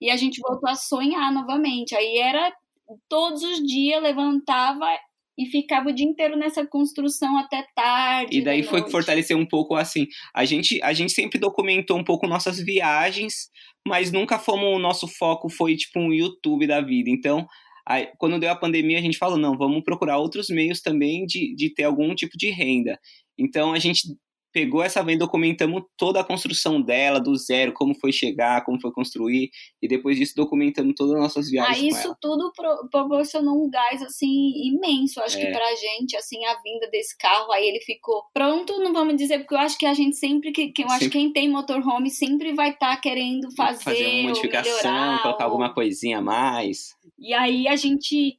e 0.00 0.10
a 0.10 0.16
gente 0.16 0.40
voltou 0.40 0.68
a 0.68 0.74
sonhar 0.74 1.32
novamente. 1.32 1.94
Aí 1.94 2.18
era 2.18 2.52
todos 3.08 3.42
os 3.42 3.58
dias 3.66 4.02
levantava 4.02 4.86
e 5.38 5.46
ficava 5.46 5.88
o 5.88 5.92
dia 5.92 6.06
inteiro 6.06 6.36
nessa 6.36 6.66
construção 6.66 7.38
até 7.38 7.64
tarde. 7.74 8.38
E 8.38 8.42
daí 8.42 8.64
foi 8.64 8.82
que 8.82 8.90
fortaleceu 8.90 9.38
um 9.38 9.46
pouco 9.46 9.76
assim. 9.76 10.08
A 10.34 10.44
gente, 10.44 10.82
a 10.82 10.92
gente 10.92 11.12
sempre 11.12 11.38
documentou 11.38 11.96
um 11.96 12.02
pouco 12.02 12.26
nossas 12.26 12.58
viagens, 12.58 13.48
mas 13.86 14.10
nunca 14.10 14.38
fomos. 14.38 14.74
O 14.74 14.80
nosso 14.80 15.06
foco 15.06 15.48
foi 15.48 15.76
tipo 15.76 16.00
um 16.00 16.12
YouTube 16.12 16.66
da 16.66 16.80
vida. 16.80 17.08
Então, 17.08 17.46
aí, 17.86 18.08
quando 18.18 18.40
deu 18.40 18.50
a 18.50 18.56
pandemia, 18.56 18.98
a 18.98 19.02
gente 19.02 19.16
falou: 19.16 19.38
não, 19.38 19.56
vamos 19.56 19.84
procurar 19.84 20.18
outros 20.18 20.48
meios 20.48 20.80
também 20.80 21.24
de, 21.24 21.54
de 21.54 21.72
ter 21.72 21.84
algum 21.84 22.12
tipo 22.16 22.36
de 22.36 22.50
renda. 22.50 22.98
Então, 23.38 23.72
a 23.72 23.78
gente 23.78 24.08
pegou 24.52 24.82
essa 24.82 25.04
e 25.08 25.16
documentamos 25.16 25.82
toda 25.96 26.20
a 26.20 26.24
construção 26.24 26.80
dela, 26.80 27.20
do 27.20 27.36
zero, 27.36 27.72
como 27.72 27.94
foi 27.94 28.12
chegar, 28.12 28.64
como 28.64 28.80
foi 28.80 28.90
construir, 28.92 29.50
e 29.80 29.88
depois 29.88 30.16
disso 30.16 30.34
documentamos 30.36 30.94
todas 30.96 31.14
as 31.14 31.20
nossas 31.20 31.50
viagens. 31.50 31.94
Ah, 31.94 31.98
isso 32.00 32.16
tudo 32.20 32.52
pro, 32.54 32.88
proporcionou 32.90 33.64
um 33.64 33.70
gás, 33.70 34.02
assim, 34.02 34.52
imenso, 34.66 35.20
acho 35.20 35.38
é. 35.38 35.46
que 35.46 35.52
pra 35.52 35.74
gente, 35.74 36.16
assim, 36.16 36.44
a 36.46 36.60
vinda 36.62 36.88
desse 36.90 37.16
carro, 37.16 37.52
aí 37.52 37.66
ele 37.66 37.80
ficou 37.80 38.24
pronto, 38.32 38.78
não 38.80 38.92
vamos 38.92 39.16
dizer, 39.16 39.40
porque 39.40 39.54
eu 39.54 39.58
acho 39.58 39.78
que 39.78 39.86
a 39.86 39.94
gente 39.94 40.16
sempre, 40.16 40.52
que, 40.52 40.68
que 40.72 40.82
eu 40.82 40.88
acho 40.88 41.04
que 41.04 41.10
quem 41.10 41.32
tem 41.32 41.48
motorhome 41.48 42.10
sempre 42.10 42.54
vai 42.54 42.70
estar 42.70 42.96
tá 42.96 43.00
querendo 43.00 43.50
fazer, 43.54 43.84
fazer 43.84 44.06
uma 44.06 44.28
modificação, 44.28 44.72
melhorar, 44.72 45.22
colocar 45.22 45.44
ou... 45.44 45.50
alguma 45.50 45.74
coisinha 45.74 46.18
a 46.18 46.22
mais. 46.22 46.96
E 47.18 47.34
aí 47.34 47.68
a 47.68 47.76
gente, 47.76 48.38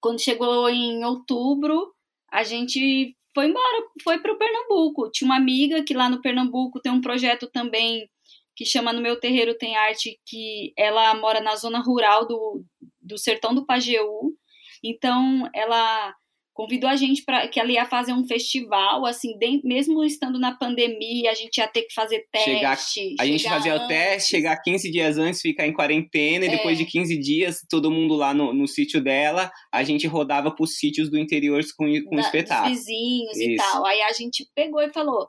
quando 0.00 0.20
chegou 0.20 0.68
em 0.68 1.04
outubro, 1.04 1.92
a 2.30 2.42
gente 2.42 3.14
foi 3.38 3.46
embora, 3.46 3.84
foi 4.02 4.18
para 4.18 4.32
o 4.32 4.36
Pernambuco. 4.36 5.08
Tinha 5.12 5.28
uma 5.28 5.36
amiga 5.36 5.84
que 5.84 5.94
lá 5.94 6.10
no 6.10 6.20
Pernambuco 6.20 6.80
tem 6.80 6.90
um 6.90 7.00
projeto 7.00 7.46
também 7.46 8.10
que 8.56 8.64
chama 8.64 8.92
No 8.92 9.00
Meu 9.00 9.20
Terreiro 9.20 9.56
Tem 9.56 9.76
Arte, 9.76 10.18
que 10.26 10.72
ela 10.76 11.14
mora 11.14 11.40
na 11.40 11.54
zona 11.54 11.78
rural 11.78 12.26
do, 12.26 12.64
do 13.00 13.16
sertão 13.16 13.54
do 13.54 13.64
Pajeú. 13.64 14.34
Então, 14.82 15.48
ela 15.54 16.12
convidou 16.58 16.90
a 16.90 16.96
gente 16.96 17.22
para 17.24 17.46
que 17.46 17.60
ela 17.60 17.70
ia 17.70 17.84
fazer 17.84 18.12
um 18.12 18.26
festival, 18.26 19.06
assim, 19.06 19.38
de, 19.38 19.60
mesmo 19.62 20.02
estando 20.02 20.40
na 20.40 20.58
pandemia, 20.58 21.30
a 21.30 21.34
gente 21.34 21.58
ia 21.58 21.68
ter 21.68 21.82
que 21.82 21.94
fazer 21.94 22.26
teste. 22.32 22.50
Chegar, 22.50 22.78
a 23.20 23.24
gente 23.24 23.44
fazia 23.44 23.74
antes. 23.74 23.84
o 23.84 23.88
teste, 23.88 24.30
chegar 24.30 24.60
15 24.60 24.90
dias 24.90 25.18
antes, 25.18 25.40
ficar 25.40 25.68
em 25.68 25.72
quarentena, 25.72 26.46
e 26.46 26.48
é. 26.48 26.56
depois 26.56 26.76
de 26.76 26.84
15 26.84 27.16
dias, 27.16 27.64
todo 27.70 27.92
mundo 27.92 28.16
lá 28.16 28.34
no, 28.34 28.52
no 28.52 28.66
sítio 28.66 29.00
dela, 29.00 29.52
a 29.72 29.84
gente 29.84 30.08
rodava 30.08 30.50
para 30.52 30.64
os 30.64 30.76
sítios 30.76 31.08
do 31.08 31.16
interior 31.16 31.62
com, 31.76 31.86
com 32.06 32.16
da, 32.16 32.22
espetáculo. 32.22 32.74
vizinhos 32.74 33.36
Isso. 33.36 33.50
e 33.50 33.56
tal. 33.56 33.86
Aí 33.86 34.02
a 34.02 34.12
gente 34.12 34.44
pegou 34.52 34.82
e 34.82 34.92
falou: 34.92 35.28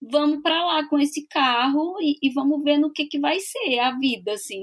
vamos 0.00 0.42
para 0.42 0.64
lá 0.64 0.88
com 0.88 0.96
esse 0.96 1.26
carro 1.26 1.96
e, 2.00 2.18
e, 2.22 2.32
vamos 2.32 2.62
ver 2.62 2.78
no 2.78 2.92
que, 2.92 3.06
que 3.06 3.18
vai 3.18 3.40
ser 3.40 3.80
a 3.80 3.98
vida, 3.98 4.34
assim. 4.34 4.62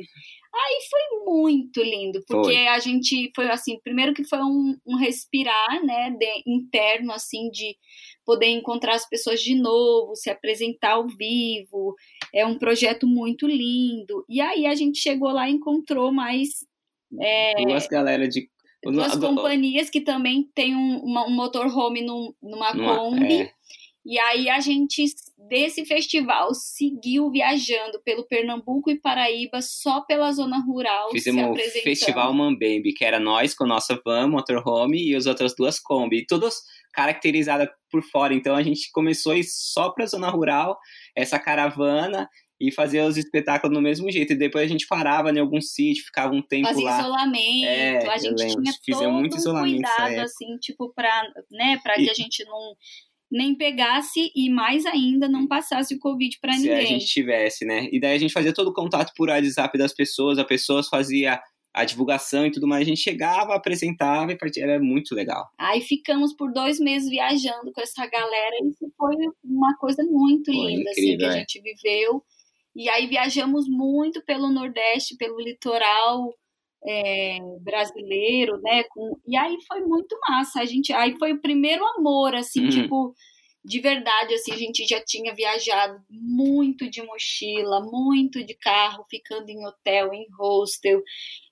Aí 0.53 0.79
foi 0.89 1.25
muito 1.25 1.81
lindo, 1.81 2.23
porque 2.27 2.53
foi. 2.55 2.67
a 2.67 2.79
gente 2.79 3.31
foi 3.35 3.47
assim, 3.49 3.79
primeiro 3.83 4.15
que 4.15 4.23
foi 4.23 4.39
um, 4.39 4.75
um 4.85 4.95
respirar, 4.95 5.85
né, 5.85 6.09
de, 6.09 6.43
interno, 6.47 7.11
assim, 7.11 7.51
de 7.51 7.77
poder 8.25 8.47
encontrar 8.47 8.95
as 8.95 9.07
pessoas 9.07 9.41
de 9.41 9.53
novo, 9.53 10.15
se 10.15 10.29
apresentar 10.29 10.93
ao 10.93 11.07
vivo, 11.07 11.95
É 12.33 12.45
um 12.45 12.57
projeto 12.57 13.05
muito 13.05 13.47
lindo. 13.47 14.25
E 14.27 14.41
aí 14.41 14.65
a 14.65 14.73
gente 14.73 14.99
chegou 14.99 15.31
lá 15.31 15.47
e 15.47 15.53
encontrou 15.53 16.11
mais. 16.11 16.65
É, 17.19 17.53
Duas 17.63 17.87
galera 17.87 18.27
de. 18.27 18.49
duas 18.83 19.15
companhias 19.17 19.89
que 19.89 20.01
também 20.01 20.49
tem 20.55 20.75
um, 20.75 20.99
uma, 20.99 21.27
um 21.27 21.31
motorhome 21.31 22.01
num, 22.01 22.33
numa, 22.41 22.73
numa 22.73 22.97
Kombi. 22.97 23.41
É. 23.41 23.51
E 24.09 24.17
aí 24.17 24.49
a 24.49 24.59
gente, 24.59 25.05
desse 25.47 25.85
festival, 25.85 26.51
seguiu 26.55 27.29
viajando 27.29 28.01
pelo 28.03 28.25
Pernambuco 28.25 28.89
e 28.89 28.99
Paraíba 28.99 29.61
só 29.61 30.01
pela 30.01 30.31
zona 30.31 30.57
rural. 30.57 31.11
Fizemos 31.11 31.55
o 31.55 31.81
Festival 31.83 32.33
Mambembe, 32.33 32.91
que 32.91 33.05
era 33.05 33.19
nós 33.19 33.53
com 33.53 33.67
nossa 33.67 34.01
van, 34.03 34.27
motorhome, 34.27 35.11
e 35.11 35.15
as 35.15 35.27
outras 35.27 35.53
duas 35.55 35.79
Kombi. 35.79 36.25
Todas 36.25 36.55
caracterizadas 36.91 37.69
por 37.91 38.01
fora. 38.01 38.33
Então 38.33 38.55
a 38.55 38.63
gente 38.63 38.91
começou 38.91 39.33
a 39.33 39.37
ir 39.37 39.43
só 39.43 39.91
pra 39.91 40.07
zona 40.07 40.27
rural, 40.27 40.75
essa 41.15 41.37
caravana, 41.37 42.27
e 42.59 42.71
fazia 42.71 43.05
os 43.05 43.15
espetáculos 43.15 43.77
no 43.77 43.81
mesmo 43.81 44.09
jeito. 44.11 44.33
E 44.33 44.37
depois 44.37 44.65
a 44.65 44.67
gente 44.67 44.87
parava 44.87 45.29
em 45.29 45.39
algum 45.39 45.61
sítio, 45.61 46.03
ficava 46.03 46.33
um 46.33 46.41
tempo 46.41 46.67
Fazia 46.67 46.83
lá. 46.83 46.99
isolamento, 46.99 47.65
é, 47.65 48.07
a 48.07 48.17
gente 48.17 48.81
tinha 48.81 48.97
todo 48.97 49.11
muito 49.11 49.37
isolamento 49.37 49.77
um 49.77 49.81
cuidado, 49.81 50.19
assim, 50.21 50.57
tipo, 50.57 50.91
pra, 50.95 51.31
né, 51.51 51.79
pra 51.83 51.99
e... 51.99 52.05
que 52.05 52.09
a 52.09 52.13
gente 52.15 52.43
não 52.45 52.75
nem 53.31 53.55
pegasse 53.55 54.31
e 54.35 54.49
mais 54.49 54.85
ainda 54.85 55.27
não 55.29 55.47
passasse 55.47 55.93
o 55.93 55.99
Covid 55.99 56.37
para 56.41 56.55
ninguém. 56.55 56.75
Se 56.75 56.81
a 56.81 56.85
gente 56.85 57.05
tivesse, 57.05 57.65
né? 57.65 57.87
E 57.91 57.99
daí 57.99 58.15
a 58.15 58.19
gente 58.19 58.33
fazia 58.33 58.53
todo 58.53 58.69
o 58.69 58.73
contato 58.73 59.13
por 59.15 59.29
WhatsApp 59.29 59.77
das 59.77 59.93
pessoas, 59.93 60.39
as 60.39 60.47
pessoas 60.47 60.87
fazia 60.87 61.39
a 61.73 61.85
divulgação 61.85 62.45
e 62.45 62.51
tudo 62.51 62.67
mais, 62.67 62.81
a 62.81 62.89
gente 62.89 63.01
chegava, 63.01 63.53
apresentava 63.53 64.31
e 64.31 64.37
partia, 64.37 64.63
era 64.63 64.79
muito 64.79 65.13
legal. 65.13 65.47
Aí 65.57 65.81
ficamos 65.81 66.33
por 66.33 66.51
dois 66.51 66.79
meses 66.79 67.09
viajando 67.09 67.71
com 67.71 67.81
essa 67.81 68.07
galera, 68.07 68.55
e 68.63 68.69
isso 68.69 68.91
foi 68.97 69.15
uma 69.43 69.77
coisa 69.77 70.03
muito 70.03 70.51
linda, 70.51 70.89
incrível, 70.89 70.91
assim, 70.91 71.17
que 71.17 71.25
a 71.25 71.27
é. 71.27 71.39
gente 71.39 71.61
viveu. 71.61 72.23
E 72.75 72.89
aí 72.89 73.07
viajamos 73.07 73.67
muito 73.67 74.23
pelo 74.25 74.49
Nordeste, 74.49 75.15
pelo 75.15 75.39
litoral 75.39 76.33
é, 76.85 77.37
brasileiro, 77.61 78.59
né? 78.61 78.83
Com, 78.89 79.17
e 79.27 79.37
aí 79.37 79.57
foi 79.67 79.81
muito 79.81 80.17
massa. 80.27 80.61
A 80.61 80.65
gente, 80.65 80.93
aí 80.93 81.17
foi 81.17 81.33
o 81.33 81.41
primeiro 81.41 81.85
amor, 81.97 82.35
assim, 82.35 82.63
uhum. 82.65 82.69
tipo, 82.69 83.15
de 83.63 83.79
verdade, 83.79 84.33
assim, 84.33 84.51
a 84.53 84.57
gente 84.57 84.85
já 84.87 85.03
tinha 85.03 85.33
viajado 85.33 85.99
muito 86.09 86.89
de 86.89 87.01
mochila, 87.03 87.81
muito 87.81 88.43
de 88.43 88.55
carro, 88.55 89.05
ficando 89.09 89.49
em 89.49 89.65
hotel, 89.65 90.13
em 90.13 90.25
hostel, 90.37 91.01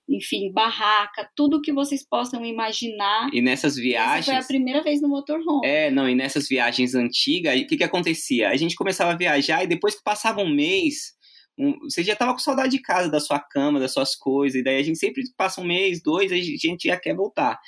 enfim, 0.08 0.50
barraca, 0.50 1.30
tudo 1.36 1.60
que 1.60 1.72
vocês 1.72 2.02
possam 2.08 2.44
imaginar. 2.44 3.28
E 3.32 3.42
nessas 3.42 3.76
viagens. 3.76 4.26
Essa 4.26 4.32
foi 4.32 4.42
a 4.42 4.46
primeira 4.46 4.82
vez 4.82 5.02
no 5.02 5.08
motorhome. 5.08 5.66
É, 5.66 5.90
não, 5.90 6.08
e 6.08 6.14
nessas 6.14 6.48
viagens 6.48 6.94
antigas, 6.94 7.60
o 7.60 7.66
que, 7.66 7.76
que 7.76 7.84
acontecia? 7.84 8.48
A 8.48 8.56
gente 8.56 8.74
começava 8.74 9.12
a 9.12 9.16
viajar 9.16 9.62
e 9.62 9.66
depois 9.66 9.94
que 9.94 10.02
passava 10.02 10.40
um 10.40 10.48
mês, 10.48 11.12
um, 11.58 11.78
você 11.80 12.02
já 12.02 12.14
tava 12.14 12.32
com 12.32 12.38
saudade 12.38 12.70
de 12.70 12.80
casa, 12.80 13.10
da 13.10 13.18
sua 13.18 13.40
cama, 13.40 13.80
das 13.80 13.92
suas 13.92 14.14
coisas, 14.14 14.60
e 14.60 14.62
daí 14.62 14.78
a 14.78 14.82
gente 14.82 14.98
sempre 14.98 15.22
passa 15.36 15.60
um 15.60 15.64
mês, 15.64 16.02
dois, 16.02 16.30
a 16.30 16.36
gente 16.36 16.88
já 16.88 16.96
quer 16.96 17.14
voltar. 17.14 17.58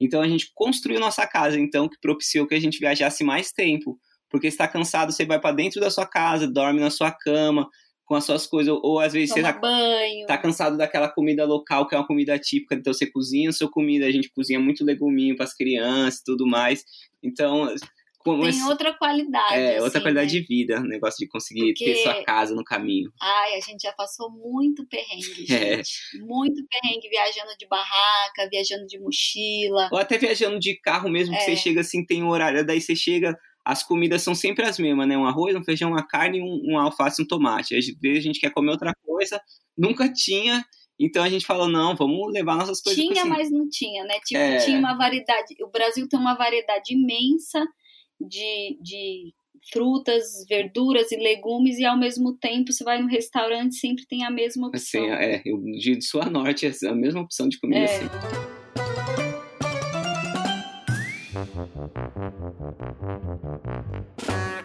Então 0.00 0.22
a 0.22 0.28
gente 0.28 0.50
construiu 0.54 1.00
nossa 1.00 1.26
casa, 1.26 1.58
então, 1.58 1.88
que 1.88 2.00
propiciou 2.00 2.46
que 2.46 2.54
a 2.54 2.60
gente 2.60 2.78
viajasse 2.78 3.22
mais 3.22 3.52
tempo. 3.52 3.98
Porque 4.30 4.46
está 4.46 4.68
cansado, 4.68 5.12
você 5.12 5.26
vai 5.26 5.40
para 5.40 5.54
dentro 5.54 5.80
da 5.80 5.90
sua 5.90 6.06
casa, 6.06 6.46
dorme 6.46 6.80
na 6.80 6.88
sua 6.88 7.10
cama, 7.10 7.68
com 8.04 8.14
as 8.14 8.24
suas 8.24 8.46
coisas, 8.46 8.72
ou, 8.72 8.80
ou 8.82 9.00
às 9.00 9.12
vezes 9.12 9.30
Toma 9.30 9.46
você 9.46 9.52
tá, 9.52 9.58
banho. 9.58 10.26
tá 10.26 10.38
cansado 10.38 10.76
daquela 10.76 11.08
comida 11.08 11.44
local, 11.44 11.86
que 11.86 11.94
é 11.94 11.98
uma 11.98 12.06
comida 12.06 12.38
típica, 12.38 12.74
então 12.74 12.92
você 12.92 13.06
cozinha 13.06 13.50
a 13.50 13.52
sua 13.52 13.70
comida, 13.70 14.06
a 14.06 14.10
gente 14.10 14.30
cozinha 14.32 14.58
muito 14.58 14.84
leguminho 14.84 15.36
para 15.36 15.44
as 15.44 15.54
crianças 15.54 16.20
e 16.20 16.24
tudo 16.24 16.46
mais. 16.46 16.84
Então, 17.22 17.72
como 18.20 18.42
tem 18.42 18.62
outra 18.64 18.92
qualidade. 18.92 19.54
É, 19.54 19.76
assim, 19.76 19.84
outra 19.84 20.00
qualidade 20.00 20.34
né? 20.34 20.40
de 20.40 20.46
vida, 20.46 20.78
o 20.78 20.84
negócio 20.84 21.18
de 21.18 21.26
conseguir 21.26 21.72
Porque... 21.72 21.86
ter 21.86 22.02
sua 22.02 22.22
casa 22.22 22.54
no 22.54 22.62
caminho. 22.62 23.10
Ai, 23.20 23.54
a 23.54 23.60
gente 23.60 23.80
já 23.80 23.92
passou 23.94 24.30
muito 24.30 24.86
perrengue, 24.86 25.46
é. 25.50 25.76
gente. 25.76 25.90
É. 26.14 26.18
Muito 26.18 26.62
perrengue 26.68 27.08
viajando 27.08 27.56
de 27.58 27.66
barraca, 27.66 28.46
viajando 28.50 28.86
de 28.86 29.00
mochila. 29.00 29.88
Ou 29.90 29.98
até 29.98 30.18
viajando 30.18 30.58
de 30.58 30.78
carro 30.80 31.08
mesmo, 31.08 31.34
é. 31.34 31.38
que 31.38 31.44
você 31.44 31.56
chega 31.56 31.80
assim, 31.80 32.04
tem 32.04 32.22
um 32.22 32.28
horário, 32.28 32.64
daí 32.64 32.78
você 32.78 32.94
chega, 32.94 33.34
as 33.64 33.82
comidas 33.82 34.20
são 34.20 34.34
sempre 34.34 34.66
as 34.66 34.78
mesmas, 34.78 35.08
né? 35.08 35.16
Um 35.16 35.24
arroz, 35.26 35.56
um 35.56 35.64
feijão, 35.64 35.90
uma 35.90 36.06
carne, 36.06 36.42
um, 36.42 36.74
um 36.74 36.78
alface, 36.78 37.22
um 37.22 37.26
tomate. 37.26 37.74
Às 37.74 37.86
vezes 37.86 38.18
a 38.18 38.22
gente 38.22 38.40
quer 38.40 38.50
comer 38.50 38.70
outra 38.70 38.92
coisa, 39.02 39.40
nunca 39.76 40.12
tinha. 40.12 40.62
Então 40.98 41.22
a 41.22 41.30
gente 41.30 41.46
falou, 41.46 41.66
não, 41.66 41.96
vamos 41.96 42.30
levar 42.30 42.56
nossas 42.56 42.82
coisas. 42.82 43.02
Tinha, 43.02 43.24
mas 43.24 43.50
não 43.50 43.66
tinha, 43.70 44.04
né? 44.04 44.20
Tipo, 44.26 44.42
é... 44.42 44.58
tinha 44.58 44.78
uma 44.78 44.94
variedade. 44.94 45.54
O 45.62 45.70
Brasil 45.70 46.06
tem 46.06 46.20
uma 46.20 46.34
variedade 46.34 46.92
imensa 46.92 47.66
de, 48.20 48.78
de 48.82 49.34
frutas, 49.72 50.44
verduras 50.48 51.12
e 51.12 51.16
legumes 51.16 51.78
e 51.78 51.84
ao 51.84 51.98
mesmo 51.98 52.32
tempo 52.34 52.72
você 52.72 52.82
vai 52.82 53.00
no 53.00 53.08
restaurante 53.08 53.76
sempre 53.76 54.06
tem 54.06 54.24
a 54.24 54.30
mesma 54.30 54.68
opção. 54.68 55.02
Assim, 55.02 55.12
é, 55.12 55.42
eu, 55.44 55.58
de 55.60 56.00
sul 56.02 56.22
a 56.22 56.30
norte 56.30 56.66
é 56.66 56.88
a 56.88 56.94
mesma 56.94 57.20
opção 57.20 57.48
de 57.48 57.58
comida. 57.58 57.80
É. 57.80 57.84
Assim. 57.84 58.06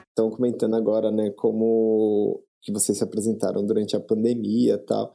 Estão 0.10 0.30
comentando 0.30 0.76
agora, 0.76 1.12
né, 1.12 1.30
como 1.32 2.42
que 2.62 2.72
vocês 2.72 2.98
se 2.98 3.04
apresentaram 3.04 3.66
durante 3.66 3.96
a 3.96 4.00
pandemia 4.00 4.74
e 4.74 4.78
tal. 4.78 5.14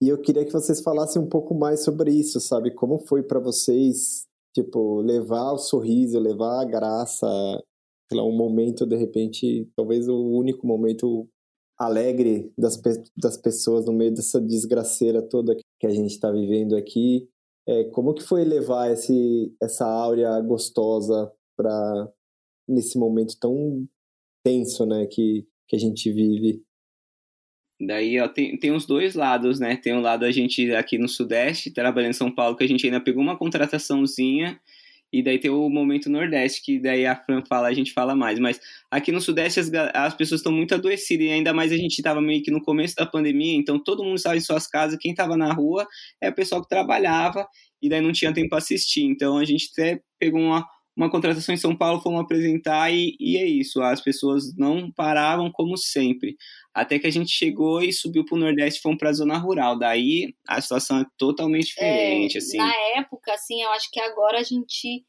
E 0.00 0.08
eu 0.08 0.20
queria 0.20 0.44
que 0.44 0.52
vocês 0.52 0.82
falassem 0.82 1.20
um 1.20 1.26
pouco 1.26 1.54
mais 1.54 1.82
sobre 1.82 2.12
isso, 2.12 2.38
sabe? 2.38 2.70
Como 2.70 2.98
foi 2.98 3.22
para 3.22 3.40
vocês 3.40 4.25
Tipo, 4.56 5.02
levar 5.02 5.52
o 5.52 5.58
sorriso, 5.58 6.18
levar 6.18 6.62
a 6.62 6.64
graça, 6.64 7.26
sei 8.08 8.18
lá, 8.18 8.24
um 8.24 8.34
momento, 8.34 8.86
de 8.86 8.96
repente, 8.96 9.70
talvez 9.76 10.08
o 10.08 10.16
único 10.16 10.66
momento 10.66 11.28
alegre 11.78 12.50
das, 12.56 12.80
das 13.14 13.36
pessoas 13.36 13.84
no 13.84 13.92
meio 13.92 14.14
dessa 14.14 14.40
desgraceira 14.40 15.20
toda 15.20 15.54
que 15.78 15.86
a 15.86 15.90
gente 15.90 16.12
está 16.12 16.30
vivendo 16.32 16.74
aqui. 16.74 17.28
É, 17.68 17.84
como 17.90 18.14
que 18.14 18.22
foi 18.22 18.44
levar 18.44 18.90
esse, 18.90 19.54
essa 19.60 19.84
áurea 19.84 20.40
gostosa 20.40 21.30
para 21.54 22.10
nesse 22.66 22.96
momento 22.98 23.36
tão 23.38 23.86
tenso, 24.42 24.86
né, 24.86 25.04
que, 25.04 25.46
que 25.68 25.76
a 25.76 25.78
gente 25.78 26.10
vive? 26.10 26.64
Daí, 27.80 28.18
ó, 28.20 28.26
tem, 28.26 28.56
tem 28.56 28.72
os 28.72 28.86
dois 28.86 29.14
lados, 29.14 29.60
né? 29.60 29.76
Tem 29.76 29.92
um 29.94 30.00
lado 30.00 30.24
a 30.24 30.30
gente 30.30 30.74
aqui 30.74 30.96
no 30.96 31.08
Sudeste, 31.08 31.70
trabalhando 31.70 32.10
em 32.10 32.14
São 32.14 32.30
Paulo, 32.30 32.56
que 32.56 32.64
a 32.64 32.68
gente 32.68 32.86
ainda 32.86 33.00
pegou 33.00 33.22
uma 33.22 33.36
contrataçãozinha, 33.36 34.58
e 35.12 35.22
daí 35.22 35.38
tem 35.38 35.50
o 35.50 35.68
momento 35.68 36.10
Nordeste, 36.10 36.62
que 36.62 36.78
daí 36.80 37.06
a 37.06 37.14
Fran 37.14 37.42
fala, 37.46 37.68
a 37.68 37.74
gente 37.74 37.92
fala 37.92 38.14
mais. 38.14 38.38
Mas 38.38 38.58
aqui 38.90 39.12
no 39.12 39.20
Sudeste 39.20 39.60
as, 39.60 39.70
as 39.94 40.14
pessoas 40.14 40.40
estão 40.40 40.52
muito 40.52 40.74
adoecidas, 40.74 41.26
e 41.26 41.30
ainda 41.30 41.52
mais 41.52 41.70
a 41.70 41.76
gente 41.76 41.98
estava 41.98 42.20
meio 42.20 42.42
que 42.42 42.50
no 42.50 42.62
começo 42.62 42.96
da 42.96 43.04
pandemia, 43.04 43.54
então 43.54 43.78
todo 43.78 44.02
mundo 44.02 44.16
estava 44.16 44.36
em 44.36 44.40
suas 44.40 44.66
casas, 44.66 44.98
quem 44.98 45.10
estava 45.10 45.36
na 45.36 45.52
rua 45.52 45.86
é 46.20 46.30
o 46.30 46.34
pessoal 46.34 46.62
que 46.62 46.68
trabalhava, 46.68 47.46
e 47.82 47.90
daí 47.90 48.00
não 48.00 48.12
tinha 48.12 48.32
tempo 48.32 48.48
para 48.48 48.58
assistir. 48.58 49.04
Então 49.04 49.36
a 49.36 49.44
gente 49.44 49.68
até 49.72 50.00
pegou 50.18 50.40
uma, 50.40 50.66
uma 50.96 51.10
contratação 51.10 51.54
em 51.54 51.58
São 51.58 51.76
Paulo, 51.76 52.00
fomos 52.00 52.20
apresentar 52.22 52.90
e, 52.90 53.14
e, 53.20 53.36
é 53.36 53.44
isso, 53.44 53.82
as 53.82 54.00
pessoas 54.00 54.56
não 54.56 54.90
paravam 54.90 55.52
como 55.52 55.76
sempre. 55.76 56.36
Até 56.72 56.98
que 56.98 57.06
a 57.06 57.10
gente 57.10 57.30
chegou 57.30 57.82
e 57.82 57.92
subiu 57.92 58.24
para 58.24 58.36
o 58.36 58.38
Nordeste, 58.38 58.80
fomos 58.80 58.98
para 58.98 59.10
a 59.10 59.12
zona 59.12 59.36
rural. 59.36 59.78
Daí 59.78 60.34
a 60.48 60.60
situação 60.60 61.00
é 61.00 61.06
totalmente 61.18 61.66
diferente. 61.66 62.36
É, 62.36 62.38
assim. 62.38 62.56
Na 62.56 62.74
época, 62.96 63.32
assim, 63.32 63.62
eu 63.62 63.70
acho 63.70 63.90
que 63.90 64.00
agora 64.00 64.38
a 64.38 64.42
gente 64.42 65.04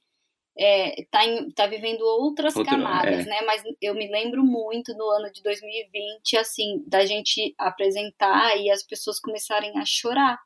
está 0.58 1.24
é, 1.24 1.46
tá 1.56 1.68
vivendo 1.68 2.02
outras 2.02 2.56
Outro, 2.56 2.72
camadas, 2.72 3.26
é. 3.26 3.30
né? 3.30 3.42
Mas 3.46 3.62
eu 3.82 3.94
me 3.94 4.10
lembro 4.10 4.44
muito 4.44 4.94
no 4.96 5.10
ano 5.10 5.32
de 5.32 5.42
2020, 5.42 6.38
assim, 6.38 6.84
da 6.88 7.06
gente 7.06 7.54
apresentar 7.58 8.58
e 8.58 8.70
as 8.70 8.84
pessoas 8.84 9.20
começarem 9.20 9.78
a 9.78 9.86
chorar. 9.86 10.38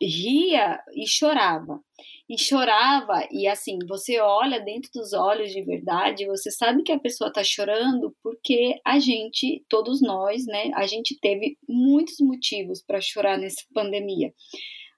Ria 0.00 0.78
e 0.94 1.06
chorava 1.06 1.80
e 2.30 2.38
chorava, 2.38 3.26
e 3.32 3.48
assim, 3.48 3.76
você 3.88 4.20
olha 4.20 4.60
dentro 4.60 4.88
dos 4.94 5.12
olhos 5.12 5.50
de 5.50 5.62
verdade, 5.62 6.28
você 6.28 6.48
sabe 6.48 6.84
que 6.84 6.92
a 6.92 6.98
pessoa 6.98 7.26
está 7.26 7.42
chorando 7.42 8.14
porque 8.22 8.80
a 8.86 9.00
gente, 9.00 9.64
todos 9.68 10.00
nós, 10.00 10.46
né, 10.46 10.70
a 10.76 10.86
gente 10.86 11.18
teve 11.20 11.58
muitos 11.68 12.20
motivos 12.20 12.80
para 12.86 13.00
chorar 13.00 13.36
nessa 13.36 13.64
pandemia. 13.74 14.32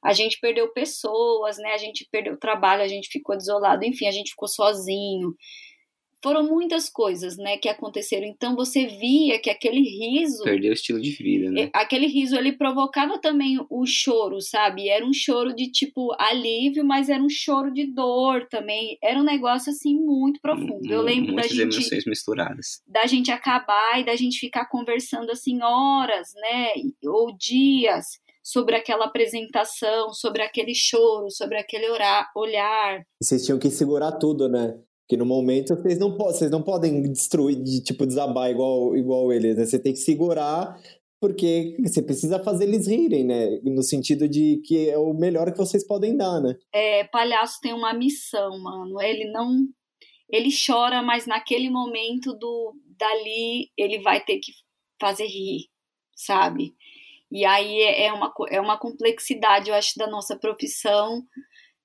A 0.05 0.13
gente 0.13 0.39
perdeu 0.41 0.71
pessoas, 0.75 1.57
né, 1.57 1.73
a 1.73 1.79
gente 1.79 2.07
perdeu 2.13 2.37
trabalho, 2.37 2.83
a 2.83 2.89
gente 2.89 3.09
ficou 3.09 3.35
desolado, 3.35 3.83
enfim, 3.83 4.07
a 4.07 4.11
gente 4.11 4.33
ficou 4.33 4.49
sozinho 4.49 5.35
foram 6.23 6.45
muitas 6.45 6.89
coisas, 6.89 7.37
né, 7.37 7.57
que 7.57 7.69
aconteceram. 7.69 8.27
Então 8.27 8.55
você 8.55 8.87
via 8.87 9.39
que 9.41 9.51
aquele 9.51 9.81
riso 9.81 10.45
perdeu 10.45 10.71
o 10.71 10.75
estilo 10.75 11.01
de 11.01 11.11
vida, 11.11 11.51
né? 11.51 11.71
Aquele 11.73 12.07
riso 12.07 12.37
ele 12.37 12.53
provocava 12.53 13.19
também 13.19 13.59
o 13.69 13.85
choro, 13.87 14.41
sabe? 14.41 14.89
Era 14.89 15.05
um 15.05 15.13
choro 15.13 15.55
de 15.55 15.71
tipo 15.71 16.15
alívio, 16.19 16.85
mas 16.85 17.09
era 17.09 17.23
um 17.23 17.29
choro 17.29 17.73
de 17.73 17.87
dor 17.93 18.47
também. 18.49 18.97
Era 19.03 19.19
um 19.19 19.25
negócio 19.25 19.71
assim 19.71 19.95
muito 19.95 20.41
profundo. 20.41 20.91
Eu 20.91 21.03
lembro 21.03 21.33
Muitas 21.33 21.51
da 21.51 21.57
gente 21.57 21.75
emoções 21.75 22.05
misturadas. 22.07 22.83
Da 22.87 23.07
gente 23.07 23.31
acabar 23.31 24.01
e 24.01 24.05
da 24.05 24.15
gente 24.15 24.39
ficar 24.39 24.67
conversando 24.69 25.31
assim 25.31 25.61
horas, 25.63 26.29
né, 26.37 26.69
ou 27.05 27.37
dias 27.37 28.21
sobre 28.43 28.75
aquela 28.75 29.07
apresentação, 29.07 30.13
sobre 30.13 30.43
aquele 30.43 30.75
choro, 30.75 31.31
sobre 31.31 31.59
aquele 31.59 31.89
orar, 31.89 32.31
olhar. 32.37 33.03
Vocês 33.23 33.45
tinham 33.45 33.59
que 33.59 33.71
segurar 33.71 34.13
tudo, 34.13 34.49
né? 34.49 34.77
Porque 35.03 35.17
no 35.17 35.27
momento 35.27 35.75
vocês 35.75 35.99
não, 35.99 36.17
vocês 36.17 36.51
não 36.51 36.63
podem 36.63 37.03
destruir, 37.03 37.61
de, 37.63 37.83
tipo, 37.83 38.07
desabar 38.07 38.51
igual, 38.51 38.97
igual 38.97 39.33
eles, 39.33 39.57
né? 39.57 39.67
Você 39.67 39.79
tem 39.79 39.93
que 39.93 39.99
segurar 39.99 40.81
Porque 41.21 41.77
você 41.81 42.03
precisa 42.03 42.43
fazer 42.43 42.65
eles 42.65 42.89
rirem, 42.89 43.25
né? 43.25 43.61
No 43.63 43.83
sentido 43.83 44.29
de 44.29 44.61
que 44.65 44.91
é 44.91 44.99
o 44.99 45.15
melhor 45.15 45.53
que 45.53 45.59
vocês 45.59 45.87
podem 45.87 46.17
dar, 46.17 46.41
né? 46.41 46.57
É, 46.75 47.05
palhaço 47.05 47.61
tem 47.63 47.73
uma 47.73 47.95
missão, 47.95 48.59
mano. 48.61 49.01
Ele 49.01 49.31
não. 49.31 49.69
Ele 50.29 50.49
chora, 50.51 51.03
mas 51.03 51.27
naquele 51.27 51.71
momento 51.71 52.33
do 52.33 52.75
dali 52.99 53.71
ele 53.77 54.01
vai 54.01 54.25
ter 54.25 54.39
que 54.39 54.51
fazer 55.01 55.27
rir, 55.27 55.69
sabe? 56.17 56.75
E 57.31 57.45
aí 57.45 57.81
é, 57.83 58.07
é 58.07 58.13
uma, 58.13 58.33
é 58.51 58.61
uma 58.61 58.79
complexidade, 58.79 59.71
eu 59.71 59.75
acho, 59.75 59.97
da 59.97 60.07
nossa 60.07 60.37
profissão, 60.37 61.23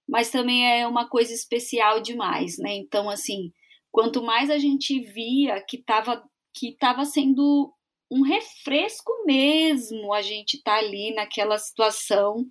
mas 0.08 0.32
também 0.32 0.66
é 0.66 0.88
uma 0.88 1.08
coisa 1.08 1.34
especial 1.34 2.02
demais, 2.02 2.58
né? 2.58 2.74
Então, 2.76 3.10
assim, 3.10 3.52
quanto 3.92 4.24
mais 4.24 4.50
a 4.50 4.58
gente 4.58 5.00
via 5.00 5.62
que 5.68 5.78
estava 5.78 6.24
que 6.54 6.76
tava 6.78 7.06
sendo 7.06 7.72
um 8.10 8.22
refresco 8.22 9.12
mesmo 9.26 10.14
a 10.14 10.22
gente 10.22 10.62
tá 10.64 10.78
ali 10.78 11.14
naquela 11.14 11.58
situação, 11.58 12.46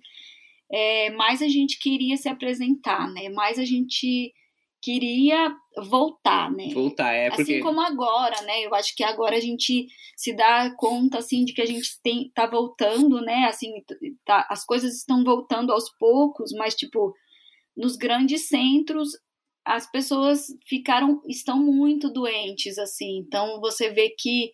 é, 0.71 1.09
mais 1.11 1.41
a 1.41 1.47
gente 1.47 1.79
queria 1.79 2.15
se 2.15 2.29
apresentar, 2.29 3.09
né? 3.11 3.29
Mais 3.29 3.57
a 3.57 3.65
gente 3.65 4.31
queria 4.81 5.53
voltar, 5.89 6.51
né? 6.51 6.69
Voltar, 6.73 7.13
é 7.13 7.29
porque... 7.29 7.41
Assim 7.41 7.59
como 7.61 7.81
agora, 7.81 8.39
né? 8.43 8.65
Eu 8.65 8.73
acho 8.75 8.95
que 8.95 9.03
agora 9.03 9.35
a 9.35 9.39
gente 9.39 9.87
se 10.15 10.33
dá 10.33 10.73
conta, 10.77 11.17
assim, 11.17 11.43
de 11.43 11.53
que 11.53 11.61
a 11.61 11.65
gente 11.65 11.99
tem, 12.03 12.31
tá 12.33 12.45
voltando, 12.45 13.19
né? 13.21 13.45
Assim, 13.45 13.71
tá, 14.23 14.47
as 14.49 14.63
coisas 14.65 14.95
estão 14.95 15.23
voltando 15.23 15.71
aos 15.71 15.89
poucos, 15.97 16.51
mas, 16.53 16.75
tipo, 16.75 17.13
nos 17.77 17.95
grandes 17.95 18.47
centros 18.47 19.11
as 19.67 19.89
pessoas 19.89 20.47
ficaram, 20.65 21.21
estão 21.27 21.59
muito 21.59 22.09
doentes, 22.09 22.77
assim. 22.77 23.17
Então, 23.17 23.59
você 23.59 23.89
vê 23.89 24.15
que 24.17 24.53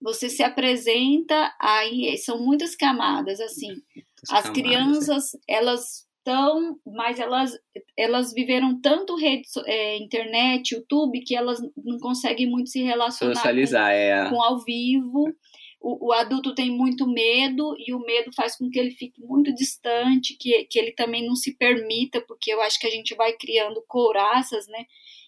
você 0.00 0.28
se 0.28 0.42
apresenta, 0.42 1.54
aí 1.60 2.16
são 2.18 2.44
muitas 2.44 2.74
camadas, 2.74 3.40
assim. 3.40 3.68
Muitas 3.68 4.30
as 4.30 4.42
camadas, 4.42 4.50
crianças, 4.50 5.34
é. 5.34 5.38
elas 5.54 6.08
estão, 6.18 6.76
mas 6.84 7.20
elas, 7.20 7.52
elas 7.96 8.32
viveram 8.32 8.80
tanto 8.80 9.16
rede, 9.16 9.48
é, 9.64 9.96
internet, 9.96 10.74
YouTube, 10.74 11.20
que 11.20 11.36
elas 11.36 11.60
não 11.76 11.98
conseguem 11.98 12.50
muito 12.50 12.68
se 12.68 12.82
relacionar 12.82 13.36
Socializar, 13.36 13.90
com, 13.90 13.96
é. 13.96 14.30
com 14.30 14.42
ao 14.42 14.58
vivo. 14.64 15.34
O, 15.80 16.08
o, 16.08 16.12
adulto 16.12 16.54
tem 16.54 16.70
muito 16.70 17.06
medo 17.06 17.74
e 17.78 17.94
o 17.94 18.00
medo 18.00 18.32
faz 18.34 18.56
com 18.56 18.68
que 18.68 18.78
ele 18.78 18.90
fique 18.90 19.22
muito 19.22 19.54
distante, 19.54 20.36
que, 20.36 20.64
que 20.64 20.78
ele 20.78 20.92
também 20.92 21.24
não 21.24 21.36
se 21.36 21.56
permita, 21.56 22.20
porque 22.22 22.52
eu 22.52 22.60
acho 22.60 22.78
que 22.80 22.86
a 22.86 22.90
gente 22.90 23.14
vai 23.14 23.32
criando 23.34 23.82
couraças, 23.86 24.66
né? 24.66 24.84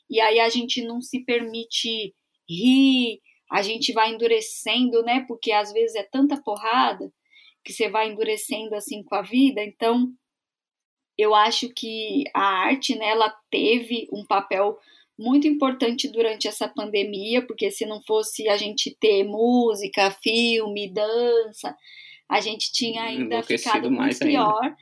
E 0.08 0.20
aí 0.20 0.40
a 0.40 0.48
gente 0.48 0.82
não 0.82 1.00
se 1.00 1.24
permite 1.24 2.14
rir, 2.48 3.20
a 3.50 3.62
gente 3.62 3.92
vai 3.92 4.10
endurecendo, 4.10 5.02
né? 5.04 5.24
Porque 5.28 5.52
às 5.52 5.72
vezes 5.72 5.94
é 5.94 6.02
tanta 6.02 6.40
porrada 6.42 7.12
que 7.64 7.72
você 7.72 7.88
vai 7.88 8.10
endurecendo 8.10 8.74
assim 8.74 9.02
com 9.02 9.14
a 9.14 9.22
vida. 9.22 9.62
Então, 9.62 10.12
eu 11.16 11.34
acho 11.34 11.68
que 11.74 12.24
a 12.34 12.42
arte, 12.42 12.96
né, 12.96 13.10
ela 13.10 13.30
teve 13.50 14.08
um 14.12 14.24
papel 14.26 14.78
muito 15.20 15.46
importante 15.46 16.10
durante 16.10 16.48
essa 16.48 16.66
pandemia, 16.66 17.46
porque 17.46 17.70
se 17.70 17.84
não 17.84 18.00
fosse 18.02 18.48
a 18.48 18.56
gente 18.56 18.96
ter 18.98 19.22
música, 19.22 20.10
filme, 20.22 20.90
dança, 20.90 21.76
a 22.26 22.40
gente 22.40 22.72
tinha 22.72 23.02
ainda 23.02 23.42
ficado 23.42 23.90
muito 23.90 24.18
pior. 24.18 24.64
Ainda. 24.64 24.76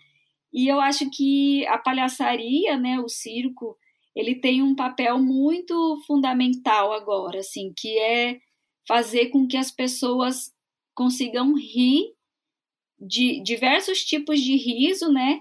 E 0.53 0.69
eu 0.69 0.81
acho 0.81 1.11
que 1.11 1.67
a 1.67 1.77
palhaçaria, 1.77 2.77
né, 2.77 3.01
o 3.01 3.09
circo, 3.09 3.77
ele 4.15 4.37
tem 4.37 4.63
um 4.63 4.77
papel 4.77 5.19
muito 5.19 6.01
fundamental 6.07 6.93
agora, 6.93 7.41
assim, 7.41 7.73
que 7.77 7.99
é 7.99 8.39
fazer 8.87 9.31
com 9.31 9.47
que 9.47 9.57
as 9.57 9.73
pessoas 9.73 10.53
consigam 10.95 11.55
rir 11.55 12.13
de 12.99 13.43
diversos 13.43 14.05
tipos 14.05 14.41
de 14.41 14.57
riso, 14.57 15.13
né? 15.13 15.41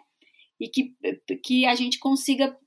E 0.59 0.67
que, 0.67 0.95
que 1.43 1.65
a 1.67 1.75
gente 1.75 1.99
consiga 1.99 2.57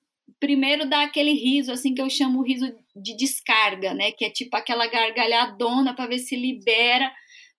primeiro 0.41 0.88
dar 0.88 1.05
aquele 1.05 1.32
riso, 1.32 1.70
assim 1.70 1.95
que 1.95 2.03
eu 2.03 2.11
chamo 2.11 2.41
o 2.41 2.45
riso 2.45 2.66
de 2.97 3.16
descarga, 3.16 3.95
né? 3.95 4.11
Que 4.12 4.24
é 4.24 4.30
tipo 4.30 4.57
aquela 4.57 4.86
gargalhadona 4.86 5.95
para 5.95 6.09
ver 6.09 6.18
se 6.18 6.34
libera, 6.34 7.12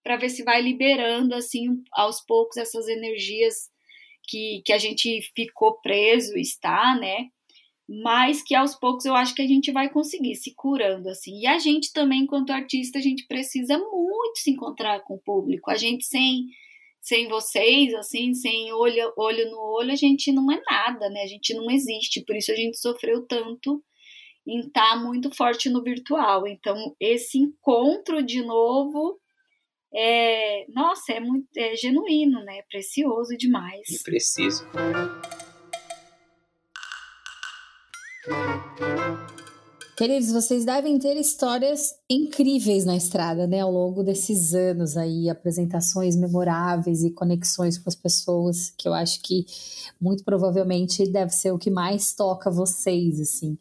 para 0.04 0.18
ver 0.18 0.30
se 0.30 0.44
vai 0.44 0.62
liberando 0.62 1.36
assim 1.36 1.68
aos 1.94 2.20
poucos 2.22 2.58
essas 2.58 2.88
energias 2.88 3.70
que, 4.28 4.62
que 4.66 4.74
a 4.74 4.78
gente 4.78 5.22
ficou 5.36 5.80
preso, 5.82 6.38
está, 6.38 6.96
né? 7.00 7.28
mas 8.04 8.42
que 8.42 8.56
aos 8.56 8.74
poucos 8.74 9.04
eu 9.04 9.14
acho 9.14 9.36
que 9.36 9.42
a 9.42 9.48
gente 9.48 9.70
vai 9.70 9.90
conseguir 9.90 10.36
se 10.36 10.56
curando 10.56 11.10
assim. 11.10 11.42
E 11.42 11.48
a 11.48 11.60
gente 11.60 11.92
também, 11.92 12.22
enquanto 12.22 12.52
artista, 12.52 12.98
a 12.98 13.02
gente 13.02 13.28
precisa 13.28 13.78
muito 13.78 14.38
se 14.38 14.52
encontrar 14.52 15.02
com 15.02 15.16
o 15.16 15.20
público. 15.20 15.70
A 15.70 15.76
gente 15.76 16.06
sem 16.06 16.46
sem 17.02 17.28
vocês, 17.28 17.94
assim, 17.96 18.34
sem 18.34 18.72
olho, 18.72 19.12
olho 19.18 19.50
no 19.50 19.58
olho, 19.58 19.92
a 19.92 19.96
gente 19.96 20.32
não 20.32 20.52
é 20.52 20.62
nada, 20.70 21.10
né? 21.10 21.24
A 21.24 21.28
gente 21.28 21.54
não 21.54 21.70
existe. 21.70 22.24
Por 22.24 22.36
isso 22.36 22.52
a 22.52 22.56
gente 22.56 22.78
sofreu 22.78 23.26
tanto 23.26 23.84
em 24.48 24.60
estar 24.60 24.92
tá 24.92 24.96
muito 24.98 25.36
forte 25.36 25.70
no 25.70 25.84
virtual. 25.84 26.48
Então, 26.48 26.96
esse 27.00 27.40
encontro 27.40 28.24
de 28.24 28.44
novo 28.44 29.20
é, 29.94 30.66
nossa, 30.70 31.14
é 31.14 31.20
muito 31.20 31.48
é 31.58 31.76
genuíno, 31.76 32.44
né? 32.46 32.60
É 32.60 32.64
precioso 32.70 33.36
demais. 33.38 33.88
É 33.90 34.04
preciso. 34.04 34.66
Queridos, 40.02 40.32
vocês 40.32 40.66
devem 40.66 40.98
ter 40.98 41.16
histórias 41.16 41.94
incríveis 42.10 42.88
na 42.88 42.98
estrada, 42.98 43.46
né? 43.46 43.60
Ao 43.60 43.72
longo 43.72 44.02
desses 44.02 44.52
anos 44.52 44.98
aí, 44.98 45.30
apresentações 45.30 46.18
memoráveis 46.20 47.04
e 47.04 47.14
conexões 47.14 47.78
com 47.78 47.88
as 47.88 47.94
pessoas, 47.94 48.72
que 48.72 48.88
eu 48.88 48.96
acho 48.96 49.22
que 49.22 49.46
muito 50.02 50.24
provavelmente 50.24 51.08
deve 51.08 51.30
ser 51.30 51.52
o 51.52 51.60
que 51.60 51.70
mais 51.70 52.16
toca 52.16 52.50
vocês, 52.50 53.20
assim. 53.20 53.56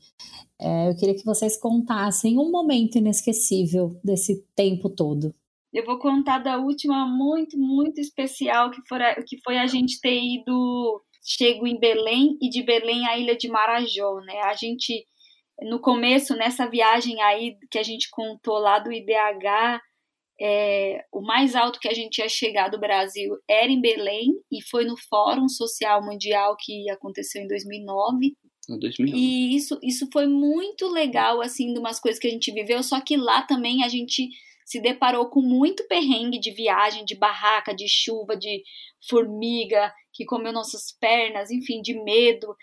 É, 0.58 0.88
eu 0.88 0.96
queria 0.96 1.14
que 1.14 1.26
vocês 1.26 1.58
contassem 1.58 2.38
um 2.38 2.50
momento 2.50 2.96
inesquecível 2.96 4.00
desse 4.02 4.42
tempo 4.56 4.88
todo. 4.88 5.34
Eu 5.70 5.84
vou 5.84 5.98
contar 5.98 6.38
da 6.38 6.56
última 6.56 7.06
muito, 7.06 7.58
muito 7.58 8.00
especial, 8.00 8.70
que, 8.70 8.80
for 8.88 8.98
que 9.26 9.36
foi 9.44 9.58
a 9.58 9.66
gente 9.66 10.00
ter 10.00 10.18
ido 10.18 11.02
chego 11.22 11.66
em 11.66 11.78
Belém 11.78 12.38
e 12.40 12.48
de 12.48 12.62
Belém 12.62 13.06
à 13.06 13.18
ilha 13.18 13.36
de 13.36 13.46
Marajó, 13.46 14.20
né? 14.24 14.40
A 14.44 14.54
gente 14.54 15.04
no 15.62 15.80
começo 15.80 16.34
nessa 16.34 16.68
viagem 16.68 17.20
aí 17.22 17.56
que 17.70 17.78
a 17.78 17.82
gente 17.82 18.08
contou 18.10 18.58
lá 18.58 18.78
do 18.78 18.92
IDH, 18.92 19.80
é, 20.40 21.04
o 21.12 21.20
mais 21.20 21.54
alto 21.54 21.78
que 21.78 21.88
a 21.88 21.92
gente 21.92 22.18
ia 22.18 22.28
chegar 22.28 22.68
do 22.68 22.80
Brasil 22.80 23.36
era 23.48 23.70
em 23.70 23.80
Belém 23.80 24.32
e 24.50 24.62
foi 24.62 24.84
no 24.86 24.96
Fórum 25.08 25.48
Social 25.48 26.02
Mundial 26.02 26.56
que 26.58 26.88
aconteceu 26.90 27.42
em 27.42 27.46
2009. 27.46 28.34
2009. 28.68 29.18
E 29.18 29.54
isso, 29.54 29.78
isso 29.82 30.08
foi 30.12 30.26
muito 30.26 30.88
legal, 30.88 31.42
assim, 31.42 31.72
de 31.72 31.78
umas 31.78 32.00
coisas 32.00 32.18
que 32.18 32.26
a 32.26 32.30
gente 32.30 32.52
viveu, 32.52 32.82
só 32.82 33.00
que 33.00 33.16
lá 33.16 33.42
também 33.42 33.84
a 33.84 33.88
gente 33.88 34.28
se 34.64 34.80
deparou 34.80 35.28
com 35.28 35.42
muito 35.42 35.86
perrengue 35.88 36.38
de 36.38 36.52
viagem, 36.52 37.04
de 37.04 37.16
barraca, 37.16 37.74
de 37.74 37.86
chuva, 37.88 38.36
de 38.36 38.62
formiga 39.08 39.92
que 40.12 40.24
comeu 40.24 40.52
nossas 40.52 40.92
pernas, 41.00 41.50
enfim, 41.50 41.82
de 41.82 41.94
medo. 42.04 42.54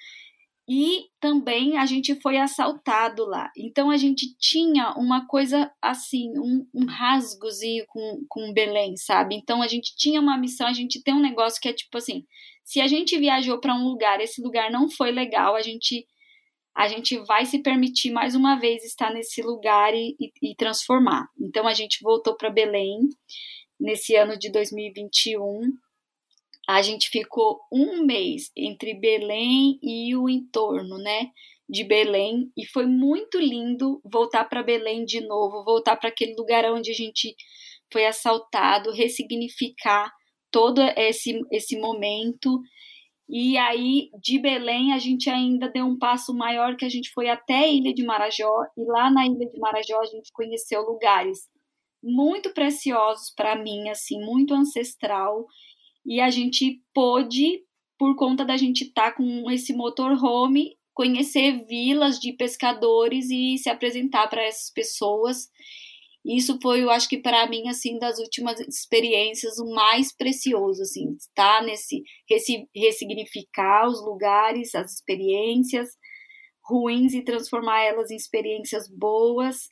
E 0.69 1.05
também 1.21 1.77
a 1.77 1.85
gente 1.85 2.19
foi 2.19 2.37
assaltado 2.37 3.25
lá. 3.25 3.49
Então 3.57 3.89
a 3.89 3.95
gente 3.95 4.35
tinha 4.37 4.93
uma 4.97 5.25
coisa 5.25 5.71
assim, 5.81 6.29
um, 6.37 6.67
um 6.73 6.85
rasgozinho 6.85 7.85
com, 7.87 8.25
com 8.27 8.53
Belém, 8.53 8.97
sabe? 8.97 9.35
Então 9.35 9.61
a 9.61 9.67
gente 9.67 9.95
tinha 9.95 10.19
uma 10.19 10.37
missão, 10.37 10.67
a 10.67 10.73
gente 10.73 11.01
tem 11.01 11.13
um 11.13 11.21
negócio 11.21 11.61
que 11.61 11.69
é 11.69 11.73
tipo 11.73 11.97
assim: 11.97 12.25
se 12.65 12.81
a 12.81 12.87
gente 12.87 13.17
viajou 13.17 13.61
para 13.61 13.73
um 13.73 13.85
lugar, 13.85 14.19
esse 14.19 14.41
lugar 14.41 14.69
não 14.69 14.89
foi 14.89 15.11
legal, 15.11 15.55
a 15.55 15.61
gente 15.61 16.05
a 16.75 16.87
gente 16.87 17.17
vai 17.19 17.43
se 17.43 17.59
permitir 17.63 18.11
mais 18.11 18.35
uma 18.35 18.55
vez 18.55 18.83
estar 18.83 19.11
nesse 19.11 19.41
lugar 19.41 19.95
e, 19.95 20.15
e, 20.19 20.51
e 20.51 20.55
transformar. 20.55 21.27
Então 21.39 21.65
a 21.67 21.73
gente 21.73 22.03
voltou 22.03 22.35
para 22.35 22.51
Belém 22.51 22.99
nesse 23.79 24.15
ano 24.15 24.37
de 24.37 24.51
2021. 24.51 25.71
A 26.67 26.81
gente 26.81 27.09
ficou 27.09 27.59
um 27.71 28.05
mês 28.05 28.51
entre 28.55 28.93
Belém 28.93 29.79
e 29.81 30.15
o 30.15 30.27
entorno, 30.27 30.97
né? 30.97 31.29
De 31.69 31.83
Belém. 31.83 32.51
E 32.57 32.65
foi 32.65 32.85
muito 32.85 33.39
lindo 33.39 34.01
voltar 34.03 34.45
para 34.45 34.63
Belém 34.63 35.05
de 35.05 35.21
novo, 35.21 35.63
voltar 35.63 35.95
para 35.95 36.09
aquele 36.09 36.35
lugar 36.35 36.65
onde 36.71 36.91
a 36.91 36.93
gente 36.93 37.35
foi 37.91 38.05
assaltado, 38.05 38.91
ressignificar 38.91 40.11
todo 40.51 40.81
esse, 40.97 41.39
esse 41.51 41.79
momento. 41.79 42.59
E 43.29 43.57
aí, 43.57 44.09
de 44.21 44.39
Belém, 44.39 44.93
a 44.93 44.97
gente 44.97 45.29
ainda 45.29 45.69
deu 45.69 45.85
um 45.85 45.97
passo 45.97 46.33
maior, 46.33 46.77
que 46.77 46.85
a 46.85 46.89
gente 46.89 47.11
foi 47.13 47.29
até 47.29 47.59
a 47.59 47.67
Ilha 47.67 47.93
de 47.93 48.05
Marajó, 48.05 48.63
e 48.77 48.85
lá 48.85 49.11
na 49.11 49.25
Ilha 49.25 49.49
de 49.51 49.59
Marajó 49.59 49.99
a 49.99 50.05
gente 50.05 50.31
conheceu 50.33 50.81
lugares 50.81 51.39
muito 52.01 52.53
preciosos 52.53 53.33
para 53.35 53.55
mim, 53.55 53.89
assim, 53.89 54.19
muito 54.19 54.53
ancestral, 54.53 55.45
e 56.07 56.21
a 56.21 56.29
gente 56.29 56.81
pôde, 56.93 57.61
por 57.99 58.15
conta 58.15 58.45
da 58.45 58.55
gente 58.55 58.85
estar 58.85 59.11
tá 59.11 59.17
com 59.17 59.51
esse 59.51 59.73
motorhome, 59.73 60.77
conhecer 60.93 61.65
vilas 61.67 62.17
de 62.17 62.31
pescadores 62.31 63.29
e 63.29 63.57
se 63.57 63.69
apresentar 63.69 64.27
para 64.29 64.41
essas 64.41 64.71
pessoas. 64.71 65.49
Isso 66.25 66.57
foi, 66.61 66.81
eu 66.81 66.89
acho 66.89 67.09
que 67.09 67.17
para 67.17 67.47
mim, 67.49 67.67
assim, 67.67 67.99
das 67.99 68.19
últimas 68.19 68.59
experiências, 68.61 69.59
o 69.59 69.69
mais 69.73 70.15
precioso, 70.15 70.81
assim, 70.81 71.13
estar 71.19 71.61
nesse, 71.63 72.03
ressignificar 72.73 73.87
os 73.87 74.01
lugares, 74.01 74.73
as 74.75 74.93
experiências 74.93 75.89
ruins 76.63 77.13
e 77.13 77.21
transformar 77.21 77.81
elas 77.83 78.11
em 78.11 78.15
experiências 78.15 78.89
boas 78.89 79.69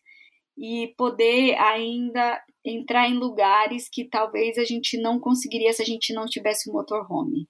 e 0.57 0.93
poder 0.97 1.55
ainda 1.55 2.41
entrar 2.65 3.09
em 3.09 3.17
lugares 3.17 3.87
que 3.91 4.07
talvez 4.07 4.57
a 4.57 4.63
gente 4.63 4.99
não 4.99 5.19
conseguiria 5.19 5.71
se 5.73 5.81
a 5.81 5.85
gente 5.85 6.13
não 6.13 6.25
tivesse 6.25 6.69
um 6.69 6.73
motorhome. 6.73 7.47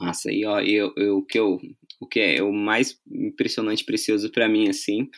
Nossa, 0.00 0.32
e 0.32 0.44
ó, 0.44 0.60
eu, 0.60 0.92
eu, 0.96 1.18
o 1.18 1.24
que 1.24 1.38
eu, 1.38 1.58
o 2.00 2.06
que 2.06 2.20
é 2.20 2.42
o 2.42 2.52
mais 2.52 2.96
impressionante, 3.10 3.84
precioso 3.84 4.30
para 4.30 4.48
mim 4.48 4.68
assim, 4.68 5.08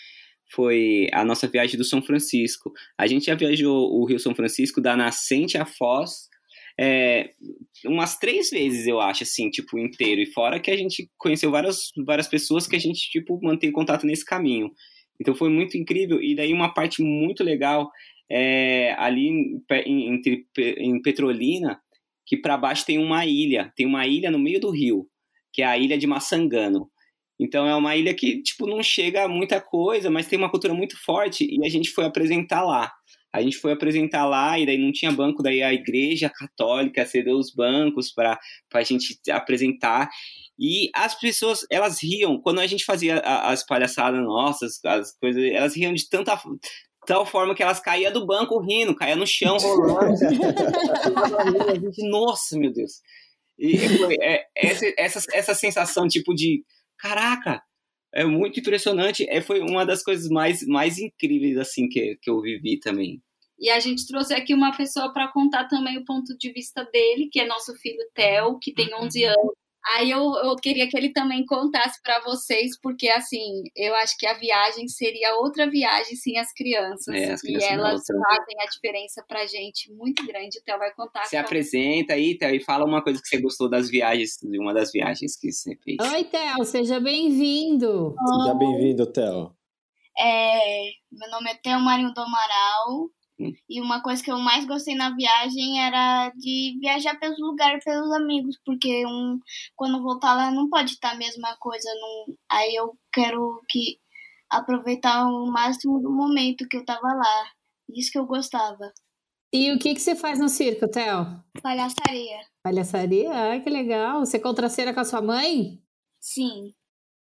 foi 0.54 1.06
a 1.12 1.24
nossa 1.24 1.46
viagem 1.46 1.76
do 1.76 1.84
São 1.84 2.02
Francisco. 2.02 2.72
A 2.98 3.06
gente 3.06 3.26
já 3.26 3.34
viajou 3.34 3.92
o 3.92 4.04
Rio 4.06 4.18
São 4.18 4.34
Francisco 4.34 4.80
da 4.80 4.96
nascente 4.96 5.58
à 5.58 5.66
Foz 5.66 6.30
é, 6.82 7.28
umas 7.84 8.18
três 8.18 8.48
vezes, 8.48 8.86
eu 8.86 8.98
acho, 9.00 9.22
assim, 9.22 9.50
tipo, 9.50 9.78
inteiro. 9.78 10.20
E 10.22 10.32
fora 10.32 10.58
que 10.58 10.70
a 10.70 10.76
gente 10.76 11.10
conheceu 11.18 11.50
várias, 11.50 11.90
várias 12.06 12.26
pessoas 12.26 12.66
que 12.66 12.74
a 12.74 12.78
gente, 12.78 13.10
tipo, 13.10 13.38
mantém 13.42 13.70
contato 13.70 14.06
nesse 14.06 14.24
caminho. 14.24 14.70
Então 15.20 15.34
foi 15.34 15.50
muito 15.50 15.76
incrível. 15.76 16.22
E 16.22 16.34
daí 16.34 16.54
uma 16.54 16.72
parte 16.72 17.02
muito 17.02 17.44
legal 17.44 17.90
é 18.30 18.94
ali 18.98 19.28
em, 19.86 20.22
em 20.78 21.02
Petrolina, 21.02 21.80
que 22.26 22.36
para 22.36 22.56
baixo 22.56 22.86
tem 22.86 22.98
uma 22.98 23.26
ilha. 23.26 23.72
Tem 23.74 23.86
uma 23.86 24.06
ilha 24.06 24.30
no 24.30 24.38
meio 24.38 24.60
do 24.60 24.70
rio, 24.70 25.08
que 25.52 25.62
é 25.62 25.66
a 25.66 25.76
ilha 25.76 25.98
de 25.98 26.06
Maçangano. 26.06 26.88
Então 27.40 27.66
é 27.66 27.74
uma 27.74 27.96
ilha 27.96 28.14
que, 28.14 28.42
tipo, 28.42 28.66
não 28.66 28.82
chega 28.82 29.24
a 29.24 29.28
muita 29.28 29.60
coisa, 29.60 30.10
mas 30.10 30.26
tem 30.26 30.38
uma 30.38 30.50
cultura 30.50 30.74
muito 30.74 31.02
forte 31.02 31.44
e 31.44 31.64
a 31.64 31.68
gente 31.68 31.90
foi 31.90 32.04
apresentar 32.04 32.62
lá. 32.62 32.92
A 33.32 33.40
gente 33.42 33.56
foi 33.56 33.72
apresentar 33.72 34.26
lá 34.26 34.58
e 34.58 34.66
daí 34.66 34.76
não 34.76 34.92
tinha 34.92 35.10
banco, 35.10 35.42
daí 35.42 35.62
a 35.62 35.72
igreja 35.72 36.28
católica 36.28 37.06
cedeu 37.06 37.36
os 37.36 37.52
bancos 37.54 38.12
para 38.12 38.38
a 38.74 38.82
gente 38.82 39.18
apresentar. 39.30 40.10
E 40.58 40.90
as 40.94 41.18
pessoas, 41.18 41.60
elas 41.70 42.02
riam, 42.02 42.40
quando 42.40 42.60
a 42.60 42.66
gente 42.66 42.84
fazia 42.84 43.18
as 43.20 43.64
palhaçadas 43.64 44.20
nossas, 44.20 44.84
as 44.84 45.16
coisas, 45.18 45.42
elas 45.42 45.74
riam 45.74 45.94
de 45.94 46.08
tanta 46.08 46.38
tal 47.06 47.24
forma 47.26 47.54
que 47.54 47.62
elas 47.62 47.80
caíam 47.80 48.12
do 48.12 48.26
banco 48.26 48.58
rindo, 48.60 48.94
caía 48.94 49.16
no 49.16 49.26
chão 49.26 49.56
rolando. 49.56 50.14
Nossa, 52.10 52.58
meu 52.58 52.72
Deus. 52.72 53.00
E 53.58 53.76
é, 54.22 54.46
essa, 54.56 54.86
essa, 54.96 55.20
essa 55.32 55.54
sensação, 55.54 56.08
tipo, 56.08 56.34
de 56.34 56.64
caraca, 56.98 57.62
é 58.12 58.24
muito 58.24 58.60
impressionante. 58.60 59.26
É, 59.28 59.40
foi 59.40 59.60
uma 59.60 59.84
das 59.84 60.02
coisas 60.02 60.28
mais, 60.28 60.66
mais 60.66 60.98
incríveis 60.98 61.58
assim 61.58 61.88
que, 61.88 62.16
que 62.20 62.30
eu 62.30 62.40
vivi 62.40 62.78
também. 62.78 63.22
E 63.58 63.68
a 63.68 63.78
gente 63.78 64.06
trouxe 64.06 64.32
aqui 64.32 64.54
uma 64.54 64.74
pessoa 64.74 65.12
para 65.12 65.28
contar 65.28 65.68
também 65.68 65.98
o 65.98 66.04
ponto 66.04 66.36
de 66.38 66.50
vista 66.52 66.82
dele, 66.84 67.28
que 67.30 67.40
é 67.40 67.46
nosso 67.46 67.74
filho 67.76 68.00
Theo, 68.14 68.58
que 68.58 68.72
tem 68.72 68.94
11 68.94 69.24
uhum. 69.24 69.30
anos. 69.30 69.52
Aí 69.86 70.10
eu, 70.10 70.20
eu 70.44 70.56
queria 70.56 70.88
que 70.88 70.96
ele 70.96 71.12
também 71.12 71.44
contasse 71.46 72.00
para 72.02 72.20
vocês, 72.20 72.78
porque 72.80 73.08
assim, 73.08 73.62
eu 73.74 73.94
acho 73.96 74.16
que 74.18 74.26
a 74.26 74.34
viagem 74.34 74.86
seria 74.88 75.36
outra 75.36 75.68
viagem 75.68 76.14
sem 76.16 76.38
as 76.38 76.52
crianças. 76.52 77.14
É, 77.14 77.32
as 77.32 77.40
crianças 77.40 77.70
e 77.70 77.72
elas 77.72 78.02
fazem 78.06 78.60
a 78.60 78.66
diferença 78.66 79.24
pra 79.26 79.46
gente 79.46 79.90
muito 79.94 80.26
grande. 80.26 80.58
O 80.58 80.62
Theo 80.62 80.78
vai 80.78 80.92
contar. 80.92 81.24
Se 81.24 81.36
apresenta 81.36 82.12
aí, 82.12 82.36
Theo, 82.36 82.54
e 82.54 82.60
fala 82.60 82.84
uma 82.84 83.02
coisa 83.02 83.20
que 83.22 83.28
você 83.28 83.40
gostou 83.40 83.70
das 83.70 83.88
viagens, 83.88 84.38
de 84.42 84.58
uma 84.58 84.74
das 84.74 84.92
viagens 84.92 85.36
que 85.38 85.50
você 85.50 85.76
fez. 85.82 85.96
Oi, 86.12 86.24
Theo, 86.24 86.64
seja 86.64 87.00
bem-vindo. 87.00 88.14
Seja 88.38 88.54
bem-vindo, 88.54 89.06
Theo. 89.06 89.54
É, 90.18 90.90
meu 91.10 91.30
nome 91.30 91.50
é 91.50 91.54
Theo 91.54 91.80
Marinho 91.80 92.12
do 92.12 92.20
Amaral, 92.20 93.08
e 93.68 93.80
uma 93.80 94.02
coisa 94.02 94.22
que 94.22 94.30
eu 94.30 94.38
mais 94.38 94.64
gostei 94.66 94.94
na 94.94 95.14
viagem 95.14 95.80
era 95.80 96.30
de 96.36 96.76
viajar 96.80 97.18
pelos 97.18 97.38
lugares, 97.38 97.82
pelos 97.84 98.12
amigos, 98.12 98.58
porque 98.64 99.06
um, 99.06 99.38
quando 99.74 100.02
voltar 100.02 100.34
lá 100.34 100.50
não 100.50 100.68
pode 100.68 100.92
estar 100.92 101.12
a 101.12 101.16
mesma 101.16 101.56
coisa. 101.58 101.88
Não, 101.94 102.34
aí 102.50 102.74
eu 102.74 102.96
quero 103.12 103.62
que 103.68 103.98
aproveitar 104.50 105.26
o 105.26 105.46
máximo 105.50 106.00
do 106.00 106.10
momento 106.10 106.68
que 106.68 106.76
eu 106.76 106.84
tava 106.84 107.06
lá. 107.06 107.50
Isso 107.88 108.10
que 108.12 108.18
eu 108.18 108.26
gostava. 108.26 108.92
E 109.52 109.72
o 109.72 109.78
que, 109.78 109.94
que 109.94 110.00
você 110.00 110.14
faz 110.14 110.38
no 110.38 110.48
circo, 110.48 110.88
Theo? 110.88 111.26
Palhaçaria. 111.60 112.38
Palhaçaria? 112.62 113.30
Ah, 113.32 113.60
que 113.60 113.68
legal. 113.68 114.20
Você 114.20 114.38
contraceira 114.38 114.94
com 114.94 115.00
a 115.00 115.04
sua 115.04 115.20
mãe? 115.20 115.82
Sim. 116.20 116.72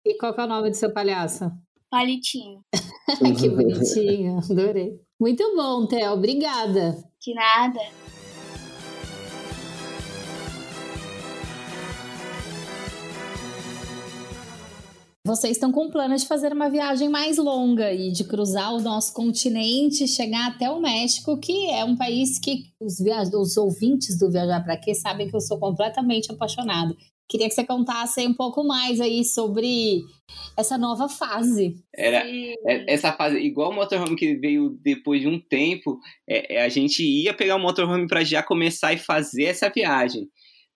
E 0.04 0.16
qual 0.16 0.34
é 0.34 0.44
o 0.44 0.46
nome 0.46 0.70
do 0.70 0.76
seu 0.76 0.92
palhaço? 0.92 1.50
Palitinho. 1.90 2.64
que 3.38 3.48
bonitinho, 3.48 4.38
adorei. 4.38 5.00
Muito 5.20 5.54
bom, 5.54 5.86
Theo, 5.86 6.12
obrigada. 6.12 6.96
De 7.20 7.34
nada. 7.34 7.78
Vocês 15.22 15.52
estão 15.58 15.70
com 15.70 15.90
plano 15.90 16.16
de 16.16 16.26
fazer 16.26 16.54
uma 16.54 16.70
viagem 16.70 17.10
mais 17.10 17.36
longa 17.36 17.92
e 17.92 18.10
de 18.10 18.24
cruzar 18.24 18.74
o 18.74 18.80
nosso 18.80 19.12
continente, 19.12 20.08
chegar 20.08 20.48
até 20.48 20.70
o 20.70 20.80
México, 20.80 21.38
que 21.38 21.70
é 21.70 21.84
um 21.84 21.94
país 21.94 22.38
que 22.38 22.72
os, 22.80 22.98
os 23.34 23.58
ouvintes 23.58 24.18
do 24.18 24.30
Viajar 24.30 24.64
para 24.64 24.78
Quê 24.78 24.94
sabem 24.94 25.28
que 25.28 25.36
eu 25.36 25.40
sou 25.42 25.58
completamente 25.58 26.32
apaixonado. 26.32 26.96
Queria 27.30 27.48
que 27.48 27.54
você 27.54 27.64
contasse 27.64 28.26
um 28.26 28.34
pouco 28.34 28.64
mais 28.64 29.00
aí 29.00 29.24
sobre 29.24 30.02
essa 30.56 30.76
nova 30.76 31.08
fase. 31.08 31.76
Era 31.94 32.24
é, 32.26 32.92
essa 32.92 33.12
fase, 33.12 33.38
igual 33.38 33.70
o 33.70 33.74
motorhome 33.74 34.16
que 34.16 34.34
veio 34.34 34.70
depois 34.82 35.20
de 35.20 35.28
um 35.28 35.40
tempo, 35.40 35.96
é, 36.28 36.56
é 36.56 36.62
a 36.62 36.68
gente 36.68 37.04
ia 37.04 37.32
pegar 37.32 37.54
o 37.54 37.60
motorhome 37.60 38.08
para 38.08 38.24
já 38.24 38.42
começar 38.42 38.92
e 38.92 38.98
fazer 38.98 39.44
essa 39.44 39.70
viagem. 39.70 40.28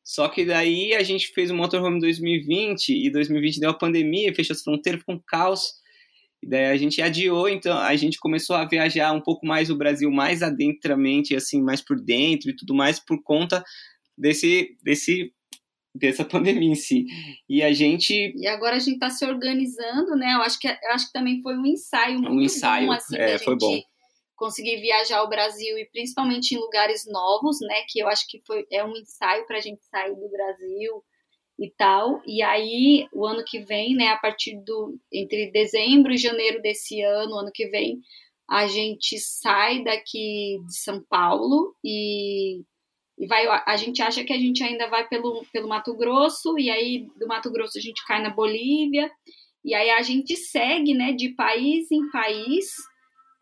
Só 0.04 0.28
que 0.28 0.44
daí 0.44 0.94
a 0.94 1.02
gente 1.02 1.32
fez 1.34 1.50
o 1.50 1.56
motorhome 1.56 1.98
2020 1.98 2.90
e 2.90 3.10
2020 3.10 3.58
deu 3.58 3.70
a 3.70 3.74
pandemia, 3.74 4.32
fechou 4.32 4.54
as 4.54 4.62
fronteiras, 4.62 5.00
ficou 5.00 5.16
um 5.16 5.22
caos. 5.26 5.72
E 6.40 6.48
daí 6.48 6.66
a 6.66 6.76
gente 6.76 7.02
adiou, 7.02 7.48
então 7.48 7.76
a 7.76 7.96
gente 7.96 8.20
começou 8.20 8.54
a 8.54 8.64
viajar 8.64 9.12
um 9.12 9.20
pouco 9.20 9.44
mais 9.44 9.70
o 9.70 9.76
Brasil 9.76 10.08
mais 10.08 10.40
adentramente, 10.40 11.34
assim, 11.34 11.60
mais 11.60 11.80
por 11.80 12.00
dentro 12.00 12.50
e 12.50 12.54
tudo 12.54 12.76
mais 12.76 13.00
por 13.00 13.20
conta 13.24 13.64
desse 14.16 14.76
desse 14.84 15.32
dessa 15.94 16.24
pandemia 16.26 16.72
em 16.72 16.74
si. 16.74 17.06
E 17.48 17.62
a 17.62 17.72
gente. 17.72 18.34
E 18.36 18.46
agora 18.46 18.76
a 18.76 18.78
gente 18.78 18.94
está 18.94 19.10
se 19.10 19.24
organizando, 19.24 20.16
né? 20.16 20.34
Eu 20.34 20.42
acho 20.42 20.58
que, 20.58 20.66
eu 20.66 20.90
acho 20.90 21.06
que 21.06 21.12
também 21.12 21.40
foi 21.40 21.56
um 21.56 21.64
ensaio 21.64 22.18
muito 22.18 22.32
um 22.32 22.40
ensaio, 22.40 22.86
bom, 22.88 22.92
assim, 22.92 23.16
é, 23.16 23.38
foi 23.38 23.56
bom. 23.56 23.80
conseguir 24.34 24.80
viajar 24.80 25.18
ao 25.18 25.28
Brasil 25.28 25.78
e 25.78 25.88
principalmente 25.90 26.52
em 26.52 26.58
lugares 26.58 27.04
novos, 27.06 27.58
né? 27.60 27.82
Que 27.88 28.00
eu 28.00 28.08
acho 28.08 28.26
que 28.28 28.42
foi, 28.46 28.66
é 28.70 28.84
um 28.84 28.96
ensaio 28.96 29.46
para 29.46 29.58
a 29.58 29.60
gente 29.60 29.84
sair 29.84 30.14
do 30.14 30.28
Brasil 30.28 31.04
e 31.58 31.70
tal. 31.76 32.20
E 32.26 32.42
aí, 32.42 33.06
o 33.12 33.24
ano 33.24 33.44
que 33.46 33.60
vem, 33.60 33.94
né? 33.94 34.08
A 34.08 34.18
partir 34.18 34.56
do. 34.64 34.98
Entre 35.12 35.50
dezembro 35.52 36.12
e 36.12 36.18
janeiro 36.18 36.60
desse 36.60 37.00
ano, 37.02 37.36
ano 37.36 37.50
que 37.52 37.68
vem. 37.68 38.00
A 38.46 38.66
gente 38.66 39.18
sai 39.18 39.82
daqui 39.82 40.58
de 40.66 40.76
São 40.76 41.02
Paulo 41.08 41.74
e 41.82 42.60
e 43.18 43.26
vai, 43.26 43.46
a 43.46 43.76
gente 43.76 44.02
acha 44.02 44.24
que 44.24 44.32
a 44.32 44.38
gente 44.38 44.62
ainda 44.62 44.88
vai 44.88 45.06
pelo, 45.06 45.44
pelo 45.52 45.68
Mato 45.68 45.94
Grosso, 45.96 46.58
e 46.58 46.70
aí 46.70 47.06
do 47.18 47.26
Mato 47.26 47.50
Grosso 47.50 47.78
a 47.78 47.80
gente 47.80 48.04
cai 48.06 48.20
na 48.20 48.30
Bolívia, 48.30 49.10
e 49.64 49.74
aí 49.74 49.90
a 49.90 50.02
gente 50.02 50.36
segue, 50.36 50.94
né, 50.94 51.12
de 51.12 51.30
país 51.30 51.90
em 51.90 52.10
país. 52.10 52.66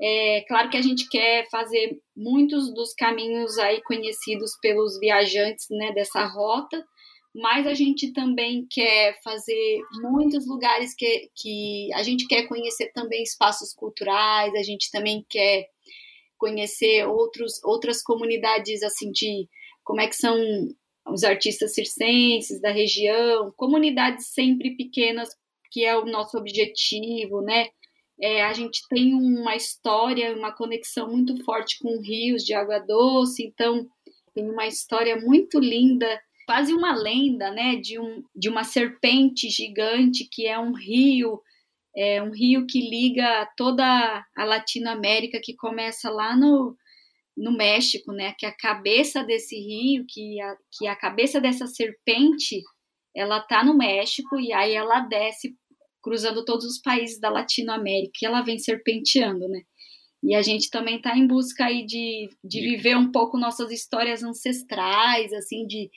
É, 0.00 0.44
claro 0.46 0.68
que 0.68 0.76
a 0.76 0.82
gente 0.82 1.08
quer 1.08 1.48
fazer 1.50 1.98
muitos 2.16 2.72
dos 2.74 2.92
caminhos 2.92 3.58
aí 3.58 3.80
conhecidos 3.82 4.52
pelos 4.60 4.98
viajantes, 4.98 5.66
né, 5.70 5.92
dessa 5.92 6.24
rota, 6.26 6.84
mas 7.34 7.66
a 7.66 7.72
gente 7.72 8.12
também 8.12 8.66
quer 8.70 9.18
fazer 9.24 9.80
muitos 10.02 10.46
lugares 10.46 10.94
que, 10.94 11.30
que 11.34 11.92
a 11.94 12.02
gente 12.02 12.26
quer 12.26 12.46
conhecer 12.46 12.92
também 12.92 13.22
espaços 13.22 13.72
culturais, 13.72 14.52
a 14.54 14.62
gente 14.62 14.90
também 14.90 15.24
quer 15.30 15.66
conhecer 16.36 17.06
outros, 17.06 17.62
outras 17.64 18.02
comunidades 18.02 18.82
assim 18.82 19.10
de 19.10 19.48
como 19.84 20.00
é 20.00 20.06
que 20.06 20.16
são 20.16 20.36
os 21.06 21.24
artistas 21.24 21.74
circenses 21.74 22.60
da 22.60 22.70
região, 22.70 23.52
comunidades 23.56 24.28
sempre 24.28 24.76
pequenas, 24.76 25.28
que 25.70 25.84
é 25.84 25.96
o 25.96 26.04
nosso 26.04 26.36
objetivo, 26.38 27.40
né? 27.40 27.68
É, 28.20 28.44
a 28.44 28.52
gente 28.52 28.86
tem 28.88 29.14
uma 29.14 29.56
história, 29.56 30.36
uma 30.36 30.52
conexão 30.52 31.10
muito 31.10 31.42
forte 31.44 31.78
com 31.80 32.00
rios 32.00 32.44
de 32.44 32.54
água 32.54 32.78
doce, 32.78 33.44
então 33.44 33.88
tem 34.34 34.48
uma 34.48 34.66
história 34.66 35.16
muito 35.20 35.58
linda, 35.58 36.06
quase 36.46 36.72
uma 36.72 36.94
lenda, 36.94 37.50
né, 37.50 37.76
de, 37.76 37.98
um, 37.98 38.22
de 38.34 38.48
uma 38.48 38.64
serpente 38.64 39.48
gigante 39.50 40.28
que 40.30 40.46
é 40.46 40.58
um 40.58 40.72
rio, 40.72 41.40
é 41.96 42.22
um 42.22 42.30
rio 42.30 42.66
que 42.66 42.80
liga 42.80 43.48
toda 43.56 44.24
a 44.36 44.44
Latinoamérica, 44.44 45.40
que 45.42 45.54
começa 45.54 46.08
lá 46.08 46.36
no, 46.36 46.76
no 47.36 47.52
México, 47.52 48.12
né, 48.12 48.34
que 48.38 48.44
a 48.44 48.52
cabeça 48.52 49.24
desse 49.24 49.56
rio, 49.56 50.04
que 50.08 50.40
a, 50.40 50.56
que 50.70 50.86
a 50.86 50.96
cabeça 50.96 51.40
dessa 51.40 51.66
serpente, 51.66 52.62
ela 53.14 53.40
tá 53.40 53.64
no 53.64 53.76
México 53.76 54.38
e 54.38 54.52
aí 54.52 54.74
ela 54.74 55.00
desce 55.00 55.56
cruzando 56.02 56.44
todos 56.44 56.66
os 56.66 56.78
países 56.80 57.20
da 57.20 57.30
Latinoamérica 57.30 58.18
e 58.22 58.26
ela 58.26 58.42
vem 58.42 58.58
serpenteando, 58.58 59.48
né? 59.48 59.62
E 60.22 60.36
a 60.36 60.42
gente 60.42 60.70
também 60.70 60.96
está 60.96 61.16
em 61.16 61.26
busca 61.26 61.64
aí 61.64 61.84
de, 61.84 62.28
de 62.44 62.60
viver 62.60 62.96
um 62.96 63.10
pouco 63.10 63.36
nossas 63.36 63.72
histórias 63.72 64.22
ancestrais, 64.22 65.32
assim, 65.32 65.66
de, 65.66 65.90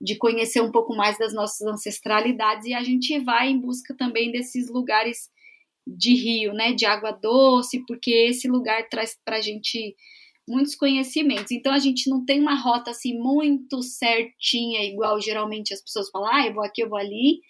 de 0.00 0.16
conhecer 0.16 0.60
um 0.60 0.70
pouco 0.70 0.94
mais 0.94 1.18
das 1.18 1.34
nossas 1.34 1.66
ancestralidades. 1.66 2.66
E 2.66 2.74
a 2.74 2.82
gente 2.84 3.18
vai 3.18 3.48
em 3.48 3.58
busca 3.58 3.92
também 3.96 4.30
desses 4.30 4.70
lugares 4.70 5.28
de 5.84 6.14
rio, 6.14 6.52
né, 6.52 6.72
de 6.72 6.86
água 6.86 7.10
doce, 7.10 7.84
porque 7.84 8.12
esse 8.12 8.46
lugar 8.46 8.88
traz 8.88 9.18
para 9.24 9.38
a 9.38 9.40
gente 9.40 9.96
muitos 10.52 10.74
conhecimentos. 10.74 11.50
Então 11.50 11.72
a 11.72 11.78
gente 11.78 12.08
não 12.08 12.24
tem 12.24 12.40
uma 12.40 12.54
rota 12.54 12.90
assim 12.90 13.18
muito 13.18 13.82
certinha, 13.82 14.84
igual 14.84 15.20
geralmente 15.20 15.72
as 15.74 15.82
pessoas 15.82 16.10
falam, 16.10 16.30
ah, 16.32 16.46
eu 16.46 16.54
vou 16.54 16.62
aqui, 16.64 16.82
eu 16.82 16.88
vou 16.88 16.98
ali, 16.98 17.40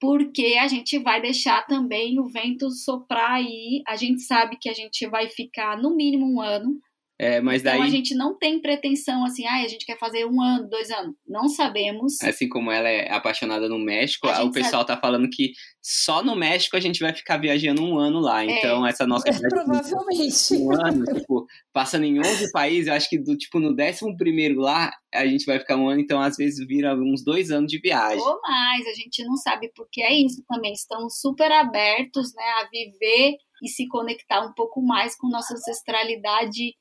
porque 0.00 0.58
a 0.60 0.68
gente 0.68 0.98
vai 0.98 1.22
deixar 1.22 1.66
também 1.66 2.18
o 2.20 2.28
vento 2.28 2.70
soprar 2.70 3.32
aí. 3.32 3.82
A 3.86 3.96
gente 3.96 4.22
sabe 4.22 4.58
que 4.60 4.68
a 4.68 4.74
gente 4.74 5.06
vai 5.06 5.28
ficar 5.28 5.80
no 5.80 5.94
mínimo 5.94 6.26
um 6.26 6.40
ano 6.40 6.78
é, 7.18 7.40
mas 7.40 7.62
então 7.62 7.78
daí, 7.78 7.88
a 7.88 7.90
gente 7.90 8.14
não 8.14 8.36
tem 8.36 8.60
pretensão 8.60 9.24
assim, 9.24 9.46
ah, 9.46 9.62
a 9.64 9.68
gente 9.68 9.86
quer 9.86 9.98
fazer 9.98 10.26
um 10.26 10.42
ano, 10.42 10.68
dois 10.68 10.90
anos. 10.90 11.14
Não 11.26 11.48
sabemos. 11.48 12.20
assim 12.22 12.46
como 12.46 12.70
ela 12.70 12.88
é 12.88 13.10
apaixonada 13.10 13.68
no 13.68 13.78
México, 13.78 14.28
A 14.28 14.44
o 14.44 14.50
pessoal 14.50 14.84
tá 14.84 14.98
falando 14.98 15.26
que 15.30 15.52
só 15.82 16.22
no 16.22 16.36
México 16.36 16.76
a 16.76 16.80
gente 16.80 17.00
vai 17.00 17.14
ficar 17.14 17.38
viajando 17.38 17.82
um 17.82 17.96
ano 17.96 18.20
lá. 18.20 18.44
É. 18.44 18.58
Então, 18.58 18.86
essa 18.86 19.06
nossa 19.06 19.24
viagem 19.24 19.42
de 19.42 19.48
Provavelmente. 19.48 20.54
um 20.56 20.72
ano, 20.72 21.04
tipo, 21.04 21.46
passando 21.72 22.04
em 22.04 22.18
11 22.18 22.52
países, 22.52 22.88
eu 22.88 22.94
acho 22.94 23.08
que 23.08 23.18
do 23.18 23.34
tipo 23.36 23.58
no 23.58 23.70
11 23.70 24.16
primeiro 24.18 24.60
lá, 24.60 24.92
a 25.14 25.26
gente 25.26 25.46
vai 25.46 25.58
ficar 25.58 25.76
um 25.76 25.88
ano, 25.88 26.00
então 26.00 26.20
às 26.20 26.36
vezes 26.36 26.66
vira 26.66 26.94
uns 26.94 27.24
dois 27.24 27.50
anos 27.50 27.70
de 27.70 27.80
viagem. 27.80 28.20
Ou 28.20 28.40
mais, 28.42 28.86
a 28.88 28.94
gente 28.94 29.24
não 29.24 29.36
sabe 29.36 29.70
porque 29.74 30.02
é 30.02 30.14
isso 30.14 30.44
também. 30.46 30.74
Estamos 30.74 31.18
super 31.18 31.50
abertos 31.50 32.34
né, 32.34 32.44
a 32.60 32.68
viver 32.68 33.36
e 33.62 33.68
se 33.68 33.88
conectar 33.88 34.44
um 34.44 34.52
pouco 34.52 34.82
mais 34.82 35.16
com 35.16 35.28
nossa 35.28 35.54
ancestralidade 35.54 36.74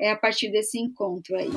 é 0.00 0.10
a 0.10 0.16
partir 0.16 0.50
desse 0.50 0.78
encontro 0.78 1.36
aí. 1.36 1.50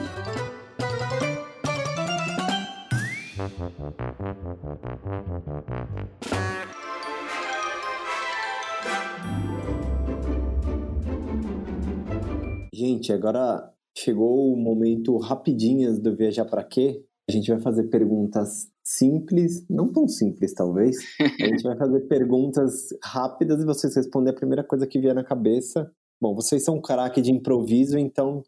Gente, 12.74 13.12
agora 13.12 13.70
chegou 13.98 14.54
o 14.54 14.58
momento 14.58 15.18
rapidinhas 15.18 16.00
do 16.00 16.16
Viajar 16.16 16.46
Pra 16.46 16.64
Quê. 16.64 17.04
A 17.30 17.32
gente 17.32 17.52
vai 17.52 17.60
fazer 17.60 17.84
perguntas 17.90 18.70
simples, 18.84 19.66
não 19.70 19.92
tão 19.92 20.08
simples 20.08 20.54
talvez. 20.54 20.98
A 21.42 21.46
gente 21.46 21.62
vai 21.62 21.78
fazer 21.78 22.00
perguntas 22.08 22.88
rápidas 23.04 23.62
e 23.62 23.66
vocês 23.66 23.96
respondem 23.96 24.32
a 24.32 24.36
primeira 24.36 24.64
coisa 24.64 24.88
que 24.88 25.00
vier 25.00 25.14
na 25.14 25.24
cabeça. 25.24 25.92
Bom, 26.22 26.36
vocês 26.36 26.64
são 26.66 26.76
um 26.76 26.82
craque 26.82 27.22
de 27.22 27.32
improviso, 27.32 27.98
então 27.98 28.44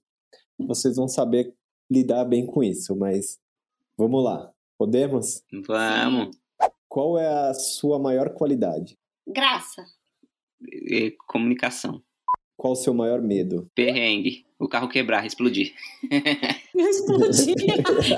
vocês 0.60 0.98
vão 0.98 1.08
saber 1.08 1.54
lidar 1.90 2.26
bem 2.26 2.46
com 2.46 2.64
isso, 2.64 2.96
mas 2.96 3.40
vamos 3.98 4.24
lá. 4.24 4.52
Podemos? 4.78 5.44
Vamos. 5.66 6.36
Qual 6.90 7.18
é 7.18 7.28
a 7.28 7.54
sua 7.54 7.98
maior 7.98 8.34
qualidade? 8.34 8.98
Graça. 9.26 9.86
E 10.62 11.12
comunicação. 11.28 12.02
Qual 12.58 12.74
o 12.74 12.76
seu 12.76 12.94
maior 12.94 13.22
medo? 13.22 13.72
Perrengue. 13.74 14.46
O 14.60 14.68
carro 14.68 14.90
quebrar, 14.90 15.26
explodir. 15.26 15.74
Explodir. 16.76 17.56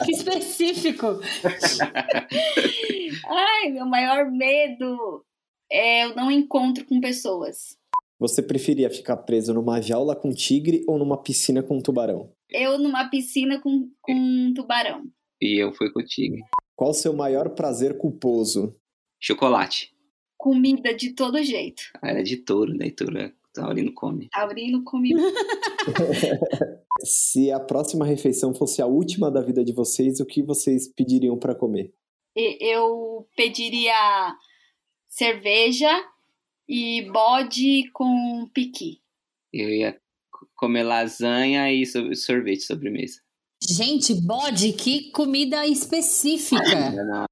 que 0.03 0.11
específico. 0.11 1.07
Ai, 3.25 3.69
meu 3.69 3.85
maior 3.85 4.29
medo 4.29 5.23
é 5.71 6.05
eu 6.05 6.15
não 6.15 6.29
encontro 6.29 6.85
com 6.85 6.99
pessoas. 6.99 7.77
Você 8.23 8.41
preferia 8.41 8.89
ficar 8.89 9.17
preso 9.17 9.53
numa 9.53 9.81
jaula 9.81 10.15
com 10.15 10.31
tigre 10.31 10.81
ou 10.87 10.97
numa 10.97 11.21
piscina 11.21 11.61
com 11.61 11.81
tubarão? 11.81 12.31
Eu 12.49 12.77
numa 12.77 13.09
piscina 13.09 13.59
com, 13.59 13.91
com 14.01 14.13
um 14.13 14.53
tubarão. 14.53 15.03
E 15.41 15.61
eu 15.61 15.73
fui 15.73 15.91
contigo. 15.91 16.37
Qual 16.73 16.91
o 16.91 16.93
seu 16.93 17.11
maior 17.11 17.49
prazer 17.49 17.97
culposo? 17.97 18.73
Chocolate. 19.19 19.93
Comida 20.37 20.93
de 20.93 21.11
todo 21.11 21.43
jeito. 21.43 21.83
Ah, 22.01 22.11
Era 22.11 22.23
de 22.23 22.37
touro, 22.37 22.77
daí 22.77 22.91
touro 22.91 23.29
taurino 23.53 23.93
come. 23.93 24.29
Taurino 24.29 24.85
come 24.85 25.09
Se 27.03 27.51
a 27.51 27.59
próxima 27.59 28.05
refeição 28.05 28.55
fosse 28.55 28.81
a 28.81 28.85
última 28.85 29.29
da 29.29 29.41
vida 29.41 29.65
de 29.65 29.73
vocês, 29.73 30.21
o 30.21 30.25
que 30.25 30.41
vocês 30.41 30.87
pediriam 30.87 31.37
para 31.37 31.53
comer? 31.53 31.93
Eu 32.33 33.27
pediria 33.35 34.33
cerveja 35.09 35.91
e 36.67 37.09
bode 37.11 37.89
com 37.93 38.49
piqui. 38.53 38.99
Eu 39.51 39.69
ia 39.69 39.97
comer 40.55 40.83
lasanha 40.83 41.71
e 41.71 41.85
so- 41.85 42.13
sorvete 42.15 42.61
sobremesa. 42.61 43.21
Gente, 43.67 44.13
bode, 44.13 44.73
que 44.73 45.09
comida 45.11 45.65
específica. 45.65 46.91
Não. 46.91 47.23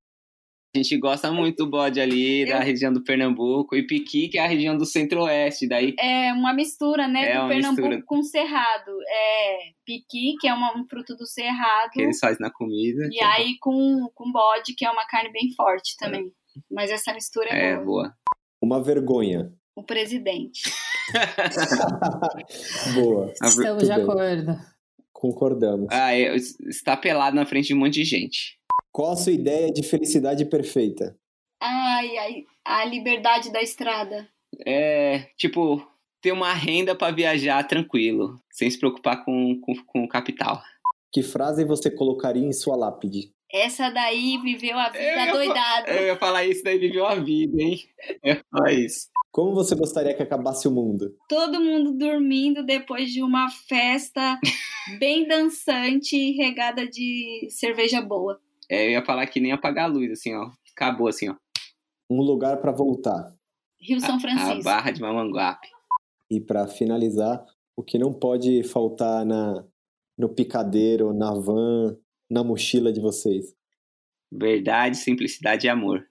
A 0.74 0.78
gente 0.78 0.98
gosta 0.98 1.30
muito 1.34 1.66
do 1.66 1.70
bode 1.70 2.00
ali 2.00 2.46
da 2.46 2.60
região 2.62 2.94
do 2.94 3.04
Pernambuco 3.04 3.76
e 3.76 3.86
Piqui, 3.86 4.30
que 4.30 4.38
é 4.38 4.42
a 4.46 4.48
região 4.48 4.78
do 4.78 4.86
centro-oeste. 4.86 5.68
Daí 5.68 5.94
É 6.00 6.32
uma 6.32 6.54
mistura, 6.54 7.10
né, 7.10 7.32
É 7.34 7.42
do 7.42 7.48
Pernambuco 7.50 7.88
mistura. 7.90 8.04
com 8.06 8.24
cerrado. 8.24 8.92
É 9.10 9.58
piqui, 9.86 10.38
que 10.40 10.48
é 10.48 10.54
uma- 10.54 10.74
um 10.80 10.86
fruto 10.88 11.14
do 11.18 11.26
cerrado, 11.26 11.90
que 11.92 12.02
eles 12.02 12.20
fazem 12.20 12.38
na 12.40 12.50
comida. 12.50 13.06
e 13.12 13.22
aí 13.22 13.58
com, 13.60 14.10
com 14.16 14.32
bode, 14.32 14.74
que 14.74 14.86
é 14.86 14.90
uma 14.90 15.06
carne 15.06 15.30
bem 15.34 15.52
forte 15.54 15.98
também. 15.98 16.32
Mas 16.72 16.90
essa 16.90 17.14
mistura 17.14 17.50
é, 17.50 17.72
É, 17.72 17.76
boa. 17.76 17.86
boa. 17.86 18.16
Uma 18.62 18.82
vergonha. 18.82 19.52
O 19.76 19.84
presidente. 19.84 20.72
Boa, 22.94 23.34
Estamos 23.42 23.84
de 23.84 23.92
acordo. 23.92 24.56
concordamos. 25.12 25.88
Ah, 25.92 26.14
é, 26.14 26.36
está 26.36 26.96
pelado 26.96 27.36
na 27.36 27.46
frente 27.46 27.68
de 27.68 27.74
um 27.74 27.80
monte 27.80 27.96
de 27.96 28.04
gente. 28.04 28.60
Qual 28.92 29.12
a 29.12 29.16
sua 29.16 29.32
ideia 29.32 29.72
de 29.72 29.84
felicidade 29.84 30.46
perfeita? 30.46 31.18
Ai, 31.62 32.18
ai, 32.18 32.46
a 32.66 32.86
liberdade 32.86 33.52
da 33.52 33.62
estrada. 33.62 34.28
É, 34.66 35.28
tipo, 35.38 35.86
ter 36.22 36.32
uma 36.32 36.54
renda 36.54 36.96
para 36.96 37.14
viajar 37.14 37.64
tranquilo, 37.68 38.40
sem 38.52 38.70
se 38.70 38.78
preocupar 38.78 39.24
com, 39.24 39.60
com, 39.62 39.74
com 39.86 40.04
o 40.04 40.08
capital. 40.08 40.62
Que 41.12 41.24
frase 41.24 41.66
você 41.66 41.90
colocaria 41.90 42.46
em 42.46 42.54
sua 42.54 42.76
lápide? 42.76 43.34
Essa 43.54 43.90
daí 43.90 44.38
viveu 44.38 44.78
a 44.80 44.90
vida 44.90 45.04
Eu 45.04 45.18
ia 45.18 45.26
fa- 45.26 45.32
doidada. 45.34 45.92
Eu 45.92 46.06
ia 46.08 46.16
falar 46.18 46.46
isso, 46.46 46.64
daí 46.64 46.78
viveu 46.80 47.06
a 47.06 47.16
vida, 47.16 47.62
hein? 47.62 47.80
Eu 48.24 48.36
ia 48.36 48.46
falar 48.52 48.72
isso. 48.74 49.10
Como 49.32 49.54
você 49.54 49.76
gostaria 49.76 50.14
que 50.14 50.24
acabasse 50.24 50.68
o 50.68 50.72
mundo? 50.72 51.16
Todo 51.30 51.60
mundo 51.62 51.94
dormindo 51.98 52.64
depois 52.66 53.10
de 53.12 53.22
uma 53.24 53.50
festa 53.50 54.40
bem 55.00 55.28
dançante 55.28 56.16
e 56.16 56.32
regada 56.34 56.88
de 56.88 57.48
cerveja 57.50 58.02
boa. 58.02 58.40
É, 58.70 58.88
eu 58.88 58.92
ia 58.92 59.06
falar 59.06 59.26
que 59.28 59.40
nem 59.40 59.52
apagar 59.52 59.86
a 59.86 59.94
luz, 59.94 60.12
assim, 60.12 60.34
ó. 60.36 60.52
Acabou, 60.76 61.08
assim, 61.08 61.30
ó. 61.30 61.36
Um 62.10 62.22
lugar 62.22 62.58
para 62.62 62.72
voltar. 62.72 63.34
Rio 63.80 64.00
São 64.00 64.16
A 64.16 64.20
Francisco. 64.20 64.64
barra 64.64 64.92
de 64.92 65.02
Mamanguape. 65.02 65.68
E 66.30 66.40
para 66.40 66.68
finalizar, 66.68 67.44
o 67.76 67.84
que 67.84 67.98
não 67.98 68.14
pode 68.14 68.64
faltar 68.64 69.26
na 69.26 69.66
no 70.18 70.30
picadeiro, 70.30 71.14
na 71.14 71.34
van, 71.34 71.98
na 72.32 72.44
mochila 72.44 72.94
de 72.94 73.02
vocês? 73.02 73.54
Verdade, 74.32 74.96
simplicidade 74.96 75.68
e 75.68 75.70
amor. 75.70 76.08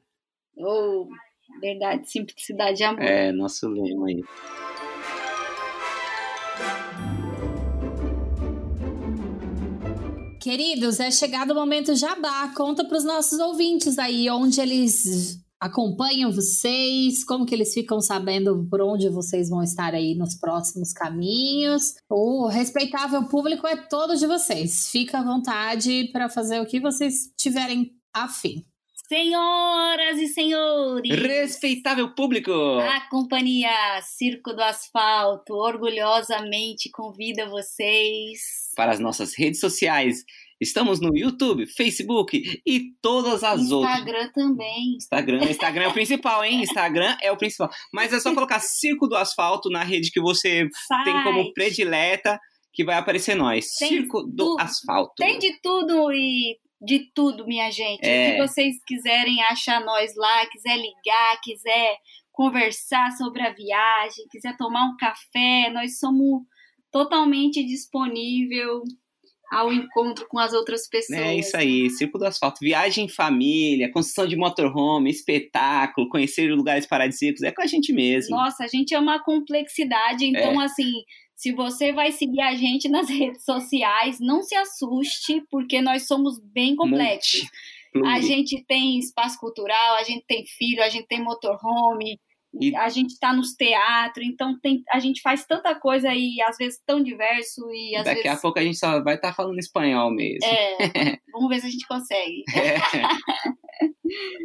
Oh, 0.55 1.09
verdade, 1.61 2.11
simplicidade 2.11 2.83
e 2.83 2.85
amor. 2.85 3.03
É, 3.03 3.33
nosso 3.33 3.67
lema 3.67 4.07
aí. 4.09 4.23
Queridos, 10.39 11.01
é 11.01 11.11
chegado 11.11 11.53
o 11.53 11.55
momento 11.55 11.95
jabá. 11.95 12.53
Conta 12.55 12.85
para 12.85 12.97
os 12.99 13.05
nossos 13.05 13.39
ouvintes 13.39 13.99
aí 13.99 14.29
onde 14.29 14.61
eles 14.61 15.43
acompanham 15.61 16.33
vocês, 16.33 17.23
como 17.23 17.45
que 17.45 17.55
eles 17.55 17.75
ficam 17.75 18.01
sabendo 18.01 18.67
por 18.71 18.81
onde 18.81 19.09
vocês 19.11 19.51
vão 19.51 19.63
estar 19.63 19.95
aí 19.95 20.15
nos 20.15 20.35
próximos 20.35 20.93
caminhos. 20.93 21.95
O 22.09 22.49
respeitável 22.49 23.29
público 23.29 23.67
é 23.67 23.77
todo 23.77 24.17
de 24.17 24.27
vocês. 24.27 24.91
Fica 24.91 25.19
à 25.19 25.25
vontade 25.25 26.09
para 26.13 26.31
fazer 26.31 26.61
o 26.61 26.67
que 26.67 26.81
vocês 26.81 27.31
tiverem 27.37 27.93
afim. 28.13 28.65
Senhoras 29.07 30.19
e 30.21 30.29
senhores, 30.29 31.11
Respeitável 31.11 32.15
público! 32.15 32.53
a 32.53 33.09
companhia 33.11 33.69
Circo 34.03 34.53
do 34.53 34.63
Asfalto 34.63 35.53
orgulhosamente 35.53 36.89
convida 36.93 37.49
vocês 37.49 38.71
Para 38.77 38.93
as 38.93 39.01
nossas 39.01 39.37
redes 39.37 39.59
sociais. 39.59 40.25
Estamos 40.61 41.01
no 41.01 41.17
YouTube, 41.17 41.67
Facebook 41.67 42.61
e 42.67 42.93
todas 43.01 43.43
as 43.43 43.71
outras. 43.71 43.99
Instagram 43.99 44.31
também. 44.33 44.97
Instagram, 44.97 45.45
Instagram 45.45 45.85
é 45.85 45.89
o 45.89 45.93
principal, 45.95 46.45
hein? 46.45 46.63
Instagram 46.63 47.17
é 47.23 47.33
o 47.33 47.37
principal. 47.37 47.71
Mas 47.95 48.13
é 48.13 48.21
só 48.21 48.35
colocar 48.35 48.61
Circo 48.61 49.09
do 49.09 49.17
Asfalto 49.17 49.71
na 49.71 49.83
rede 49.83 50.11
que 50.11 50.21
você 50.21 50.69
tem 51.05 51.23
como 51.25 51.43
Site. 51.45 51.55
predileta 51.55 52.39
que 52.75 52.85
vai 52.85 52.97
aparecer 52.97 53.35
nós. 53.35 53.65
Tem 53.79 53.89
Circo 53.89 54.23
do. 54.23 54.57
Asfalto. 54.61 55.15
Tem 55.17 55.39
de 55.39 55.59
tudo 55.63 56.13
e 56.13 56.59
de 56.81 57.11
tudo, 57.15 57.47
minha 57.47 57.71
gente. 57.71 58.05
É. 58.05 58.29
O 58.29 58.33
que 58.33 58.49
vocês 58.49 58.77
quiserem 58.87 59.43
achar 59.45 59.85
nós 59.85 60.13
lá, 60.15 60.47
quiser 60.47 60.77
ligar, 60.77 61.41
quiser 61.43 61.97
conversar 62.33 63.11
sobre 63.13 63.43
a 63.43 63.53
viagem, 63.53 64.27
quiser 64.31 64.57
tomar 64.57 64.85
um 64.85 64.97
café, 64.97 65.71
nós 65.71 65.99
somos 65.99 66.43
totalmente 66.91 67.65
disponível 67.65 68.83
ao 69.51 69.73
encontro 69.73 70.27
com 70.29 70.39
as 70.39 70.53
outras 70.53 70.89
pessoas. 70.89 71.19
É 71.19 71.35
isso 71.37 71.57
aí, 71.57 71.83
né? 71.85 71.89
Círculo 71.89 72.23
do 72.25 72.29
Asfalto. 72.29 72.61
Viagem 72.61 73.07
em 73.07 73.09
família, 73.09 73.91
construção 73.91 74.27
de 74.27 74.37
motorhome, 74.37 75.11
espetáculo, 75.11 76.09
conhecer 76.09 76.53
lugares 76.55 76.87
paradisíacos, 76.87 77.43
é 77.43 77.51
com 77.51 77.63
a 77.63 77.67
gente 77.67 77.93
mesmo. 77.93 78.37
Nossa, 78.37 78.65
a 78.65 78.69
gente 78.69 78.95
é 78.95 78.99
uma 78.99 79.19
complexidade, 79.23 80.25
então 80.25 80.61
É. 80.63 80.65
assim, 80.65 80.93
se 81.35 81.53
você 81.53 81.93
vai 81.93 82.13
seguir 82.13 82.43
a 82.43 82.55
gente 82.55 82.89
nas 82.89 83.09
redes 83.11 83.45
sociais, 83.45 84.19
não 84.21 84.43
se 84.43 84.55
assuste, 84.55 85.43
porque 85.51 85.81
nós 85.83 86.07
somos 86.07 86.39
bem 86.53 86.77
complexos. 86.77 87.41
A 88.07 88.21
gente 88.21 88.65
tem 88.69 89.01
espaço 89.01 89.37
cultural, 89.41 89.97
a 89.97 90.05
gente 90.05 90.25
tem 90.29 90.45
filho, 90.47 90.81
a 90.81 90.89
gente 90.89 91.09
tem 91.09 91.21
motorhome, 91.21 92.21
E- 92.61 92.75
a 92.75 92.89
gente 92.89 93.11
está 93.11 93.33
nos 93.33 93.53
teatros, 93.55 94.27
então 94.27 94.59
tem, 94.61 94.83
a 94.91 94.99
gente 94.99 95.21
faz 95.23 95.45
tanta 95.47 95.75
coisa 95.75 96.13
e 96.15 96.41
às 96.43 96.57
vezes 96.57 96.81
tão 96.87 97.03
diverso 97.03 97.63
e 97.73 97.93
Daqui 98.03 98.23
vezes. 98.23 98.39
a 98.39 98.41
pouco 98.41 98.59
a 98.59 98.63
gente 98.63 98.79
só 98.79 99.03
vai 99.03 99.15
estar 99.15 99.33
falando 99.35 99.59
espanhol 99.59 100.11
mesmo. 100.11 100.45
É, 100.45 100.77
vamos 101.33 101.49
ver 101.49 101.61
se 101.61 101.67
a 101.67 101.71
gente 101.71 101.87
consegue. 101.87 102.43
É. 102.55 102.77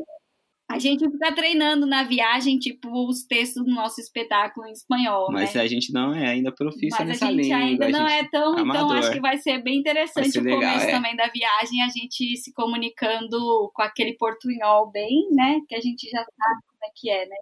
A 0.67 0.79
gente 0.79 1.07
fica 1.09 1.31
treinando 1.31 1.85
na 1.85 2.03
viagem, 2.03 2.57
tipo, 2.57 2.89
os 3.07 3.23
textos 3.23 3.63
do 3.63 3.69
nosso 3.71 4.01
espetáculo 4.01 4.65
em 4.67 4.71
espanhol, 4.71 5.31
Mas 5.31 5.53
né? 5.53 5.61
a 5.61 5.67
gente 5.67 5.93
não 5.93 6.11
é 6.13 6.27
ainda 6.27 6.51
profissa 6.51 6.97
Mas 6.99 7.07
nessa 7.07 7.27
a 7.27 7.31
gente 7.31 7.41
língua. 7.43 7.57
ainda 7.57 7.89
não 7.89 8.09
gente- 8.09 8.25
é 8.25 8.29
tão, 8.29 8.51
então 8.53 8.63
amador. 8.63 8.97
acho 8.97 9.11
que 9.11 9.19
vai 9.21 9.37
ser 9.37 9.61
bem 9.61 9.77
interessante 9.77 10.31
ser 10.31 10.39
o 10.39 10.43
legal, 10.43 10.59
começo 10.61 10.87
é. 10.87 10.91
também 10.91 11.15
da 11.15 11.27
viagem, 11.27 11.83
a 11.83 11.87
gente 11.89 12.35
se 12.37 12.51
comunicando 12.51 13.71
com 13.75 13.81
aquele 13.83 14.17
portunhol 14.17 14.89
bem, 14.91 15.27
né? 15.31 15.59
Que 15.69 15.75
a 15.75 15.79
gente 15.81 16.09
já 16.09 16.17
sabe 16.17 16.61
é 16.85 16.91
que 16.95 17.09
é, 17.09 17.27
né? 17.27 17.35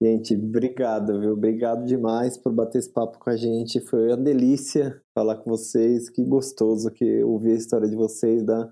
Gente, 0.00 0.36
obrigado, 0.36 1.20
viu? 1.20 1.32
Obrigado 1.32 1.84
demais 1.84 2.38
por 2.38 2.52
bater 2.52 2.78
esse 2.78 2.92
papo 2.92 3.18
com 3.18 3.30
a 3.30 3.36
gente. 3.36 3.80
Foi 3.80 4.06
uma 4.06 4.16
delícia 4.16 5.02
falar 5.12 5.36
com 5.38 5.50
vocês. 5.50 6.08
Que 6.08 6.24
gostoso 6.24 6.90
que 6.92 7.22
ouvir 7.24 7.52
a 7.52 7.56
história 7.56 7.88
de 7.88 7.96
vocês 7.96 8.44
dá 8.44 8.70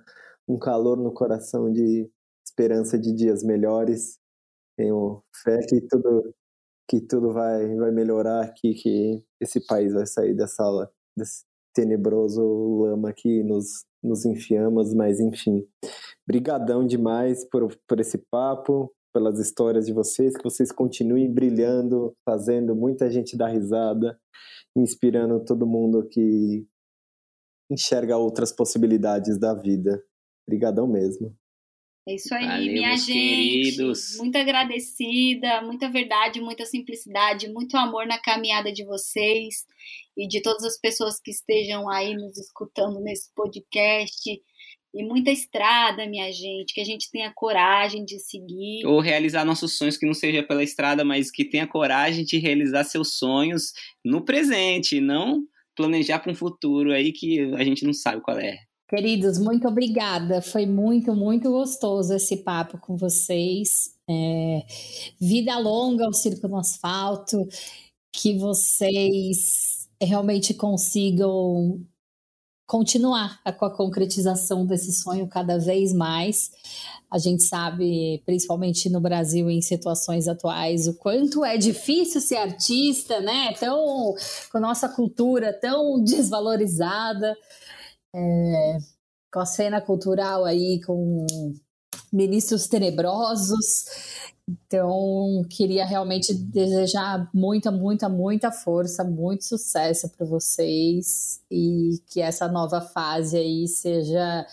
um 0.49 0.57
calor 0.57 0.97
no 0.97 1.12
coração 1.12 1.73
de 1.73 2.09
esperança 2.47 2.97
de 2.97 3.12
dias 3.12 3.43
melhores. 3.43 4.19
Tenho 4.77 5.23
fé 5.43 5.59
que 5.69 5.81
tudo 5.81 6.33
que 6.89 7.01
tudo 7.01 7.33
vai 7.33 7.75
vai 7.75 7.91
melhorar 7.91 8.45
aqui, 8.45 8.75
que 8.75 9.25
esse 9.41 9.67
país 9.67 9.93
vai 9.93 10.07
sair 10.07 10.35
dessa 10.35 10.62
desse 11.17 11.45
tenebroso 11.75 12.41
lama 12.85 13.12
que 13.12 13.43
nos 13.43 13.85
nos 14.03 14.25
enfiamos, 14.25 14.95
mas 14.95 15.19
enfim. 15.19 15.67
Brigadão 16.27 16.87
demais 16.87 17.45
por, 17.45 17.77
por 17.89 18.01
esse 18.01 18.19
papo, 18.31 18.93
pelas 19.17 19.39
histórias 19.39 19.87
de 19.87 19.95
vocês, 19.95 20.37
que 20.37 20.45
vocês 20.45 20.71
continuem 20.71 21.33
brilhando, 21.33 22.14
fazendo 22.23 22.77
muita 22.77 23.11
gente 23.11 23.35
dar 23.35 23.49
risada, 23.49 24.21
inspirando 24.77 25.43
todo 25.43 25.67
mundo 25.67 26.07
que 26.07 26.67
enxerga 27.71 28.19
outras 28.19 28.55
possibilidades 28.55 29.41
da 29.41 29.55
vida. 29.55 30.05
Brigadão 30.47 30.87
mesmo. 30.87 31.35
É 32.07 32.14
isso 32.14 32.35
aí, 32.35 32.47
Valeu, 32.47 32.73
minha 32.75 32.89
meus 32.89 33.07
gente. 33.07 33.14
queridos. 33.14 34.19
Muito 34.19 34.37
agradecida, 34.37 35.62
muita 35.62 35.91
verdade, 35.91 36.39
muita 36.43 36.67
simplicidade, 36.67 37.49
muito 37.49 37.75
amor 37.75 38.07
na 38.07 38.19
caminhada 38.21 38.71
de 38.71 38.85
vocês 38.85 39.64
e 40.14 40.29
de 40.29 40.43
todas 40.43 40.62
as 40.62 40.79
pessoas 40.79 41.19
que 41.19 41.31
estejam 41.31 41.89
aí 41.89 42.14
nos 42.14 42.37
escutando 42.37 43.01
nesse 43.01 43.33
podcast. 43.35 44.43
E 44.97 45.05
muita 45.05 45.31
estrada, 45.31 46.07
minha 46.07 46.33
gente, 46.33 46.73
que 46.73 46.81
a 46.81 46.85
gente 46.85 47.11
tenha 47.11 47.31
coragem 47.31 48.03
de 48.03 48.19
seguir. 48.19 48.87
Ou 48.87 48.99
realizar 48.99 49.45
nossos 49.45 49.77
sonhos 49.77 49.99
que 49.99 50.07
não 50.07 50.15
seja 50.15 50.43
pela 50.43 50.65
estrada, 50.65 51.05
mas 51.05 51.31
que 51.31 51.45
tenha 51.45 51.67
coragem 51.67 52.25
de 52.25 52.39
realizar 52.39 52.83
seus 52.83 53.19
sonhos 53.19 53.75
no 54.03 54.25
presente, 54.25 54.99
não 54.99 55.43
planejar 55.77 56.21
para 56.21 56.33
um 56.33 56.35
futuro 56.35 56.93
aí 56.93 57.13
que 57.13 57.41
a 57.57 57.63
gente 57.63 57.85
não 57.85 57.93
sabe 57.93 58.23
qual 58.23 58.39
é. 58.39 58.59
Queridos, 58.89 59.39
muito 59.39 59.69
obrigada. 59.69 60.41
Foi 60.41 60.65
muito, 60.65 61.15
muito 61.15 61.51
gostoso 61.51 62.15
esse 62.15 62.39
papo 62.39 62.79
com 62.79 62.97
vocês. 62.97 63.95
É, 64.09 64.65
vida 65.21 65.59
longa 65.59 66.07
ao 66.07 66.13
Circo 66.15 66.49
no 66.49 66.57
Asfalto, 66.57 67.47
que 68.13 68.39
vocês 68.39 69.89
realmente 70.01 70.55
consigam 70.55 71.85
continuar 72.67 73.41
com 73.59 73.64
a 73.64 73.75
concretização 73.75 74.67
desse 74.67 74.93
sonho 74.93 75.29
cada 75.29 75.59
vez 75.59 75.93
mais. 75.93 76.51
A 77.11 77.19
gente 77.19 77.45
sabe, 77.45 78.21
principalmente 78.27 78.91
no 78.91 79.01
Brasil, 79.01 79.49
em 79.49 79.62
situações 79.62 80.27
atuais, 80.27 80.89
o 80.89 80.95
quanto 80.95 81.45
é 81.45 81.57
difícil 81.57 82.21
ser 82.21 82.37
artista, 82.37 83.21
né? 83.21 83.53
Tão, 83.55 84.14
com 84.51 84.59
nossa 84.59 84.89
cultura 84.89 85.53
tão 85.53 86.03
desvalorizada 86.05 87.37
com 89.33 89.41
a 89.41 89.47
cena 89.47 89.81
cultural 89.81 90.45
aí, 90.45 90.81
com 90.85 91.27
ministros 92.13 92.67
tenebrosos. 92.67 93.85
Então, 94.49 95.45
queria 95.51 95.85
realmente 95.85 96.33
desejar 96.33 97.29
muita, 97.35 97.71
muita, 97.71 98.09
muita 98.09 98.53
força, 98.53 99.03
muito 99.03 99.45
sucesso 99.45 100.09
para 100.11 100.25
vocês 100.25 101.43
e 101.51 102.01
que 102.07 102.21
essa 102.21 102.47
nova 102.47 102.81
fase 102.81 103.37
aí 103.37 103.67
seja 103.67 104.47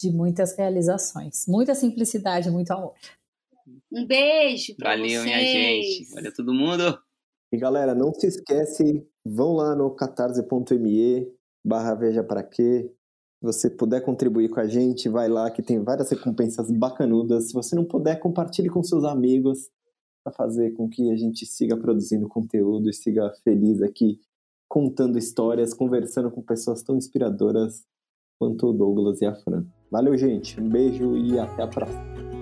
de 0.00 0.12
muitas 0.12 0.56
realizações. 0.56 1.44
Muita 1.48 1.74
simplicidade, 1.74 2.50
muito 2.50 2.70
amor. 2.72 2.94
Um 3.90 4.06
beijo 4.06 4.76
para 4.76 4.90
Valeu, 4.90 5.06
vocês. 5.06 5.24
minha 5.24 5.40
gente. 5.40 6.14
Valeu 6.14 6.34
todo 6.34 6.54
mundo. 6.54 6.98
E 7.52 7.58
galera, 7.58 7.94
não 7.94 8.14
se 8.14 8.26
esquece, 8.26 9.06
vão 9.24 9.54
lá 9.54 9.74
no 9.74 9.90
catarse.me 9.94 11.30
barra 11.64 11.94
veja 11.94 12.24
pra 12.24 12.42
quê. 12.42 12.92
Você 13.42 13.68
puder 13.68 14.00
contribuir 14.02 14.48
com 14.48 14.60
a 14.60 14.68
gente, 14.68 15.08
vai 15.08 15.28
lá 15.28 15.50
que 15.50 15.62
tem 15.62 15.82
várias 15.82 16.10
recompensas 16.10 16.70
bacanudas. 16.70 17.48
Se 17.48 17.52
você 17.52 17.74
não 17.74 17.84
puder, 17.84 18.20
compartilhe 18.20 18.68
com 18.68 18.82
seus 18.84 19.04
amigos 19.04 19.68
para 20.22 20.32
fazer 20.32 20.70
com 20.72 20.88
que 20.88 21.10
a 21.10 21.16
gente 21.16 21.44
siga 21.44 21.76
produzindo 21.76 22.28
conteúdo 22.28 22.88
e 22.88 22.94
siga 22.94 23.32
feliz 23.42 23.82
aqui, 23.82 24.20
contando 24.68 25.18
histórias, 25.18 25.74
conversando 25.74 26.30
com 26.30 26.40
pessoas 26.40 26.84
tão 26.84 26.96
inspiradoras 26.96 27.84
quanto 28.38 28.68
o 28.68 28.72
Douglas 28.72 29.20
e 29.20 29.26
a 29.26 29.34
Fran. 29.34 29.66
Valeu, 29.90 30.16
gente. 30.16 30.60
Um 30.60 30.68
beijo 30.68 31.16
e 31.16 31.36
até 31.36 31.64
a 31.64 31.66
próxima. 31.66 32.41